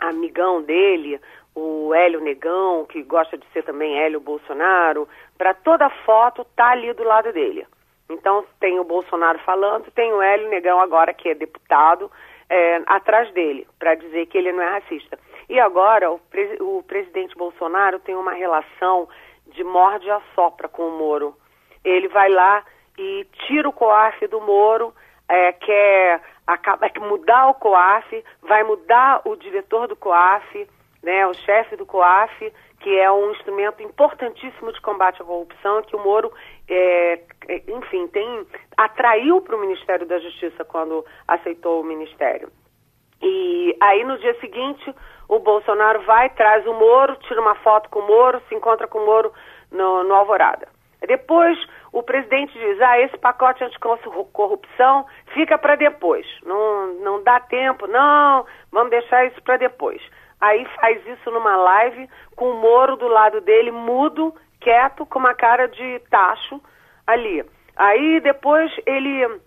amigão 0.00 0.62
dele, 0.62 1.20
o 1.54 1.92
Hélio 1.92 2.20
Negão, 2.20 2.86
que 2.86 3.02
gosta 3.02 3.36
de 3.36 3.46
ser 3.52 3.64
também 3.64 3.98
Hélio 3.98 4.20
Bolsonaro, 4.20 5.08
para 5.36 5.54
toda 5.54 5.90
foto 6.04 6.44
tá 6.56 6.70
ali 6.70 6.92
do 6.92 7.02
lado 7.02 7.32
dele. 7.32 7.66
Então 8.08 8.44
tem 8.58 8.78
o 8.78 8.84
Bolsonaro 8.84 9.38
falando, 9.40 9.90
tem 9.90 10.12
o 10.12 10.22
Hélio 10.22 10.48
Negão 10.48 10.80
agora 10.80 11.12
que 11.12 11.28
é 11.28 11.34
deputado 11.34 12.10
é, 12.48 12.82
atrás 12.86 13.30
dele 13.32 13.66
para 13.78 13.94
dizer 13.94 14.26
que 14.26 14.38
ele 14.38 14.52
não 14.52 14.62
é 14.62 14.70
racista. 14.70 15.18
E 15.48 15.58
agora 15.58 16.10
o, 16.10 16.20
o 16.60 16.82
presidente 16.82 17.36
Bolsonaro 17.36 17.98
tem 17.98 18.14
uma 18.14 18.32
relação 18.32 19.08
de 19.46 19.64
morde 19.64 20.10
a 20.10 20.20
sopra 20.34 20.68
com 20.68 20.88
o 20.88 20.98
Moro. 20.98 21.34
Ele 21.84 22.08
vai 22.08 22.28
lá 22.28 22.64
e 22.98 23.26
tira 23.46 23.68
o 23.68 23.72
coafe 23.72 24.26
do 24.26 24.40
Moro, 24.40 24.94
é, 25.28 25.52
quer 25.52 26.20
é 26.46 27.00
mudar 27.00 27.48
o 27.48 27.54
COAF, 27.54 28.24
vai 28.42 28.62
mudar 28.64 29.20
o 29.24 29.36
diretor 29.36 29.86
do 29.86 29.96
COAF, 29.96 30.68
né, 31.02 31.26
o 31.26 31.34
chefe 31.34 31.76
do 31.76 31.84
COAF, 31.84 32.52
que 32.80 32.98
é 32.98 33.10
um 33.10 33.32
instrumento 33.32 33.82
importantíssimo 33.82 34.72
de 34.72 34.80
combate 34.80 35.20
à 35.20 35.24
corrupção, 35.24 35.82
que 35.82 35.96
o 35.96 36.02
Moro, 36.02 36.32
é, 36.68 37.20
é 37.48 37.62
enfim, 37.68 38.06
tem 38.08 38.46
atraiu 38.76 39.40
para 39.40 39.56
o 39.56 39.60
Ministério 39.60 40.06
da 40.06 40.18
Justiça 40.18 40.64
quando 40.64 41.04
aceitou 41.26 41.80
o 41.80 41.84
Ministério. 41.84 42.50
E 43.20 43.76
aí 43.80 44.04
no 44.04 44.16
dia 44.18 44.38
seguinte 44.40 44.94
o 45.28 45.40
Bolsonaro 45.40 46.02
vai, 46.02 46.30
traz 46.30 46.66
o 46.66 46.72
Moro, 46.72 47.16
tira 47.16 47.40
uma 47.40 47.56
foto 47.56 47.90
com 47.90 47.98
o 47.98 48.06
Moro, 48.06 48.40
se 48.48 48.54
encontra 48.54 48.86
com 48.86 48.98
o 48.98 49.06
Moro 49.06 49.32
no, 49.70 50.04
no 50.04 50.14
Alvorada. 50.14 50.68
Depois 51.06 51.58
o 51.92 52.02
presidente 52.02 52.52
diz: 52.52 52.80
ah, 52.80 53.00
esse 53.00 53.16
pacote 53.18 53.62
anticorrupção 53.62 55.06
fica 55.34 55.58
para 55.58 55.76
depois. 55.76 56.26
Não, 56.44 56.94
não 56.94 57.22
dá 57.22 57.40
tempo, 57.40 57.86
não, 57.86 58.46
vamos 58.70 58.90
deixar 58.90 59.26
isso 59.26 59.42
para 59.42 59.56
depois. 59.56 60.00
Aí 60.40 60.64
faz 60.76 61.04
isso 61.06 61.30
numa 61.30 61.56
live 61.56 62.08
com 62.36 62.50
o 62.50 62.60
Moro 62.60 62.96
do 62.96 63.08
lado 63.08 63.40
dele, 63.40 63.70
mudo, 63.70 64.34
quieto, 64.60 65.04
com 65.06 65.18
uma 65.18 65.34
cara 65.34 65.66
de 65.66 65.98
tacho 66.10 66.60
ali. 67.06 67.44
Aí 67.76 68.20
depois 68.20 68.72
ele 68.86 69.40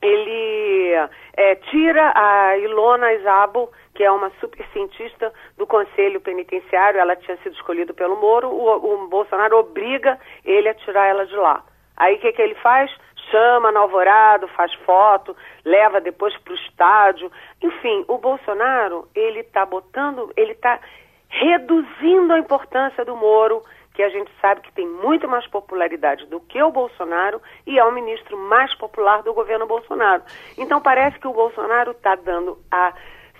ele 0.00 0.92
é, 1.36 1.56
tira 1.56 2.12
a 2.14 2.56
Ilona 2.56 3.12
Isabo, 3.14 3.68
que 3.94 4.04
é 4.04 4.10
uma 4.10 4.30
super 4.38 4.64
cientista 4.72 5.32
do 5.56 5.66
Conselho 5.66 6.20
Penitenciário, 6.20 7.00
ela 7.00 7.16
tinha 7.16 7.36
sido 7.38 7.54
escolhida 7.54 7.92
pelo 7.92 8.16
Moro, 8.16 8.48
o, 8.48 9.04
o 9.04 9.08
Bolsonaro 9.08 9.58
obriga 9.58 10.18
ele 10.44 10.68
a 10.68 10.74
tirar 10.74 11.06
ela 11.06 11.26
de 11.26 11.34
lá. 11.34 11.64
Aí 11.96 12.14
o 12.14 12.20
que, 12.20 12.32
que 12.32 12.40
ele 12.40 12.54
faz? 12.56 12.90
Chama 13.30 13.70
no 13.72 13.80
alvorado, 13.80 14.48
faz 14.48 14.72
foto, 14.86 15.36
leva 15.64 16.00
depois 16.00 16.36
para 16.38 16.52
o 16.52 16.56
estádio. 16.56 17.30
Enfim, 17.62 18.04
o 18.08 18.18
Bolsonaro, 18.18 19.08
ele 19.14 19.40
está 19.40 19.66
botando, 19.66 20.32
ele 20.36 20.52
está 20.52 20.80
reduzindo 21.28 22.32
a 22.32 22.38
importância 22.38 23.04
do 23.04 23.14
Moro, 23.16 23.62
que 23.92 24.02
a 24.02 24.08
gente 24.08 24.30
sabe 24.40 24.60
que 24.60 24.72
tem 24.72 24.86
muito 24.86 25.28
mais 25.28 25.46
popularidade 25.48 26.24
do 26.26 26.40
que 26.40 26.62
o 26.62 26.70
Bolsonaro 26.70 27.42
e 27.66 27.78
é 27.78 27.84
o 27.84 27.92
ministro 27.92 28.38
mais 28.38 28.72
popular 28.74 29.22
do 29.22 29.34
governo 29.34 29.66
Bolsonaro. 29.66 30.22
Então 30.56 30.80
parece 30.80 31.18
que 31.18 31.26
o 31.26 31.32
Bolsonaro 31.32 31.90
está 31.90 32.14
dando 32.14 32.56
a 32.70 32.94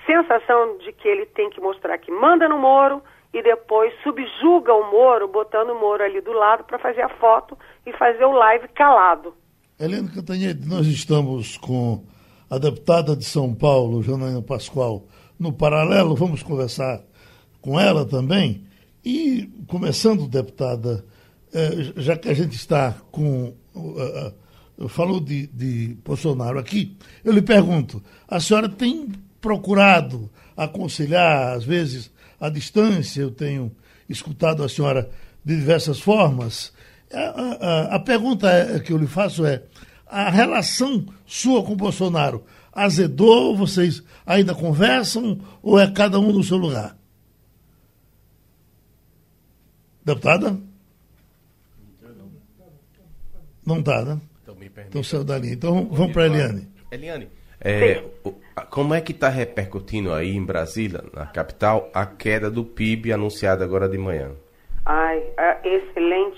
sensação 0.05 0.79
de 0.79 0.93
que 0.93 1.07
ele 1.07 1.27
tem 1.27 1.49
que 1.49 1.61
mostrar 1.61 1.97
que 1.99 2.11
manda 2.11 2.49
no 2.49 2.59
Moro 2.59 3.01
e 3.33 3.43
depois 3.43 3.95
subjuga 4.03 4.75
o 4.75 4.91
Moro, 4.91 5.29
botando 5.29 5.71
o 5.71 5.75
Moro 5.79 6.03
ali 6.03 6.21
do 6.21 6.33
lado 6.33 6.65
para 6.65 6.79
fazer 6.79 7.03
a 7.03 7.09
foto 7.09 7.57
e 7.87 7.93
fazer 7.93 8.25
o 8.25 8.33
live 8.33 8.67
calado. 8.69 9.35
Helena 9.81 10.09
Cantanhede, 10.09 10.67
nós 10.67 10.89
estamos 10.89 11.57
com 11.57 12.03
a 12.51 12.59
deputada 12.59 13.15
de 13.15 13.25
São 13.25 13.55
Paulo, 13.55 14.03
Janaína 14.03 14.43
Pascoal, 14.43 15.07
no 15.39 15.53
paralelo, 15.53 16.17
vamos 16.17 16.43
conversar 16.43 17.01
com 17.61 17.79
ela 17.79 18.05
também. 18.05 18.65
E, 19.05 19.49
começando, 19.69 20.27
deputada, 20.27 21.05
eh, 21.55 21.93
já 21.97 22.17
que 22.17 22.29
a 22.29 22.35
gente 22.35 22.57
está 22.57 22.97
com. 23.13 23.55
Uh, 23.73 24.89
falou 24.89 25.21
de, 25.21 25.47
de 25.47 25.97
Bolsonaro 26.05 26.59
aqui, 26.59 26.97
eu 27.23 27.33
lhe 27.33 27.43
pergunto: 27.43 28.03
a 28.27 28.41
senhora 28.41 28.69
tem 28.69 29.13
procurado 29.41 30.29
aconselhar, 30.57 31.57
às 31.57 31.63
vezes, 31.63 32.11
à 32.41 32.49
distância, 32.49 33.21
eu 33.21 33.31
tenho 33.31 33.71
escutado 34.09 34.65
a 34.65 34.69
senhora 34.69 35.09
de 35.45 35.55
diversas 35.55 36.01
formas. 36.01 36.73
A, 37.13 37.21
a, 37.21 37.95
a 37.97 38.01
pergunta 38.01 38.51
é, 38.51 38.81
que 38.81 38.93
eu 38.93 38.99
lhe 38.99 39.07
faço 39.07 39.45
é: 39.47 39.63
a 40.07 40.31
relação 40.31 41.07
sua 41.27 41.63
com 41.63 41.77
Bolsonaro 41.77 42.45
azedou? 42.73 43.57
Vocês 43.57 44.03
ainda 44.27 44.55
conversam 44.55 45.41
ou 45.63 45.79
é 45.79 45.91
cada 45.91 46.19
um 46.19 46.33
no 46.33 46.43
seu 46.43 46.57
lugar? 46.57 46.97
Deputada? 50.05 50.57
Não 53.67 53.81
está, 53.81 54.03
né? 54.03 54.19
Então 54.89 55.03
saiu 55.03 55.25
da 55.25 55.39
linha. 55.39 55.53
Então 55.53 55.87
vamos 55.91 56.13
para 56.13 56.23
a 56.23 56.27
Eliane. 56.27 56.67
Eliane, 56.91 57.29
é, 57.61 58.03
como 58.71 58.95
é 58.95 59.01
que 59.01 59.13
está 59.13 59.29
repercutindo 59.29 60.13
aí 60.13 60.35
em 60.35 60.45
Brasília, 60.45 61.05
na 61.13 61.27
capital, 61.27 61.91
a 61.93 62.07
queda 62.07 62.51
do 62.51 62.65
PIB 62.65 63.13
anunciada 63.13 63.65
agora 63.65 63.89
de 63.89 63.99
manhã? 63.99 64.31
Ai, 64.87 65.23
excelente 65.65 66.38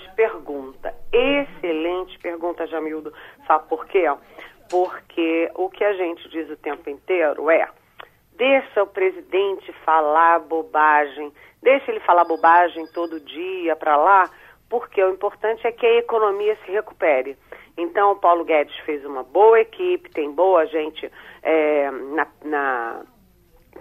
Excelente 1.11 2.17
pergunta, 2.19 2.67
Jamildo. 2.67 3.13
Sabe 3.45 3.67
por 3.67 3.85
quê? 3.85 4.05
Porque 4.69 5.51
o 5.55 5.69
que 5.69 5.83
a 5.83 5.93
gente 5.93 6.29
diz 6.29 6.49
o 6.49 6.57
tempo 6.57 6.89
inteiro 6.89 7.49
é: 7.49 7.67
deixa 8.37 8.83
o 8.83 8.87
presidente 8.87 9.71
falar 9.83 10.39
bobagem 10.39 11.31
Deixa 11.61 11.91
ele 11.91 11.99
falar 11.99 12.25
bobagem 12.25 12.87
todo 12.87 13.19
dia 13.19 13.75
para 13.75 13.95
lá, 13.95 14.29
porque 14.67 15.03
o 15.03 15.11
importante 15.11 15.65
é 15.67 15.71
que 15.71 15.85
a 15.85 15.97
economia 15.99 16.57
se 16.65 16.71
recupere. 16.71 17.37
Então, 17.77 18.11
o 18.11 18.15
Paulo 18.15 18.43
Guedes 18.43 18.75
fez 18.79 19.05
uma 19.05 19.23
boa 19.23 19.59
equipe, 19.59 20.09
tem 20.09 20.31
boa 20.31 20.65
gente 20.65 21.09
é, 21.43 21.91
na, 21.91 22.27
na 22.43 23.01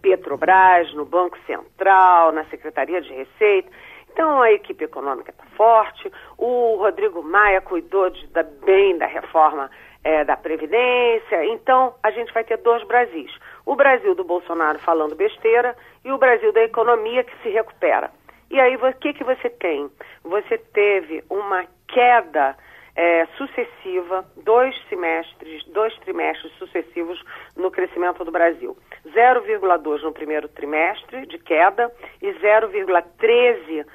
Petrobras, 0.03 0.93
no 0.93 1.07
Banco 1.07 1.39
Central, 1.47 2.33
na 2.33 2.45
Secretaria 2.47 3.01
de 3.01 3.13
Receita. 3.13 3.71
Então, 4.13 4.43
a 4.43 4.51
equipe 4.53 4.85
econômica 4.85 5.31
está 5.31 5.45
forte. 5.57 6.11
O 6.37 6.77
Rodrigo 6.77 7.23
Maia 7.23 7.61
cuidou 7.61 8.11
de, 8.11 8.27
da, 8.29 8.43
bem 8.43 8.99
da 8.99 9.07
reforma 9.07 9.71
é, 10.03 10.25
da 10.25 10.37
Previdência. 10.37 11.45
Então, 11.47 11.95
a 12.03 12.11
gente 12.11 12.33
vai 12.33 12.45
ter 12.45 12.59
dois 12.59 12.83
Brasis. 12.85 13.31
O 13.65 13.77
Brasil 13.77 14.15
do 14.15 14.25
Bolsonaro 14.25 14.79
falando 14.81 15.15
besteira 15.15 15.77
e 16.05 16.11
o 16.11 16.19
Brasil 16.19 16.53
da 16.53 16.63
economia 16.63 17.23
que 17.23 17.37
se 17.43 17.51
recupera. 17.51 18.11
E 18.51 18.59
aí, 18.59 18.77
o 18.77 18.93
que, 18.95 19.13
que 19.13 19.23
você 19.23 19.49
tem? 19.49 19.89
Você 20.25 20.59
teve 20.59 21.23
uma 21.31 21.65
queda 21.87 22.57
é, 22.97 23.27
sucessiva, 23.37 24.25
dois 24.45 24.75
semestres, 24.89 25.65
dois 25.69 25.97
trimestres 26.01 26.53
sucessivos 26.59 27.23
no 27.57 27.71
crescimento 27.71 28.25
do 28.25 28.33
Brasil. 28.33 28.77
0,2 29.07 30.03
no 30.03 30.13
primeiro 30.13 30.49
trimestre 30.49 31.27
de 31.27 31.39
queda 31.39 31.91
e 32.21 32.33
0,13% 32.33 33.87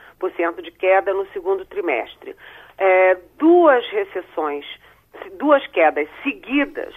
de 0.61 0.72
queda 0.72 1.13
no 1.13 1.28
segundo 1.28 1.66
trimestre. 1.66 2.36
É, 2.78 3.18
duas 3.38 3.86
recessões, 3.89 4.66
duas 5.38 5.66
quedas 5.68 6.07
seguidas 6.24 6.93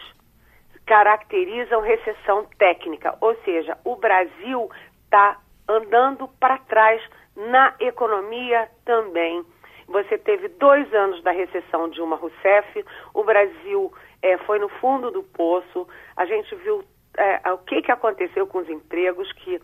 caracterizam 0.88 1.82
recessão 1.82 2.46
técnica, 2.58 3.14
ou 3.20 3.36
seja, 3.44 3.76
o 3.84 3.94
Brasil 3.96 4.70
está 5.04 5.38
andando 5.68 6.26
para 6.40 6.56
trás 6.60 7.02
na 7.36 7.74
economia 7.78 8.68
também. 8.86 9.44
Você 9.86 10.16
teve 10.16 10.48
dois 10.48 10.92
anos 10.94 11.22
da 11.22 11.30
recessão 11.30 11.90
Dilma 11.90 12.16
Rousseff, 12.16 12.84
o 13.12 13.22
Brasil 13.22 13.92
é, 14.22 14.38
foi 14.38 14.58
no 14.58 14.68
fundo 14.68 15.10
do 15.10 15.22
poço, 15.22 15.86
a 16.16 16.24
gente 16.24 16.54
viu 16.56 16.82
é, 17.18 17.52
o 17.52 17.58
que, 17.58 17.82
que 17.82 17.92
aconteceu 17.92 18.46
com 18.46 18.58
os 18.58 18.68
empregos 18.68 19.30
que 19.32 19.60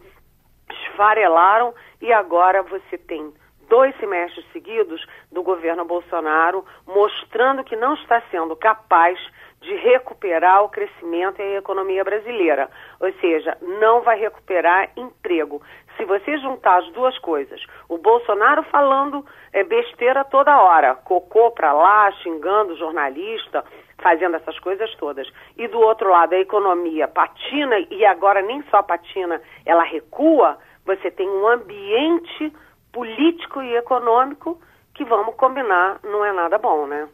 esfarelaram 0.70 1.74
e 2.02 2.12
agora 2.12 2.62
você 2.62 2.98
tem 2.98 3.32
dois 3.68 3.96
semestres 3.98 4.44
seguidos 4.52 5.04
do 5.30 5.42
governo 5.42 5.84
Bolsonaro 5.84 6.64
mostrando 6.86 7.64
que 7.64 7.76
não 7.76 7.94
está 7.94 8.22
sendo 8.30 8.54
capaz 8.56 9.18
de 9.64 9.74
recuperar 9.76 10.62
o 10.62 10.68
crescimento 10.68 11.40
e 11.40 11.42
a 11.42 11.58
economia 11.58 12.04
brasileira. 12.04 12.68
Ou 13.00 13.12
seja, 13.14 13.56
não 13.62 14.02
vai 14.02 14.18
recuperar 14.18 14.90
emprego. 14.96 15.62
Se 15.96 16.04
você 16.04 16.36
juntar 16.38 16.78
as 16.78 16.88
duas 16.92 17.16
coisas, 17.18 17.64
o 17.88 17.96
Bolsonaro 17.96 18.62
falando 18.64 19.24
é, 19.52 19.64
besteira 19.64 20.24
toda 20.24 20.60
hora, 20.60 20.94
cocô 20.94 21.50
para 21.52 21.72
lá, 21.72 22.10
xingando 22.22 22.76
jornalista, 22.76 23.64
fazendo 24.02 24.36
essas 24.36 24.58
coisas 24.58 24.92
todas. 24.96 25.26
E 25.56 25.66
do 25.68 25.80
outro 25.80 26.10
lado, 26.10 26.34
a 26.34 26.40
economia 26.40 27.08
patina, 27.08 27.78
e 27.90 28.04
agora 28.04 28.42
nem 28.42 28.62
só 28.64 28.82
patina, 28.82 29.40
ela 29.64 29.84
recua, 29.84 30.58
você 30.84 31.10
tem 31.10 31.28
um 31.28 31.46
ambiente 31.46 32.52
político 32.94 33.60
e 33.60 33.76
econômico 33.76 34.58
que, 34.94 35.04
vamos 35.04 35.34
combinar, 35.34 36.00
não 36.04 36.24
é 36.24 36.32
nada 36.32 36.56
bom, 36.56 36.86
né? 36.86 37.08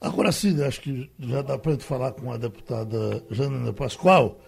Agora 0.00 0.32
sim, 0.32 0.60
acho 0.64 0.80
que 0.80 1.08
já 1.20 1.42
dá 1.42 1.56
para 1.56 1.78
falar 1.78 2.12
com 2.12 2.32
a 2.32 2.36
deputada 2.36 3.22
Janaina 3.30 3.72
Pascoal. 3.72 4.40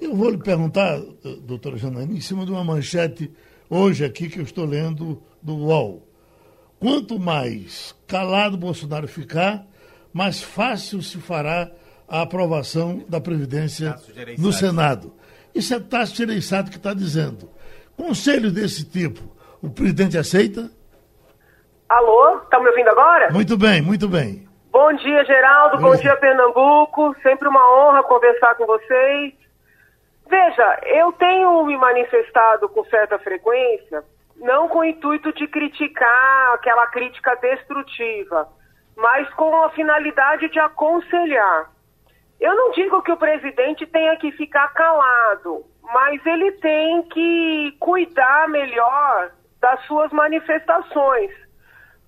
Eu 0.00 0.14
vou 0.14 0.30
lhe 0.30 0.38
perguntar, 0.38 1.00
doutora 1.40 1.76
Janaina, 1.76 2.12
em 2.12 2.20
cima 2.20 2.44
de 2.44 2.52
uma 2.52 2.62
manchete 2.62 3.32
hoje 3.68 4.04
aqui 4.04 4.28
que 4.28 4.38
eu 4.38 4.44
estou 4.44 4.64
lendo 4.64 5.20
do 5.42 5.56
UOL. 5.56 6.06
Quanto 6.78 7.18
mais 7.18 7.96
calado 8.06 8.56
Bolsonaro 8.56 9.08
ficar, 9.08 9.66
mais 10.12 10.42
fácil 10.42 11.02
se 11.02 11.18
fará 11.18 11.70
a 12.08 12.22
aprovação 12.22 13.04
da 13.08 13.20
Previdência 13.20 13.96
no 14.38 14.52
Senado. 14.52 15.14
Isso 15.54 15.74
é 15.74 15.80
Tasso 15.80 16.14
Gereissati 16.14 16.70
que 16.70 16.76
está 16.76 16.92
dizendo. 16.92 17.48
Conselho 17.96 18.50
desse 18.50 18.84
tipo, 18.84 19.22
o 19.62 19.70
presidente 19.70 20.18
aceita? 20.18 20.68
Alô, 21.88 22.38
está 22.38 22.58
me 22.58 22.68
ouvindo 22.68 22.88
agora? 22.88 23.30
Muito 23.30 23.56
bem, 23.56 23.80
muito 23.80 24.08
bem. 24.08 24.48
Bom 24.70 24.92
dia, 24.94 25.24
Geraldo. 25.24 25.78
Bom 25.78 25.94
dia, 25.94 26.16
Pernambuco. 26.16 27.14
Sempre 27.22 27.46
uma 27.46 27.62
honra 27.74 28.02
conversar 28.02 28.54
com 28.56 28.66
vocês. 28.66 29.34
Veja, 30.28 30.80
eu 30.86 31.12
tenho 31.12 31.64
me 31.66 31.76
manifestado 31.76 32.68
com 32.70 32.82
certa 32.86 33.18
frequência, 33.18 34.02
não 34.36 34.66
com 34.68 34.78
o 34.78 34.84
intuito 34.84 35.30
de 35.34 35.46
criticar 35.46 36.54
aquela 36.54 36.86
crítica 36.86 37.34
destrutiva, 37.36 38.48
mas 38.96 39.28
com 39.34 39.54
a 39.62 39.70
finalidade 39.70 40.48
de 40.48 40.58
aconselhar. 40.58 41.70
Eu 42.40 42.56
não 42.56 42.72
digo 42.72 43.02
que 43.02 43.12
o 43.12 43.16
presidente 43.16 43.86
tenha 43.86 44.16
que 44.16 44.32
ficar 44.32 44.72
calado, 44.72 45.66
mas 45.82 46.24
ele 46.24 46.52
tem 46.52 47.02
que 47.02 47.76
cuidar 47.78 48.48
melhor 48.48 49.30
das 49.62 49.80
suas 49.86 50.12
manifestações 50.12 51.30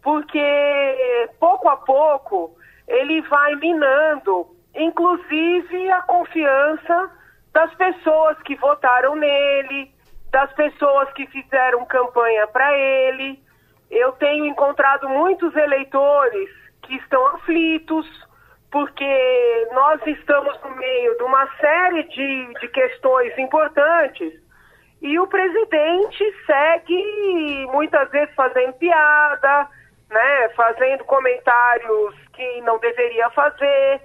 porque 0.05 1.29
pouco 1.41 1.67
a 1.69 1.79
pouco 1.79 2.55
ele 2.87 3.23
vai 3.23 3.57
minando, 3.57 4.47
inclusive 4.75 5.91
a 5.91 6.03
confiança 6.03 7.11
das 7.53 7.75
pessoas 7.75 8.37
que 8.43 8.55
votaram 8.57 9.17
nele, 9.17 9.91
das 10.31 10.53
pessoas 10.53 11.11
que 11.15 11.27
fizeram 11.29 11.87
campanha 11.87 12.47
para 12.49 12.77
ele. 12.77 13.43
Eu 13.91 14.13
tenho 14.13 14.45
encontrado 14.45 15.09
muitos 15.09 15.57
eleitores 15.57 16.51
que 16.83 16.97
estão 16.97 17.27
aflitos, 17.29 18.07
porque 18.71 19.69
nós 19.73 20.07
estamos 20.07 20.61
no 20.63 20.77
meio 20.77 21.17
de 21.17 21.23
uma 21.23 21.47
série 21.57 22.03
de, 22.03 22.55
de 22.61 22.69
questões 22.69 23.39
importantes 23.39 24.35
e 25.05 25.19
o 25.19 25.27
presidente 25.27 26.25
segue 26.47 27.67
muitas 27.71 28.11
vezes 28.11 28.35
fazendo 28.35 28.73
piada, 28.73 29.69
né, 30.11 30.49
fazendo 30.57 31.05
comentários 31.05 32.15
que 32.33 32.63
não 32.63 32.79
deveria 32.79 33.29
fazer. 33.31 34.01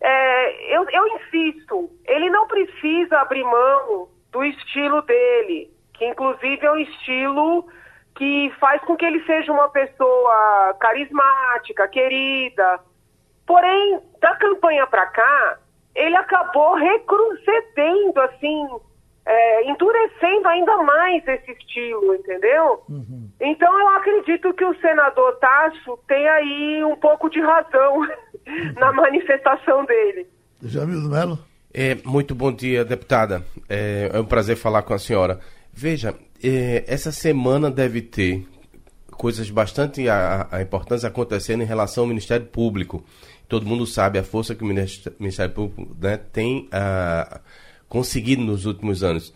É, 0.00 0.74
eu, 0.74 0.88
eu 0.88 1.06
insisto, 1.08 1.90
ele 2.06 2.30
não 2.30 2.46
precisa 2.46 3.20
abrir 3.20 3.44
mão 3.44 4.08
do 4.32 4.42
estilo 4.42 5.02
dele, 5.02 5.70
que 5.92 6.06
inclusive 6.06 6.64
é 6.64 6.72
um 6.72 6.78
estilo 6.78 7.68
que 8.16 8.50
faz 8.58 8.80
com 8.84 8.96
que 8.96 9.04
ele 9.04 9.22
seja 9.26 9.52
uma 9.52 9.68
pessoa 9.68 10.74
carismática, 10.80 11.86
querida. 11.88 12.80
Porém, 13.46 14.00
da 14.18 14.34
campanha 14.36 14.86
para 14.86 15.04
cá, 15.08 15.58
ele 15.94 16.16
acabou 16.16 16.74
recrudescendo, 16.74 18.18
assim, 18.22 18.66
é, 19.28 19.70
endurecendo 19.70 20.48
ainda 20.48 20.78
mais 20.78 21.22
esse 21.28 21.52
estilo, 21.52 22.14
entendeu? 22.14 22.82
Uhum. 22.88 23.28
Então 23.38 23.78
eu 23.78 23.88
acredito 23.88 24.54
que 24.54 24.64
o 24.64 24.74
senador 24.80 25.36
Tasso 25.36 25.98
tem 26.08 26.26
aí 26.26 26.82
um 26.82 26.96
pouco 26.96 27.28
de 27.28 27.38
razão 27.38 28.08
na 28.80 28.90
manifestação 28.90 29.84
dele. 29.84 30.26
Jamil 30.62 31.02
do 31.02 31.10
Melo? 31.10 31.38
É, 31.74 31.94
muito 32.06 32.34
bom 32.34 32.50
dia, 32.50 32.86
deputada. 32.86 33.44
É, 33.68 34.10
é, 34.14 34.18
um 34.18 34.24
prazer 34.24 34.56
falar 34.56 34.80
com 34.80 34.94
a 34.94 34.98
senhora. 34.98 35.38
Veja, 35.74 36.14
é, 36.42 36.84
essa 36.88 37.12
semana 37.12 37.70
deve 37.70 38.00
ter 38.00 38.46
coisas 39.12 39.50
bastante 39.50 40.08
a, 40.08 40.48
a 40.50 40.62
importantes 40.62 41.04
acontecendo 41.04 41.62
em 41.62 41.66
relação 41.66 42.04
ao 42.04 42.08
Ministério 42.08 42.46
Público. 42.46 43.04
Todo 43.46 43.66
mundo 43.66 43.86
sabe 43.86 44.18
a 44.18 44.24
força 44.24 44.54
que 44.54 44.64
o 44.64 44.66
Ministério 44.66 45.54
Público 45.54 45.94
né, 46.00 46.16
tem. 46.16 46.66
A, 46.72 47.42
conseguido 47.88 48.42
nos 48.42 48.66
últimos 48.66 49.02
anos. 49.02 49.32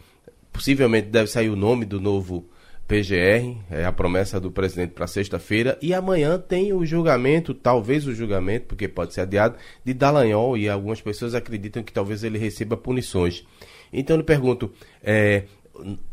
Possivelmente 0.53 1.09
deve 1.09 1.28
sair 1.28 1.48
o 1.48 1.57
nome 1.57 1.84
do 1.84 2.00
novo 2.00 2.46
PGR, 2.86 3.57
é 3.70 3.84
a 3.86 3.92
promessa 3.92 4.38
do 4.38 4.50
presidente 4.50 4.90
para 4.90 5.07
sexta-feira, 5.07 5.78
e 5.80 5.94
amanhã 5.94 6.38
tem 6.38 6.72
o 6.72 6.84
julgamento, 6.84 7.55
talvez 7.55 8.07
o 8.07 8.14
julgamento, 8.14 8.66
porque 8.66 8.86
pode 8.86 9.14
ser 9.14 9.22
adiado, 9.22 9.57
de 9.84 9.94
Dallagnol, 9.94 10.59
e 10.59 10.68
algumas 10.68 11.00
pessoas 11.00 11.34
acreditam 11.34 11.82
que 11.82 11.92
talvez 11.92 12.22
ele 12.22 12.38
receba 12.38 12.76
punições. 12.76 13.46
Então 13.92 14.16
eu 14.16 14.20
lhe 14.20 14.26
pergunto, 14.26 14.70
é, 15.03 15.44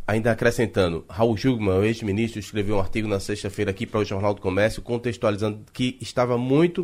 ainda 0.07 0.31
acrescentando, 0.31 1.03
Raul 1.09 1.35
Jugman, 1.35 1.83
ex-ministro, 1.83 2.39
escreveu 2.39 2.77
um 2.77 2.79
artigo 2.79 3.07
na 3.07 3.19
sexta-feira 3.19 3.71
aqui 3.71 3.85
para 3.85 3.99
o 3.99 4.05
Jornal 4.05 4.33
do 4.33 4.41
Comércio, 4.41 4.81
contextualizando 4.81 5.59
que 5.73 5.97
estava 5.99 6.37
muito 6.37 6.83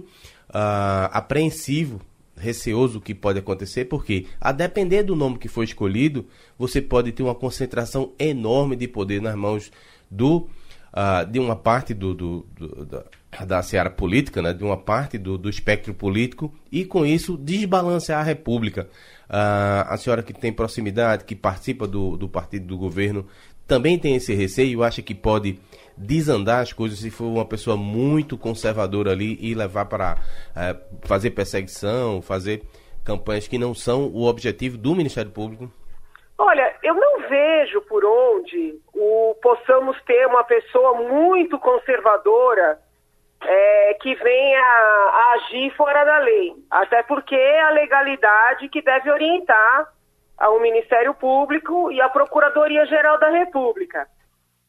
uh, 0.49 1.07
apreensivo 1.11 2.01
receoso 2.37 3.01
que 3.01 3.13
pode 3.13 3.39
acontecer, 3.39 3.85
porque 3.85 4.25
a 4.39 4.51
depender 4.51 5.03
do 5.03 5.15
nome 5.15 5.37
que 5.37 5.47
for 5.47 5.63
escolhido, 5.63 6.25
você 6.57 6.81
pode 6.81 7.11
ter 7.11 7.23
uma 7.23 7.35
concentração 7.35 8.13
enorme 8.19 8.75
de 8.75 8.87
poder 8.87 9.21
nas 9.21 9.35
mãos 9.35 9.71
do 10.09 10.47
uh, 10.95 11.25
de 11.29 11.39
uma 11.39 11.55
parte 11.55 11.93
do, 11.93 12.13
do, 12.13 12.45
do 12.57 13.03
da 13.43 13.61
seara 13.61 13.89
política, 13.89 14.41
né, 14.41 14.53
de 14.53 14.63
uma 14.63 14.77
parte 14.77 15.17
do, 15.17 15.37
do 15.37 15.49
espectro 15.49 15.93
político, 15.93 16.53
e 16.71 16.85
com 16.85 17.05
isso 17.05 17.35
desbalancear 17.35 18.19
a 18.21 18.23
República. 18.23 18.87
Uh, 19.27 19.89
a 19.89 19.97
senhora 19.97 20.21
que 20.21 20.31
tem 20.31 20.53
proximidade, 20.53 21.25
que 21.25 21.35
participa 21.35 21.87
do, 21.87 22.15
do 22.15 22.29
partido 22.29 22.67
do 22.67 22.77
governo, 22.77 23.25
também 23.67 23.97
tem 23.97 24.15
esse 24.15 24.33
receio, 24.33 24.83
acha 24.83 25.01
que 25.01 25.15
pode 25.15 25.59
desandar 25.97 26.61
as 26.61 26.71
coisas 26.71 26.99
se 26.99 27.09
for 27.09 27.25
uma 27.25 27.45
pessoa 27.45 27.75
muito 27.75 28.37
conservadora 28.37 29.11
ali 29.11 29.37
e 29.41 29.55
levar 29.55 29.85
para 29.85 30.17
é, 30.55 30.75
fazer 31.01 31.31
perseguição, 31.31 32.21
fazer 32.21 32.63
campanhas 33.03 33.47
que 33.47 33.57
não 33.57 33.73
são 33.73 34.07
o 34.07 34.25
objetivo 34.25 34.77
do 34.77 34.95
Ministério 34.95 35.31
Público? 35.31 35.71
Olha, 36.37 36.75
eu 36.83 36.93
não 36.93 37.29
vejo 37.29 37.81
por 37.81 38.03
onde 38.03 38.77
o, 38.93 39.35
possamos 39.41 39.97
ter 40.03 40.27
uma 40.27 40.43
pessoa 40.43 40.93
muito 41.01 41.57
conservadora 41.57 42.77
é, 43.41 43.93
que 43.95 44.15
venha 44.15 44.61
a 44.61 45.33
agir 45.35 45.71
fora 45.75 46.03
da 46.03 46.17
lei. 46.19 46.53
Até 46.69 47.03
porque 47.03 47.35
é 47.35 47.61
a 47.61 47.71
legalidade 47.71 48.69
que 48.69 48.81
deve 48.81 49.11
orientar 49.11 49.87
ao 50.37 50.59
Ministério 50.59 51.13
Público 51.13 51.91
e 51.91 52.01
à 52.01 52.09
Procuradoria-Geral 52.09 53.19
da 53.19 53.29
República. 53.29 54.07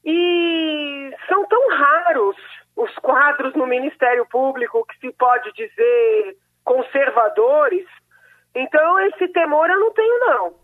E 0.05 1.13
são 1.29 1.45
tão 1.47 1.69
raros 1.71 2.37
os 2.77 2.95
quadros 2.97 3.55
no 3.55 3.67
Ministério 3.67 4.27
Público 4.27 4.87
que 4.87 4.99
se 4.99 5.13
pode 5.15 5.51
dizer 5.53 6.37
conservadores. 6.65 7.87
Então, 8.55 9.01
esse 9.01 9.29
temor 9.29 9.69
eu 9.71 9.81
não 9.81 9.91
tenho, 9.93 10.21
não. 10.21 10.55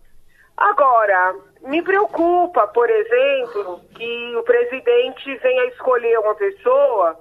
Agora, 0.56 1.34
me 1.62 1.82
preocupa, 1.82 2.66
por 2.68 2.88
exemplo, 2.88 3.80
que 3.94 4.36
o 4.36 4.42
presidente 4.42 5.34
venha 5.36 5.64
escolher 5.66 6.18
uma 6.18 6.34
pessoa 6.34 7.18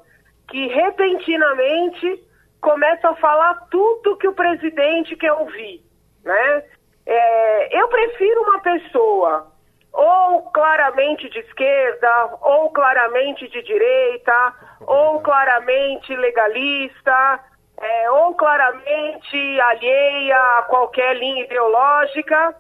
que 0.52 0.68
repentinamente 0.68 2.24
começa 2.60 3.10
a 3.10 3.16
falar 3.16 3.68
tudo 3.72 4.18
que 4.18 4.28
o 4.28 4.34
presidente 4.34 5.16
quer 5.16 5.32
ouvir, 5.34 5.82
né? 6.24 6.64
É, 7.06 7.80
eu 7.82 7.88
prefiro 7.88 8.42
uma 8.44 8.60
pessoa 8.60 9.52
ou 9.94 10.44
claramente 10.52 11.30
de 11.30 11.40
esquerda, 11.40 12.38
ou 12.42 12.70
claramente 12.70 13.48
de 13.48 13.62
direita, 13.64 14.54
ou 14.82 15.22
claramente 15.22 16.16
legalista, 16.16 17.40
é, 17.78 18.12
ou 18.12 18.36
claramente 18.36 19.60
alheia 19.62 20.38
a 20.60 20.64
qualquer 20.64 21.16
linha 21.18 21.44
ideológica, 21.44 22.56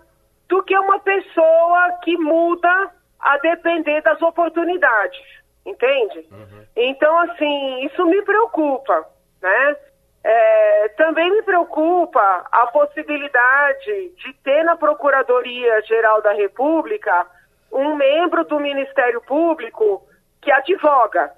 do 0.50 0.64
que 0.64 0.78
uma 0.78 1.00
pessoa 1.00 2.00
que 2.04 2.18
muda 2.18 2.92
a 3.20 3.38
depender 3.38 4.02
das 4.02 4.22
oportunidades, 4.22 5.41
entende? 5.66 6.28
Uhum. 6.32 6.66
Então, 6.76 7.18
assim, 7.20 7.86
isso 7.86 8.06
me 8.06 8.22
preocupa, 8.24 9.06
né? 9.42 9.78
É, 10.24 10.88
também 10.98 11.32
me 11.32 11.42
preocupa 11.42 12.46
a 12.52 12.68
possibilidade 12.68 14.10
de 14.10 14.34
ter 14.44 14.64
na 14.64 14.76
Procuradoria-Geral 14.76 16.22
da 16.22 16.32
República 16.32 17.26
um 17.72 17.96
membro 17.96 18.44
do 18.46 18.60
Ministério 18.60 19.20
Público 19.22 20.06
que 20.42 20.52
advoga. 20.52 21.32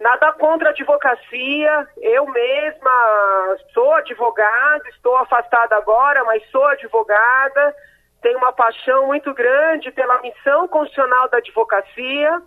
Nada 0.00 0.32
contra 0.32 0.68
a 0.68 0.72
advocacia, 0.72 1.88
eu 2.00 2.26
mesma 2.26 3.56
sou 3.74 3.92
advogada, 3.94 4.88
estou 4.90 5.16
afastada 5.16 5.76
agora, 5.76 6.22
mas 6.24 6.48
sou 6.50 6.64
advogada, 6.66 7.74
tenho 8.22 8.38
uma 8.38 8.52
paixão 8.52 9.06
muito 9.06 9.34
grande 9.34 9.90
pela 9.90 10.20
missão 10.22 10.68
constitucional 10.68 11.28
da 11.28 11.38
advocacia, 11.38 12.40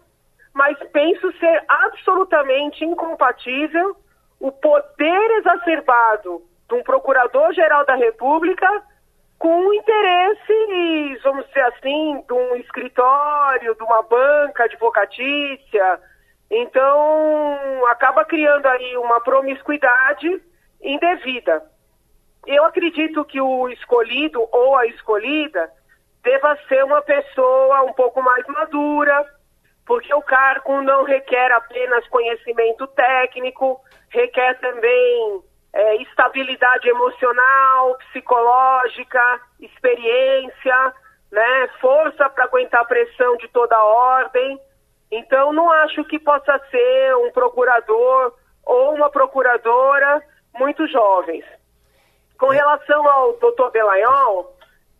mas 0.53 0.77
penso 0.91 1.31
ser 1.39 1.63
absolutamente 1.67 2.83
incompatível 2.83 3.95
o 4.39 4.51
poder 4.51 5.31
exacerbado 5.37 6.41
de 6.67 6.75
um 6.75 6.83
procurador-geral 6.83 7.85
da 7.85 7.95
República 7.95 8.67
com 9.37 9.73
interesses, 9.73 11.21
vamos 11.23 11.47
dizer 11.47 11.61
assim, 11.61 12.23
de 12.27 12.33
um 12.33 12.55
escritório, 12.57 13.75
de 13.75 13.83
uma 13.83 14.03
banca 14.03 14.65
advocatícia. 14.65 15.99
Então, 16.49 17.87
acaba 17.87 18.25
criando 18.25 18.67
aí 18.67 18.97
uma 18.97 19.19
promiscuidade 19.21 20.41
indevida. 20.81 21.63
Eu 22.45 22.65
acredito 22.65 23.23
que 23.25 23.39
o 23.39 23.69
escolhido 23.69 24.47
ou 24.51 24.75
a 24.75 24.85
escolhida 24.87 25.71
deva 26.23 26.57
ser 26.67 26.83
uma 26.83 27.01
pessoa 27.01 27.83
um 27.83 27.93
pouco 27.93 28.21
mais 28.21 28.45
madura, 28.47 29.25
porque 29.85 30.13
o 30.13 30.21
cargo 30.21 30.81
não 30.81 31.03
requer 31.03 31.51
apenas 31.51 32.07
conhecimento 32.07 32.87
técnico, 32.87 33.79
requer 34.09 34.59
também 34.59 35.43
é, 35.73 35.95
estabilidade 35.97 36.87
emocional, 36.89 37.97
psicológica, 38.09 39.41
experiência, 39.59 40.93
né, 41.31 41.69
força 41.79 42.29
para 42.29 42.45
aguentar 42.45 42.81
a 42.81 42.85
pressão 42.85 43.37
de 43.37 43.47
toda 43.47 43.81
ordem. 43.81 44.59
Então, 45.11 45.51
não 45.53 45.69
acho 45.71 46.03
que 46.05 46.19
possa 46.19 46.59
ser 46.69 47.15
um 47.17 47.31
procurador 47.31 48.33
ou 48.63 48.93
uma 48.93 49.09
procuradora 49.09 50.21
muito 50.53 50.85
jovens. 50.87 51.45
Com 52.37 52.47
relação 52.47 53.07
ao 53.07 53.33
doutor 53.33 53.71
Belayon, 53.71 54.45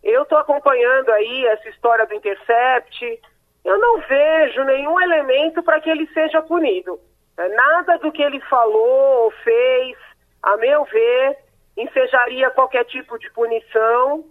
eu 0.02 0.22
estou 0.22 0.38
acompanhando 0.38 1.10
aí 1.10 1.46
essa 1.46 1.68
história 1.68 2.06
do 2.06 2.14
Intercept. 2.14 3.20
Eu 3.64 3.78
não 3.78 4.00
vejo 4.00 4.64
nenhum 4.64 5.00
elemento 5.00 5.62
para 5.62 5.80
que 5.80 5.90
ele 5.90 6.06
seja 6.12 6.42
punido. 6.42 6.98
É, 7.38 7.48
nada 7.48 7.98
do 7.98 8.12
que 8.12 8.22
ele 8.22 8.40
falou 8.40 9.24
ou 9.24 9.30
fez, 9.30 9.96
a 10.42 10.56
meu 10.56 10.84
ver, 10.84 11.38
ensejaria 11.76 12.50
qualquer 12.50 12.84
tipo 12.84 13.18
de 13.18 13.30
punição. 13.30 14.24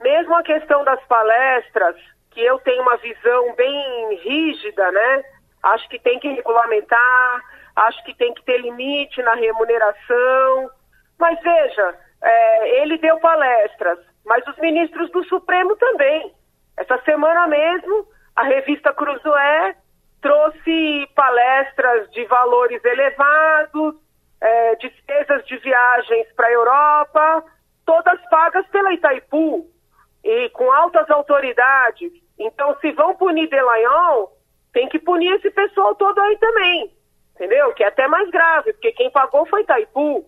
Mesmo 0.00 0.34
a 0.34 0.42
questão 0.42 0.84
das 0.84 1.02
palestras, 1.06 1.96
que 2.30 2.40
eu 2.40 2.58
tenho 2.58 2.82
uma 2.82 2.96
visão 2.96 3.54
bem 3.54 4.16
rígida, 4.16 4.90
né? 4.90 5.24
Acho 5.62 5.88
que 5.88 5.98
tem 5.98 6.18
que 6.18 6.28
regulamentar, 6.28 7.42
acho 7.76 8.04
que 8.04 8.14
tem 8.14 8.34
que 8.34 8.44
ter 8.44 8.58
limite 8.58 9.22
na 9.22 9.34
remuneração. 9.34 10.70
Mas 11.18 11.40
veja, 11.40 11.94
é, 12.22 12.82
ele 12.82 12.98
deu 12.98 13.18
palestras, 13.20 13.98
mas 14.26 14.46
os 14.46 14.56
ministros 14.58 15.10
do 15.10 15.24
Supremo 15.24 15.76
também. 15.76 16.34
Essa 16.76 16.98
semana 17.04 17.46
mesmo, 17.46 18.06
a 18.36 18.42
revista 18.42 18.92
Cruzoé 18.92 19.76
trouxe 20.20 21.06
palestras 21.14 22.10
de 22.10 22.24
valores 22.24 22.82
elevados, 22.84 23.94
é, 24.40 24.76
despesas 24.76 25.44
de 25.46 25.56
viagens 25.58 26.26
para 26.34 26.48
a 26.48 26.52
Europa, 26.52 27.44
todas 27.84 28.20
pagas 28.28 28.66
pela 28.68 28.92
Itaipu 28.92 29.66
e 30.24 30.48
com 30.50 30.70
altas 30.72 31.08
autoridades. 31.10 32.10
Então, 32.38 32.76
se 32.80 32.90
vão 32.92 33.14
punir 33.16 33.48
Delanhol, 33.48 34.32
tem 34.72 34.88
que 34.88 34.98
punir 34.98 35.32
esse 35.34 35.50
pessoal 35.50 35.94
todo 35.94 36.18
aí 36.18 36.36
também, 36.38 36.92
entendeu? 37.34 37.72
Que 37.74 37.84
é 37.84 37.88
até 37.88 38.08
mais 38.08 38.28
grave, 38.30 38.72
porque 38.72 38.92
quem 38.92 39.10
pagou 39.10 39.46
foi 39.46 39.62
Itaipu. 39.62 40.26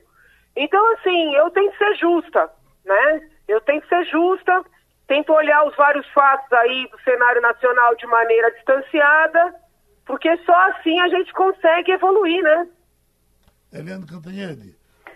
Então, 0.54 0.92
assim, 0.92 1.34
eu 1.34 1.50
tenho 1.50 1.70
que 1.72 1.78
ser 1.78 1.94
justa, 1.96 2.50
né? 2.84 3.28
Eu 3.48 3.60
tenho 3.62 3.80
que 3.80 3.88
ser 3.88 4.04
justa, 4.04 4.64
tento 5.06 5.32
olhar 5.32 5.66
os 5.66 5.76
vários 5.76 6.06
fatos 6.10 6.52
aí 6.52 6.88
do 6.90 7.00
cenário 7.00 7.40
nacional 7.40 7.94
de 7.96 8.06
maneira 8.06 8.50
distanciada 8.52 9.66
porque 10.06 10.34
só 10.38 10.54
assim 10.70 10.98
a 11.00 11.08
gente 11.08 11.32
consegue 11.32 11.92
evoluir, 11.92 12.42
né? 12.42 12.68
Eliane 13.72 14.06
Cantanhede, 14.06 14.74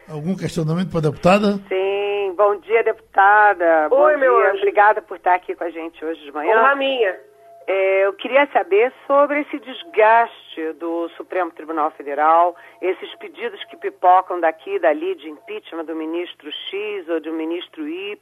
algum 0.09 0.37
questionamento 0.37 0.91
para 0.91 0.99
a 0.99 1.11
deputada? 1.11 1.53
Sim, 1.69 2.35
bom 2.37 2.57
dia, 2.57 2.83
deputada. 2.83 3.85
Oi, 3.85 3.89
bom 3.89 4.19
meu 4.19 4.37
dia. 4.37 4.51
anjo. 4.51 4.59
Obrigada 4.59 5.01
por 5.01 5.17
estar 5.17 5.35
aqui 5.35 5.55
com 5.55 5.65
a 5.65 5.71
gente 5.71 6.05
hoje 6.05 6.21
de 6.23 6.33
manhã. 6.33 6.59
Honra 6.59 6.75
minha. 6.75 7.17
É, 7.67 8.07
eu 8.07 8.13
queria 8.15 8.47
saber 8.53 8.93
sobre 9.07 9.41
esse 9.41 9.59
desgaste 9.59 10.73
do 10.75 11.09
Supremo 11.11 11.51
Tribunal 11.53 11.91
Federal, 11.93 12.57
esses 12.81 13.15
pedidos 13.17 13.63
que 13.65 13.77
pipocam 13.77 14.41
daqui 14.41 14.75
e 14.75 14.79
dali 14.79 15.15
de 15.15 15.29
impeachment 15.29 15.85
do 15.85 15.95
ministro 15.95 16.51
X 16.51 17.09
ou 17.09 17.21
do 17.21 17.33
ministro 17.33 17.87
Y. 17.87 18.19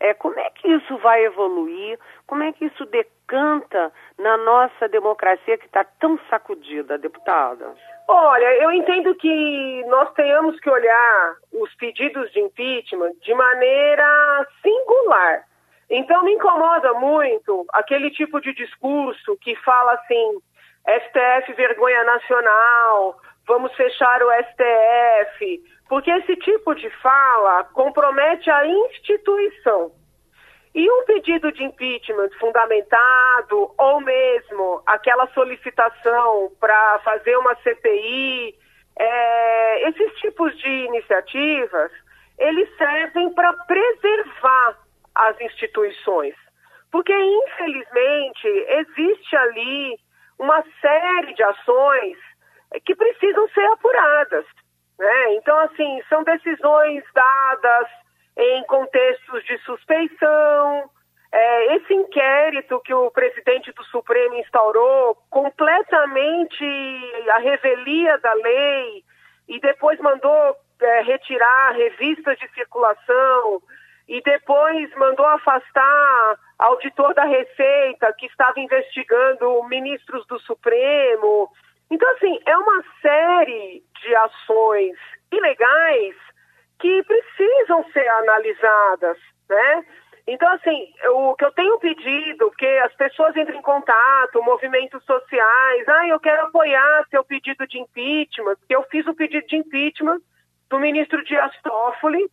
É, 0.00 0.14
como 0.14 0.38
é 0.40 0.50
que 0.50 0.68
isso 0.68 0.96
vai 0.98 1.24
evoluir? 1.24 1.98
Como 2.26 2.42
é 2.42 2.52
que 2.52 2.64
isso 2.64 2.84
decanta 2.86 3.92
na 4.18 4.36
nossa 4.38 4.88
democracia 4.88 5.58
que 5.58 5.66
está 5.66 5.84
tão 5.84 6.18
sacudida, 6.30 6.98
deputada? 6.98 7.74
Olha, 8.08 8.62
eu 8.62 8.72
entendo 8.72 9.14
que 9.14 9.84
nós 9.86 10.12
tenhamos 10.14 10.58
que 10.60 10.68
olhar 10.68 11.36
os 11.52 11.74
pedidos 11.76 12.30
de 12.32 12.40
impeachment 12.40 13.12
de 13.22 13.34
maneira 13.34 14.46
singular. 14.62 15.44
Então 15.90 16.22
me 16.22 16.32
incomoda 16.32 16.94
muito 16.94 17.66
aquele 17.72 18.10
tipo 18.10 18.40
de 18.40 18.54
discurso 18.54 19.36
que 19.40 19.54
fala 19.56 19.92
assim, 19.92 20.38
STF 20.86 21.52
vergonha 21.54 22.04
nacional, 22.04 23.16
vamos 23.46 23.74
fechar 23.74 24.22
o 24.22 24.30
STF, 24.32 25.62
porque 25.88 26.10
esse 26.10 26.36
tipo 26.36 26.74
de 26.74 26.88
fala 27.00 27.64
compromete 27.64 28.50
a 28.50 28.66
instituição. 28.66 29.92
E 30.74 30.90
um 30.90 31.04
pedido 31.04 31.52
de 31.52 31.62
impeachment 31.62 32.30
fundamentado, 32.40 33.72
ou 33.78 34.00
mesmo 34.00 34.82
aquela 34.84 35.28
solicitação 35.28 36.50
para 36.58 36.98
fazer 37.04 37.36
uma 37.36 37.54
CPI, 37.56 38.56
é, 38.98 39.88
esses 39.88 40.12
tipos 40.18 40.56
de 40.58 40.68
iniciativas, 40.68 41.92
eles 42.38 42.68
servem 42.76 43.32
para 43.34 43.52
preservar 43.52 44.83
as 45.14 45.40
instituições. 45.40 46.34
Porque, 46.90 47.12
infelizmente, 47.12 48.46
existe 48.46 49.36
ali 49.36 49.98
uma 50.38 50.62
série 50.80 51.34
de 51.34 51.42
ações 51.42 52.16
que 52.84 52.94
precisam 52.94 53.48
ser 53.48 53.64
apuradas. 53.66 54.44
Né? 54.98 55.34
Então, 55.34 55.58
assim, 55.60 56.02
são 56.08 56.22
decisões 56.22 57.02
dadas 57.12 57.88
em 58.36 58.64
contextos 58.64 59.44
de 59.44 59.58
suspeição. 59.58 60.90
É, 61.32 61.76
esse 61.76 61.92
inquérito 61.92 62.80
que 62.80 62.94
o 62.94 63.10
presidente 63.10 63.72
do 63.72 63.84
Supremo 63.84 64.36
instaurou, 64.36 65.16
completamente 65.30 66.64
a 67.30 67.38
revelia 67.38 68.18
da 68.18 68.32
lei, 68.34 69.04
e 69.48 69.60
depois 69.60 69.98
mandou 69.98 70.56
é, 70.80 71.00
retirar 71.02 71.72
revistas 71.72 72.38
de 72.38 72.48
circulação, 72.54 73.60
e 74.08 74.20
depois 74.22 74.94
mandou 74.96 75.26
afastar 75.26 76.38
auditor 76.58 77.14
da 77.14 77.24
Receita 77.24 78.12
que 78.18 78.26
estava 78.26 78.60
investigando 78.60 79.64
ministros 79.64 80.26
do 80.26 80.38
Supremo. 80.40 81.50
Então, 81.90 82.10
assim, 82.12 82.38
é 82.46 82.56
uma 82.56 82.84
série 83.00 83.82
de 84.02 84.16
ações 84.16 84.96
ilegais 85.32 86.16
que 86.78 87.02
precisam 87.04 87.84
ser 87.92 88.06
analisadas, 88.08 89.18
né? 89.48 89.84
Então, 90.26 90.50
assim, 90.52 90.88
o 91.12 91.34
que 91.34 91.44
eu 91.44 91.52
tenho 91.52 91.78
pedido, 91.78 92.50
que 92.52 92.66
as 92.78 92.94
pessoas 92.94 93.36
entrem 93.36 93.58
em 93.58 93.62
contato, 93.62 94.42
movimentos 94.42 95.04
sociais, 95.04 95.88
ah, 95.88 96.08
eu 96.08 96.18
quero 96.18 96.46
apoiar 96.46 97.06
seu 97.10 97.22
pedido 97.24 97.66
de 97.66 97.78
impeachment, 97.78 98.56
eu 98.70 98.82
fiz 98.84 99.06
o 99.06 99.14
pedido 99.14 99.46
de 99.46 99.56
impeachment 99.56 100.20
do 100.70 100.78
ministro 100.78 101.22
Dias 101.24 101.52
Toffoli, 101.62 102.26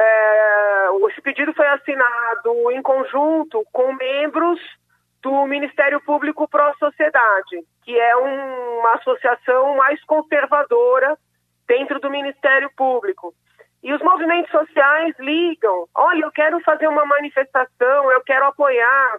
é, 0.00 0.88
esse 1.10 1.20
pedido 1.20 1.52
foi 1.54 1.66
assinado 1.66 2.70
em 2.70 2.80
conjunto 2.80 3.64
com 3.72 3.92
membros 3.94 4.60
do 5.20 5.46
Ministério 5.46 6.00
Público 6.02 6.46
Pró 6.46 6.72
Sociedade, 6.78 7.64
que 7.82 7.98
é 7.98 8.16
um, 8.16 8.78
uma 8.78 8.94
associação 8.94 9.76
mais 9.76 10.02
conservadora 10.04 11.18
dentro 11.66 11.98
do 11.98 12.10
Ministério 12.10 12.70
Público. 12.76 13.34
E 13.82 13.92
os 13.92 14.00
movimentos 14.00 14.50
sociais 14.52 15.16
ligam: 15.18 15.88
olha, 15.94 16.24
eu 16.24 16.30
quero 16.30 16.60
fazer 16.60 16.86
uma 16.86 17.04
manifestação, 17.04 18.12
eu 18.12 18.20
quero 18.22 18.46
apoiar, 18.46 19.18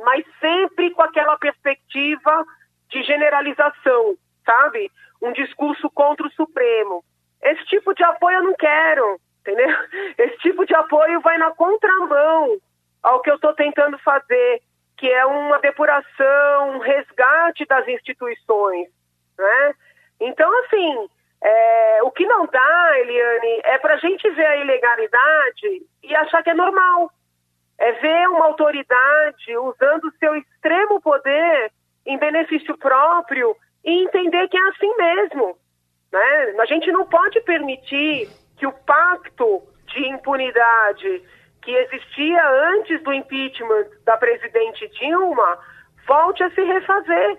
mas 0.00 0.24
sempre 0.40 0.90
com 0.90 1.02
aquela 1.02 1.38
perspectiva 1.38 2.44
de 2.88 3.02
generalização, 3.04 4.16
sabe? 4.44 4.90
Um 5.22 5.32
discurso 5.32 5.88
contra 5.90 6.26
o 6.26 6.32
Supremo. 6.32 7.04
Esse 7.42 7.64
tipo 7.66 7.94
de 7.94 8.02
apoio 8.02 8.38
eu 8.38 8.42
não 8.42 8.54
quero, 8.54 9.20
entendeu? 9.40 9.68
Esse 10.18 10.36
tipo 10.38 10.64
de 10.64 10.74
apoio 10.74 11.20
vai 11.20 11.38
na 11.38 11.50
contramão 11.52 12.58
ao 13.02 13.20
que 13.20 13.30
eu 13.30 13.36
estou 13.36 13.54
tentando 13.54 13.98
fazer, 13.98 14.62
que 14.96 15.10
é 15.10 15.24
uma 15.24 15.58
depuração, 15.58 16.70
um 16.70 16.78
resgate 16.78 17.64
das 17.66 17.88
instituições, 17.88 18.88
né? 19.38 19.74
Então, 20.20 20.50
assim, 20.64 21.08
é, 21.42 22.02
o 22.02 22.10
que 22.10 22.26
não 22.26 22.46
dá, 22.46 22.98
Eliane, 22.98 23.60
é 23.64 23.78
para 23.78 23.94
a 23.94 23.98
gente 23.98 24.28
ver 24.30 24.46
a 24.46 24.56
ilegalidade 24.56 25.86
e 26.02 26.14
achar 26.14 26.42
que 26.42 26.50
é 26.50 26.54
normal. 26.54 27.10
É 27.78 27.92
ver 27.92 28.28
uma 28.28 28.44
autoridade 28.44 29.56
usando 29.56 30.12
seu 30.18 30.36
extremo 30.36 31.00
poder 31.00 31.72
em 32.04 32.18
benefício 32.18 32.76
próprio 32.76 33.56
e 33.82 34.04
entender 34.04 34.48
que 34.48 34.56
é 34.58 34.68
assim 34.68 34.94
mesmo. 34.96 35.56
Né? 36.12 36.54
A 36.58 36.66
gente 36.66 36.92
não 36.92 37.06
pode 37.06 37.40
permitir 37.40 38.28
que 38.60 38.66
o 38.66 38.72
pacto 38.72 39.62
de 39.86 40.06
impunidade 40.06 41.24
que 41.62 41.74
existia 41.74 42.48
antes 42.74 43.02
do 43.02 43.12
impeachment 43.12 43.86
da 44.04 44.18
presidente 44.18 44.86
Dilma 44.88 45.58
volte 46.06 46.42
a 46.42 46.50
se 46.50 46.62
refazer. 46.62 47.38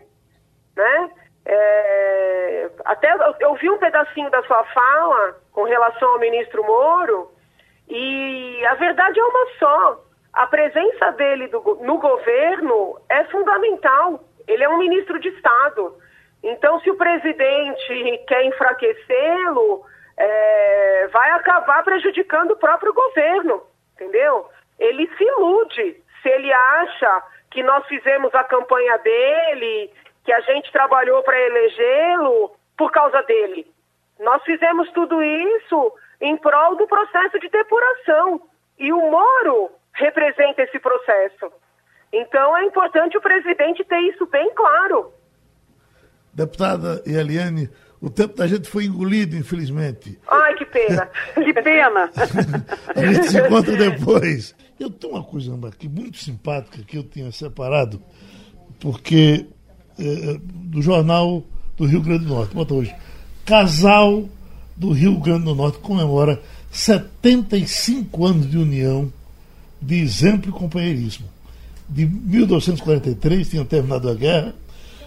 Né? 0.75 1.11
É, 1.45 2.71
até 2.85 3.15
eu 3.39 3.53
vi 3.55 3.69
um 3.69 3.77
pedacinho 3.77 4.31
da 4.31 4.41
sua 4.43 4.63
fala 4.63 5.39
com 5.51 5.63
relação 5.63 6.09
ao 6.09 6.19
ministro 6.19 6.63
Moro 6.63 7.31
e 7.87 8.65
a 8.65 8.73
verdade 8.75 9.19
é 9.19 9.23
uma 9.23 9.47
só. 9.59 10.03
A 10.33 10.47
presença 10.47 11.11
dele 11.11 11.47
do, 11.49 11.61
no 11.81 11.99
governo 11.99 12.99
é 13.09 13.25
fundamental. 13.25 14.23
Ele 14.47 14.63
é 14.63 14.69
um 14.69 14.79
ministro 14.79 15.19
de 15.19 15.29
Estado. 15.29 15.95
Então, 16.41 16.79
se 16.79 16.89
o 16.89 16.97
presidente 16.97 18.23
quer 18.27 18.43
enfraquecê-lo, 18.45 19.85
é, 20.17 21.07
vai 21.11 21.31
acabar 21.31 21.83
prejudicando 21.83 22.51
o 22.51 22.57
próprio 22.57 22.93
governo, 22.93 23.63
entendeu? 23.93 24.49
Ele 24.79 25.07
se 25.17 25.23
ilude 25.23 26.03
se 26.21 26.29
ele 26.29 26.51
acha 26.51 27.23
que 27.49 27.63
nós 27.63 27.85
fizemos 27.87 28.33
a 28.33 28.43
campanha 28.43 28.97
dele 28.99 29.91
que 30.23 30.31
a 30.31 30.39
gente 30.41 30.71
trabalhou 30.71 31.21
para 31.23 31.39
elegê-lo 31.39 32.55
por 32.77 32.91
causa 32.91 33.21
dele. 33.23 33.67
Nós 34.19 34.43
fizemos 34.43 34.89
tudo 34.91 35.21
isso 35.21 35.93
em 36.21 36.37
prol 36.37 36.75
do 36.75 36.87
processo 36.87 37.39
de 37.39 37.49
depuração. 37.49 38.41
E 38.77 38.93
o 38.93 39.09
Moro 39.09 39.71
representa 39.93 40.61
esse 40.61 40.79
processo. 40.79 41.51
Então 42.13 42.55
é 42.57 42.65
importante 42.65 43.17
o 43.17 43.21
presidente 43.21 43.83
ter 43.83 43.99
isso 44.01 44.25
bem 44.27 44.53
claro. 44.53 45.13
Deputada 46.33 47.01
Eliane, 47.05 47.69
o 48.01 48.09
tempo 48.09 48.35
da 48.35 48.47
gente 48.47 48.67
foi 48.67 48.85
engolido, 48.85 49.37
infelizmente. 49.37 50.17
Ai, 50.27 50.55
que 50.55 50.65
pena. 50.65 51.07
que 51.35 51.53
pena. 51.53 52.11
a 52.95 53.05
gente 53.05 53.29
se 53.29 53.39
encontra 53.39 53.77
depois. 53.77 54.55
Eu 54.79 54.89
tenho 54.89 55.13
uma 55.13 55.23
coisa 55.23 55.55
aqui 55.67 55.87
muito 55.87 56.17
simpática 56.17 56.81
que 56.81 56.97
eu 56.97 57.03
tinha 57.03 57.31
separado, 57.31 58.01
porque 58.79 59.45
eh, 59.99 60.39
do 60.41 60.81
jornal 60.81 61.43
do 61.77 61.85
Rio 61.85 62.01
Grande 62.01 62.25
do 62.25 62.33
Norte. 62.33 62.55
Bota 62.55 62.73
hoje. 62.73 62.95
Casal 63.45 64.27
do 64.75 64.91
Rio 64.91 65.19
Grande 65.19 65.45
do 65.45 65.53
Norte 65.53 65.77
comemora 65.77 66.41
75 66.71 68.25
anos 68.25 68.49
de 68.49 68.57
união, 68.57 69.13
de 69.79 70.01
exemplo 70.01 70.49
e 70.49 70.53
companheirismo. 70.53 71.27
De 71.87 72.05
1243 72.05 73.47
tinham 73.47 73.65
terminado 73.65 74.09
a 74.09 74.15
guerra. 74.15 74.55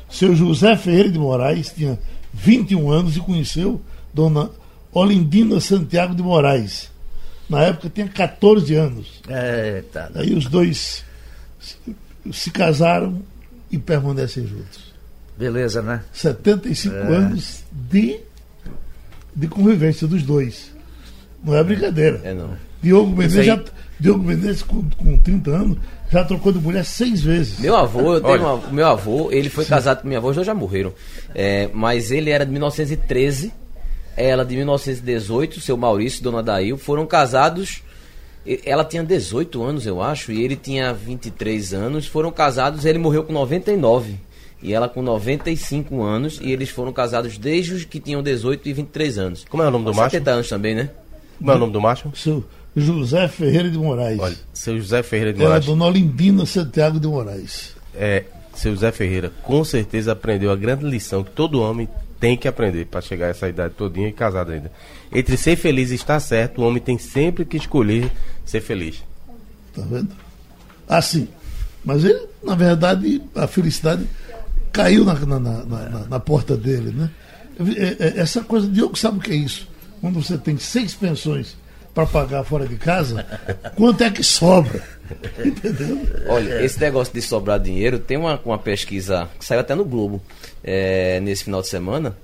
Seu 0.08 0.36
José 0.36 0.76
Ferreira 0.76 1.10
de 1.10 1.18
Moraes 1.18 1.72
tinha 1.72 1.98
21 2.34 2.90
anos 2.90 3.16
e 3.16 3.20
conheceu 3.20 3.80
Dona 4.12 4.50
Olindina 4.92 5.60
Santiago 5.60 6.14
de 6.14 6.22
Moraes. 6.22 6.90
Na 7.48 7.62
época 7.62 7.90
tinha 7.90 8.08
14 8.08 8.74
anos. 8.74 9.22
Eita. 9.28 10.10
Aí 10.14 10.34
os 10.34 10.46
dois 10.46 11.04
se, 11.60 11.76
se 12.32 12.50
casaram 12.50 13.22
e 13.70 13.78
permanecem 13.78 14.46
juntos. 14.46 14.92
Beleza, 15.38 15.82
né? 15.82 16.02
75 16.12 16.94
é. 16.94 16.98
anos 16.98 17.64
de, 17.70 18.20
de 19.34 19.48
convivência 19.48 20.06
dos 20.06 20.22
dois. 20.22 20.72
Não 21.42 21.54
é 21.56 21.62
brincadeira. 21.62 22.20
É 22.24 22.34
não. 22.34 22.56
Diogo 22.82 23.10
Menezes, 23.10 23.38
aí... 23.38 23.46
já, 23.46 23.62
Diogo 23.98 24.24
Menezes 24.24 24.62
com, 24.62 24.82
com 24.90 25.16
30 25.18 25.50
anos, 25.50 25.78
já 26.10 26.24
trocou 26.24 26.52
de 26.52 26.58
mulher 26.58 26.84
seis 26.84 27.22
vezes. 27.22 27.58
Meu 27.58 27.76
avô, 27.76 28.14
eu 28.14 28.20
tenho 28.20 28.40
uma, 28.40 28.70
meu 28.70 28.86
avô, 28.86 29.30
ele 29.30 29.48
foi 29.48 29.64
Sim. 29.64 29.70
casado 29.70 30.02
com 30.02 30.08
minha 30.08 30.18
avó, 30.18 30.28
os 30.28 30.34
dois 30.34 30.46
já 30.46 30.54
morreram. 30.54 30.92
É, 31.34 31.68
mas 31.72 32.10
ele 32.10 32.30
era 32.30 32.44
de 32.44 32.52
1913, 32.52 33.52
ela 34.16 34.44
de 34.44 34.56
1918, 34.56 35.60
seu 35.60 35.76
Maurício, 35.76 36.22
dona 36.22 36.42
Dail, 36.42 36.76
foram 36.76 37.06
casados 37.06 37.82
ela 38.64 38.84
tinha 38.84 39.02
18 39.02 39.62
anos, 39.62 39.86
eu 39.86 40.02
acho, 40.02 40.30
e 40.30 40.42
ele 40.42 40.54
tinha 40.54 40.92
23 40.92 41.72
anos. 41.72 42.06
Foram 42.06 42.30
casados, 42.30 42.84
ele 42.84 42.98
morreu 42.98 43.24
com 43.24 43.32
99. 43.32 44.16
E 44.62 44.72
ela 44.72 44.88
com 44.88 45.02
95 45.02 46.02
anos, 46.02 46.38
e 46.42 46.50
eles 46.50 46.70
foram 46.70 46.92
casados 46.92 47.36
desde 47.38 47.74
os 47.74 47.84
que 47.84 48.00
tinham 48.00 48.22
18 48.22 48.68
e 48.68 48.72
23 48.72 49.18
anos. 49.18 49.44
Como 49.48 49.62
é 49.62 49.68
o 49.68 49.70
nome 49.70 49.84
do 49.86 49.94
macho? 49.94 50.10
70 50.10 50.30
anos 50.30 50.48
também, 50.48 50.74
né? 50.74 50.90
Como 51.38 51.50
é 51.50 51.54
o 51.54 51.58
nome 51.58 51.72
do 51.72 51.80
macho? 51.80 52.10
Seu 52.14 52.44
José 52.76 53.28
Ferreira 53.28 53.70
de 53.70 53.78
Moraes. 53.78 54.18
Olha, 54.18 54.36
seu 54.52 54.76
José 54.78 55.02
Ferreira 55.02 55.32
de 55.32 55.38
Moraes. 55.38 55.64
Era 55.64 55.66
Dona 55.66 55.86
Olimpina 55.86 56.44
Santiago 56.44 56.98
de 56.98 57.06
Moraes. 57.06 57.74
É, 57.94 58.24
seu 58.54 58.72
José 58.72 58.90
Ferreira 58.90 59.30
com 59.42 59.64
certeza 59.64 60.12
aprendeu 60.12 60.50
a 60.50 60.56
grande 60.56 60.84
lição 60.84 61.22
que 61.22 61.30
todo 61.30 61.60
homem 61.60 61.88
tem 62.18 62.36
que 62.36 62.48
aprender 62.48 62.86
para 62.86 63.00
chegar 63.00 63.26
a 63.26 63.30
essa 63.30 63.48
idade 63.48 63.74
todinha 63.74 64.08
e 64.08 64.12
casado 64.12 64.52
ainda. 64.52 64.72
Entre 65.12 65.36
ser 65.36 65.56
feliz 65.56 65.90
e 65.90 65.94
estar 65.94 66.18
certo, 66.20 66.60
o 66.60 66.66
homem 66.66 66.82
tem 66.82 66.98
sempre 66.98 67.44
que 67.44 67.56
escolher 67.56 68.10
ser 68.44 68.60
feliz. 68.60 69.02
Tá 69.74 69.82
vendo? 69.82 70.10
Assim. 70.88 71.28
Mas 71.84 72.04
ele, 72.04 72.26
na 72.42 72.54
verdade, 72.54 73.20
a 73.34 73.46
felicidade 73.46 74.06
caiu 74.72 75.04
na, 75.04 75.14
na, 75.14 75.38
na, 75.38 75.64
na, 75.64 76.06
na 76.08 76.20
porta 76.20 76.56
dele, 76.56 76.90
né? 76.92 77.10
É, 77.76 78.06
é, 78.06 78.20
essa 78.20 78.42
coisa, 78.42 78.66
Diogo 78.66 78.98
sabe 78.98 79.18
o 79.18 79.20
que 79.20 79.30
é 79.30 79.36
isso? 79.36 79.68
Quando 80.00 80.20
você 80.20 80.36
tem 80.36 80.58
seis 80.58 80.94
pensões 80.94 81.56
para 81.94 82.06
pagar 82.06 82.42
fora 82.42 82.66
de 82.66 82.74
casa, 82.76 83.24
quanto 83.76 84.02
é 84.02 84.10
que 84.10 84.22
sobra? 84.22 84.82
Entendeu? 85.44 86.00
Olha, 86.28 86.64
esse 86.64 86.80
negócio 86.80 87.14
de 87.14 87.22
sobrar 87.22 87.60
dinheiro, 87.60 87.98
tem 87.98 88.16
uma, 88.16 88.40
uma 88.44 88.58
pesquisa 88.58 89.28
que 89.38 89.44
saiu 89.44 89.60
até 89.60 89.74
no 89.74 89.84
Globo 89.84 90.20
é, 90.62 91.20
nesse 91.20 91.44
final 91.44 91.62
de 91.62 91.68
semana, 91.68 92.16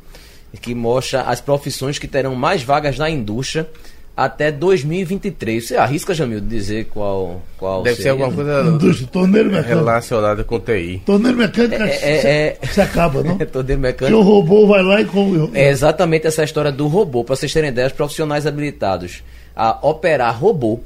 que 0.60 0.74
mostra 0.74 1.22
as 1.22 1.40
profissões 1.40 1.98
que 1.98 2.08
terão 2.08 2.34
mais 2.34 2.62
vagas 2.62 2.98
na 2.98 3.08
indústria 3.08 3.68
até 4.16 4.50
2023. 4.50 5.68
Você 5.68 5.76
arrisca, 5.76 6.12
Jamil, 6.12 6.40
dizer 6.40 6.86
qual, 6.86 7.40
qual 7.56 7.82
Deve 7.84 7.96
seria? 7.96 8.02
ser 8.02 8.22
alguma 8.22 8.32
coisa 8.32 8.68
indústria, 8.68 9.08
torneiro 9.10 9.50
mecânico. 9.50 9.68
relacionada 9.68 10.44
com 10.44 10.58
TI. 10.58 11.02
Torneiro 11.06 11.38
mecânico 11.38 11.82
é, 11.82 11.96
é, 12.02 12.58
é, 12.60 12.66
se 12.66 12.80
acaba, 12.80 13.22
não? 13.22 13.38
torneiro 13.46 13.80
mecânico. 13.80 14.18
Que 14.18 14.22
o 14.22 14.26
robô 14.26 14.66
vai 14.66 14.82
lá 14.82 15.00
e... 15.00 15.04
Com... 15.04 15.50
É 15.54 15.68
exatamente 15.68 16.26
essa 16.26 16.42
história 16.42 16.72
do 16.72 16.88
robô. 16.88 17.22
Para 17.22 17.36
vocês 17.36 17.52
terem 17.52 17.70
ideia, 17.70 17.86
os 17.86 17.92
profissionais 17.92 18.46
habilitados 18.46 19.22
a 19.60 19.78
operar 19.82 20.40
robô 20.40 20.80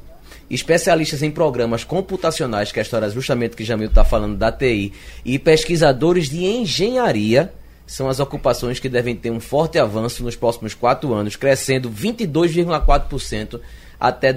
especialistas 0.49 1.23
em 1.23 1.31
programas 1.31 1.85
computacionais, 1.85 2.73
que 2.73 2.79
é 2.79 2.81
a 2.81 2.83
história 2.83 3.09
justamente 3.09 3.55
que 3.55 3.63
Jamil 3.63 3.87
está 3.87 4.03
falando 4.03 4.35
da 4.35 4.51
TI, 4.51 4.91
e 5.23 5.39
pesquisadores 5.39 6.29
de 6.29 6.43
engenharia 6.43 7.53
são 7.87 8.09
as 8.09 8.19
ocupações 8.19 8.77
que 8.77 8.89
devem 8.89 9.15
ter 9.15 9.31
um 9.31 9.39
forte 9.39 9.79
avanço 9.79 10.23
nos 10.23 10.35
próximos 10.35 10.73
quatro 10.73 11.13
anos, 11.13 11.37
crescendo 11.37 11.89
22,4% 11.89 13.61
até 13.99 14.33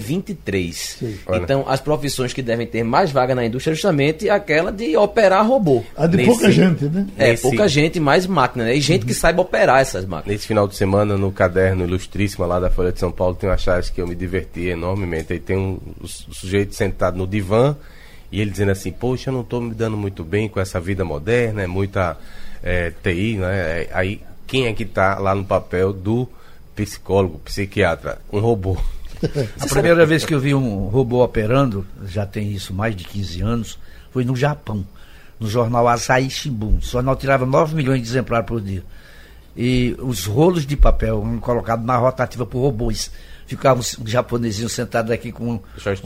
2023. 0.00 1.02
Então, 1.42 1.64
as 1.68 1.80
profissões 1.80 2.32
que 2.32 2.42
devem 2.42 2.66
ter 2.66 2.82
mais 2.82 3.10
vaga 3.10 3.34
na 3.34 3.44
indústria 3.44 3.72
é 3.72 3.74
justamente 3.74 4.28
aquela 4.28 4.70
de 4.72 4.96
operar 4.96 5.46
robô. 5.46 5.82
A 5.96 6.06
de 6.06 6.16
Nesse- 6.16 6.28
pouca 6.30 6.50
gente, 6.50 6.84
né? 6.84 7.06
É, 7.16 7.30
Nesse- 7.30 7.42
pouca 7.42 7.68
gente, 7.68 8.00
mais 8.00 8.26
máquina, 8.26 8.64
né? 8.64 8.74
E 8.76 8.80
gente 8.80 9.04
que 9.04 9.14
saiba 9.14 9.42
operar 9.42 9.80
essas 9.80 10.04
máquinas. 10.04 10.34
Nesse 10.36 10.46
final 10.46 10.66
de 10.66 10.76
semana, 10.76 11.16
no 11.16 11.30
caderno 11.32 11.84
ilustríssimo 11.84 12.46
lá 12.46 12.58
da 12.60 12.70
Folha 12.70 12.92
de 12.92 12.98
São 13.00 13.10
Paulo, 13.12 13.34
tem 13.34 13.48
uma 13.48 13.56
charge 13.56 13.92
que 13.92 14.00
eu 14.00 14.06
me 14.06 14.14
diverti 14.14 14.66
enormemente. 14.68 15.32
Aí 15.32 15.40
tem 15.40 15.56
um, 15.56 15.78
su- 16.04 16.32
sujeito 16.32 16.74
sentado 16.74 17.16
no 17.16 17.26
divã 17.26 17.76
e 18.30 18.40
ele 18.40 18.50
dizendo 18.50 18.72
assim: 18.72 18.90
Poxa, 18.92 19.30
eu 19.30 19.34
não 19.34 19.40
estou 19.42 19.60
me 19.60 19.74
dando 19.74 19.96
muito 19.96 20.24
bem 20.24 20.48
com 20.48 20.60
essa 20.60 20.80
vida 20.80 21.04
moderna, 21.04 21.62
é 21.62 21.66
muita 21.66 22.16
é, 22.62 22.90
TI, 23.02 23.36
né? 23.36 23.82
É, 23.82 23.88
Aí 23.92 24.20
quem 24.46 24.66
é 24.66 24.72
que 24.72 24.84
está 24.84 25.18
lá 25.18 25.34
no 25.34 25.44
papel 25.44 25.92
do 25.92 26.28
psicólogo, 26.76 27.40
psiquiatra? 27.40 28.18
Um 28.30 28.38
robô. 28.38 28.76
A 29.58 29.66
primeira 29.66 30.04
vez 30.04 30.24
que 30.24 30.34
eu 30.34 30.38
vi 30.38 30.54
um 30.54 30.86
robô 30.88 31.24
operando, 31.24 31.86
já 32.04 32.26
tem 32.26 32.52
isso 32.52 32.74
mais 32.74 32.94
de 32.94 33.04
15 33.04 33.40
anos, 33.40 33.78
foi 34.12 34.24
no 34.24 34.36
Japão, 34.36 34.86
no 35.40 35.48
jornal 35.48 35.88
Asahi 35.88 36.28
Shimbun. 36.30 36.76
O 36.76 36.80
jornal 36.80 37.16
tirava 37.16 37.46
9 37.46 37.74
milhões 37.74 38.02
de 38.02 38.08
exemplares 38.08 38.46
por 38.46 38.60
dia. 38.60 38.84
E 39.56 39.96
os 39.98 40.26
rolos 40.26 40.66
de 40.66 40.76
papel 40.76 41.22
eram 41.26 41.38
colocados 41.38 41.84
na 41.84 41.96
rotativa 41.96 42.44
por 42.44 42.60
robôs. 42.60 43.10
Ficava 43.46 43.80
um 43.80 44.06
japonesinho 44.06 44.68
sentado 44.68 45.12
aqui 45.12 45.32
com 45.32 45.54
um 45.54 45.60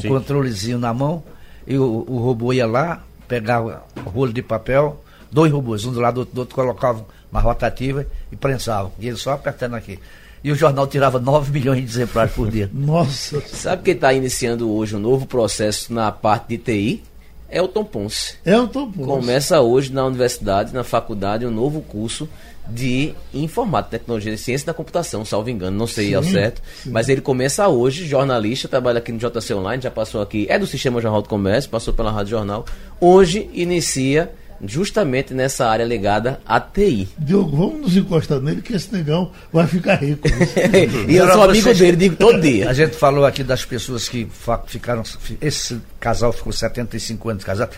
controlezinho 0.06 0.78
na 0.78 0.94
mão, 0.94 1.24
e 1.66 1.76
o, 1.76 2.04
o 2.06 2.18
robô 2.18 2.52
ia 2.52 2.66
lá, 2.66 3.02
pegava 3.26 3.82
o 4.04 4.08
rolo 4.08 4.32
de 4.32 4.42
papel, 4.42 5.02
dois 5.32 5.50
robôs, 5.50 5.84
um 5.84 5.92
do 5.92 6.00
lado 6.00 6.14
do 6.14 6.18
outro, 6.20 6.34
do 6.34 6.38
outro 6.40 6.54
colocavam 6.54 7.06
na 7.32 7.40
rotativa 7.40 8.06
e 8.30 8.36
prensavam. 8.36 8.92
E 8.98 9.08
ele 9.08 9.16
só 9.16 9.32
apertando 9.32 9.74
aqui. 9.74 9.98
E 10.42 10.50
o 10.50 10.54
jornal 10.54 10.86
tirava 10.86 11.18
9 11.18 11.52
milhões 11.52 11.80
de 11.80 11.90
exemplares 11.90 12.32
por 12.32 12.50
dia. 12.50 12.70
Nossa. 12.74 13.40
Sabe 13.46 13.82
quem 13.82 13.94
está 13.94 14.12
iniciando 14.12 14.70
hoje 14.70 14.96
um 14.96 15.00
novo 15.00 15.26
processo 15.26 15.92
na 15.92 16.10
parte 16.10 16.48
de 16.48 16.58
TI? 16.58 17.02
É 17.48 17.60
o 17.60 17.66
Tom 17.66 17.84
Ponce. 17.84 18.36
É 18.44 18.58
o 18.58 18.68
Tom 18.68 18.90
Ponce. 18.90 19.06
Começa 19.06 19.60
hoje 19.60 19.92
na 19.92 20.06
universidade, 20.06 20.72
na 20.72 20.84
faculdade, 20.84 21.44
um 21.44 21.50
novo 21.50 21.80
curso 21.82 22.28
de 22.68 23.12
informática, 23.34 23.98
tecnologia 23.98 24.32
e 24.32 24.38
ciência 24.38 24.66
da 24.66 24.74
computação, 24.74 25.24
salvo 25.24 25.50
engano, 25.50 25.76
não 25.76 25.86
sei 25.86 26.14
ao 26.14 26.22
Sim, 26.22 26.32
certo. 26.32 26.62
Mas 26.86 27.08
ele 27.08 27.20
começa 27.20 27.66
hoje, 27.66 28.06
jornalista, 28.06 28.68
trabalha 28.68 28.98
aqui 28.98 29.10
no 29.10 29.18
JC 29.18 29.54
Online, 29.54 29.82
já 29.82 29.90
passou 29.90 30.22
aqui, 30.22 30.46
é 30.48 30.56
do 30.58 30.66
Sistema 30.66 31.00
Jornal 31.00 31.22
do 31.22 31.28
Comércio, 31.28 31.68
passou 31.68 31.92
pela 31.92 32.12
Rádio 32.12 32.30
Jornal. 32.30 32.64
Hoje 33.00 33.50
inicia 33.52 34.30
justamente 34.66 35.32
nessa 35.34 35.66
área 35.66 35.84
ligada 35.84 36.40
à 36.46 36.60
TI. 36.60 37.08
Diogo, 37.18 37.56
vamos 37.56 37.80
nos 37.80 37.96
encostar 37.96 38.40
nele 38.40 38.60
que 38.62 38.74
esse 38.74 38.92
negão 38.92 39.30
vai 39.52 39.66
ficar 39.66 39.94
rico. 39.96 40.28
e 41.08 41.16
eu 41.16 41.26
sou 41.32 41.44
amigo 41.44 41.62
vocês- 41.62 41.78
dele, 41.78 41.96
digo 41.96 42.16
todo 42.16 42.40
dia. 42.40 42.68
A 42.68 42.72
gente 42.72 42.94
falou 42.96 43.24
aqui 43.24 43.42
das 43.42 43.64
pessoas 43.64 44.08
que 44.08 44.28
ficaram. 44.66 45.02
Esse 45.40 45.80
casal 45.98 46.32
ficou 46.32 46.52
75 46.52 47.28
anos 47.30 47.44
casado. 47.44 47.70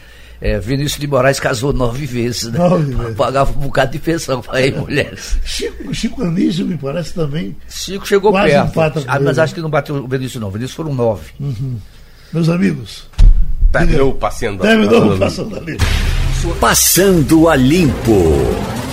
É, 0.44 0.58
Vinícius 0.58 0.98
de 0.98 1.06
Moraes 1.06 1.38
casou 1.38 1.72
nove 1.72 2.04
vezes, 2.04 2.44
né? 2.50 2.58
Nove 2.58 2.92
vezes. 2.92 3.14
Pagava 3.16 3.52
um 3.52 3.60
bocado 3.62 3.92
de 3.92 4.00
pensão 4.00 4.40
para 4.42 4.60
ele, 4.60 4.76
mulheres. 4.76 5.38
Chico, 5.44 5.94
Chico 5.94 6.24
Anísio 6.24 6.66
me 6.66 6.76
parece 6.76 7.14
também. 7.14 7.54
Chico 7.68 8.04
chegou 8.08 8.32
Quase 8.32 8.50
perto. 8.50 8.68
empata 8.70 9.04
Ah, 9.06 9.20
mas 9.20 9.38
acho 9.38 9.54
que 9.54 9.60
não 9.60 9.70
bateu 9.70 9.94
o 9.94 10.08
Vinícius, 10.08 10.40
não. 10.40 10.48
O 10.48 10.50
Vinícius 10.50 10.74
foram 10.74 10.92
nove. 10.92 11.30
Meus 12.32 12.48
amigos, 12.48 13.06
Terminou 13.70 14.14
passeando. 14.14 14.62
terminou 14.62 15.14
o 15.14 15.18
Passando 15.18 15.56
ali. 15.56 15.76
Passando 16.58 17.48
a 17.48 17.54
Limpo. 17.54 18.91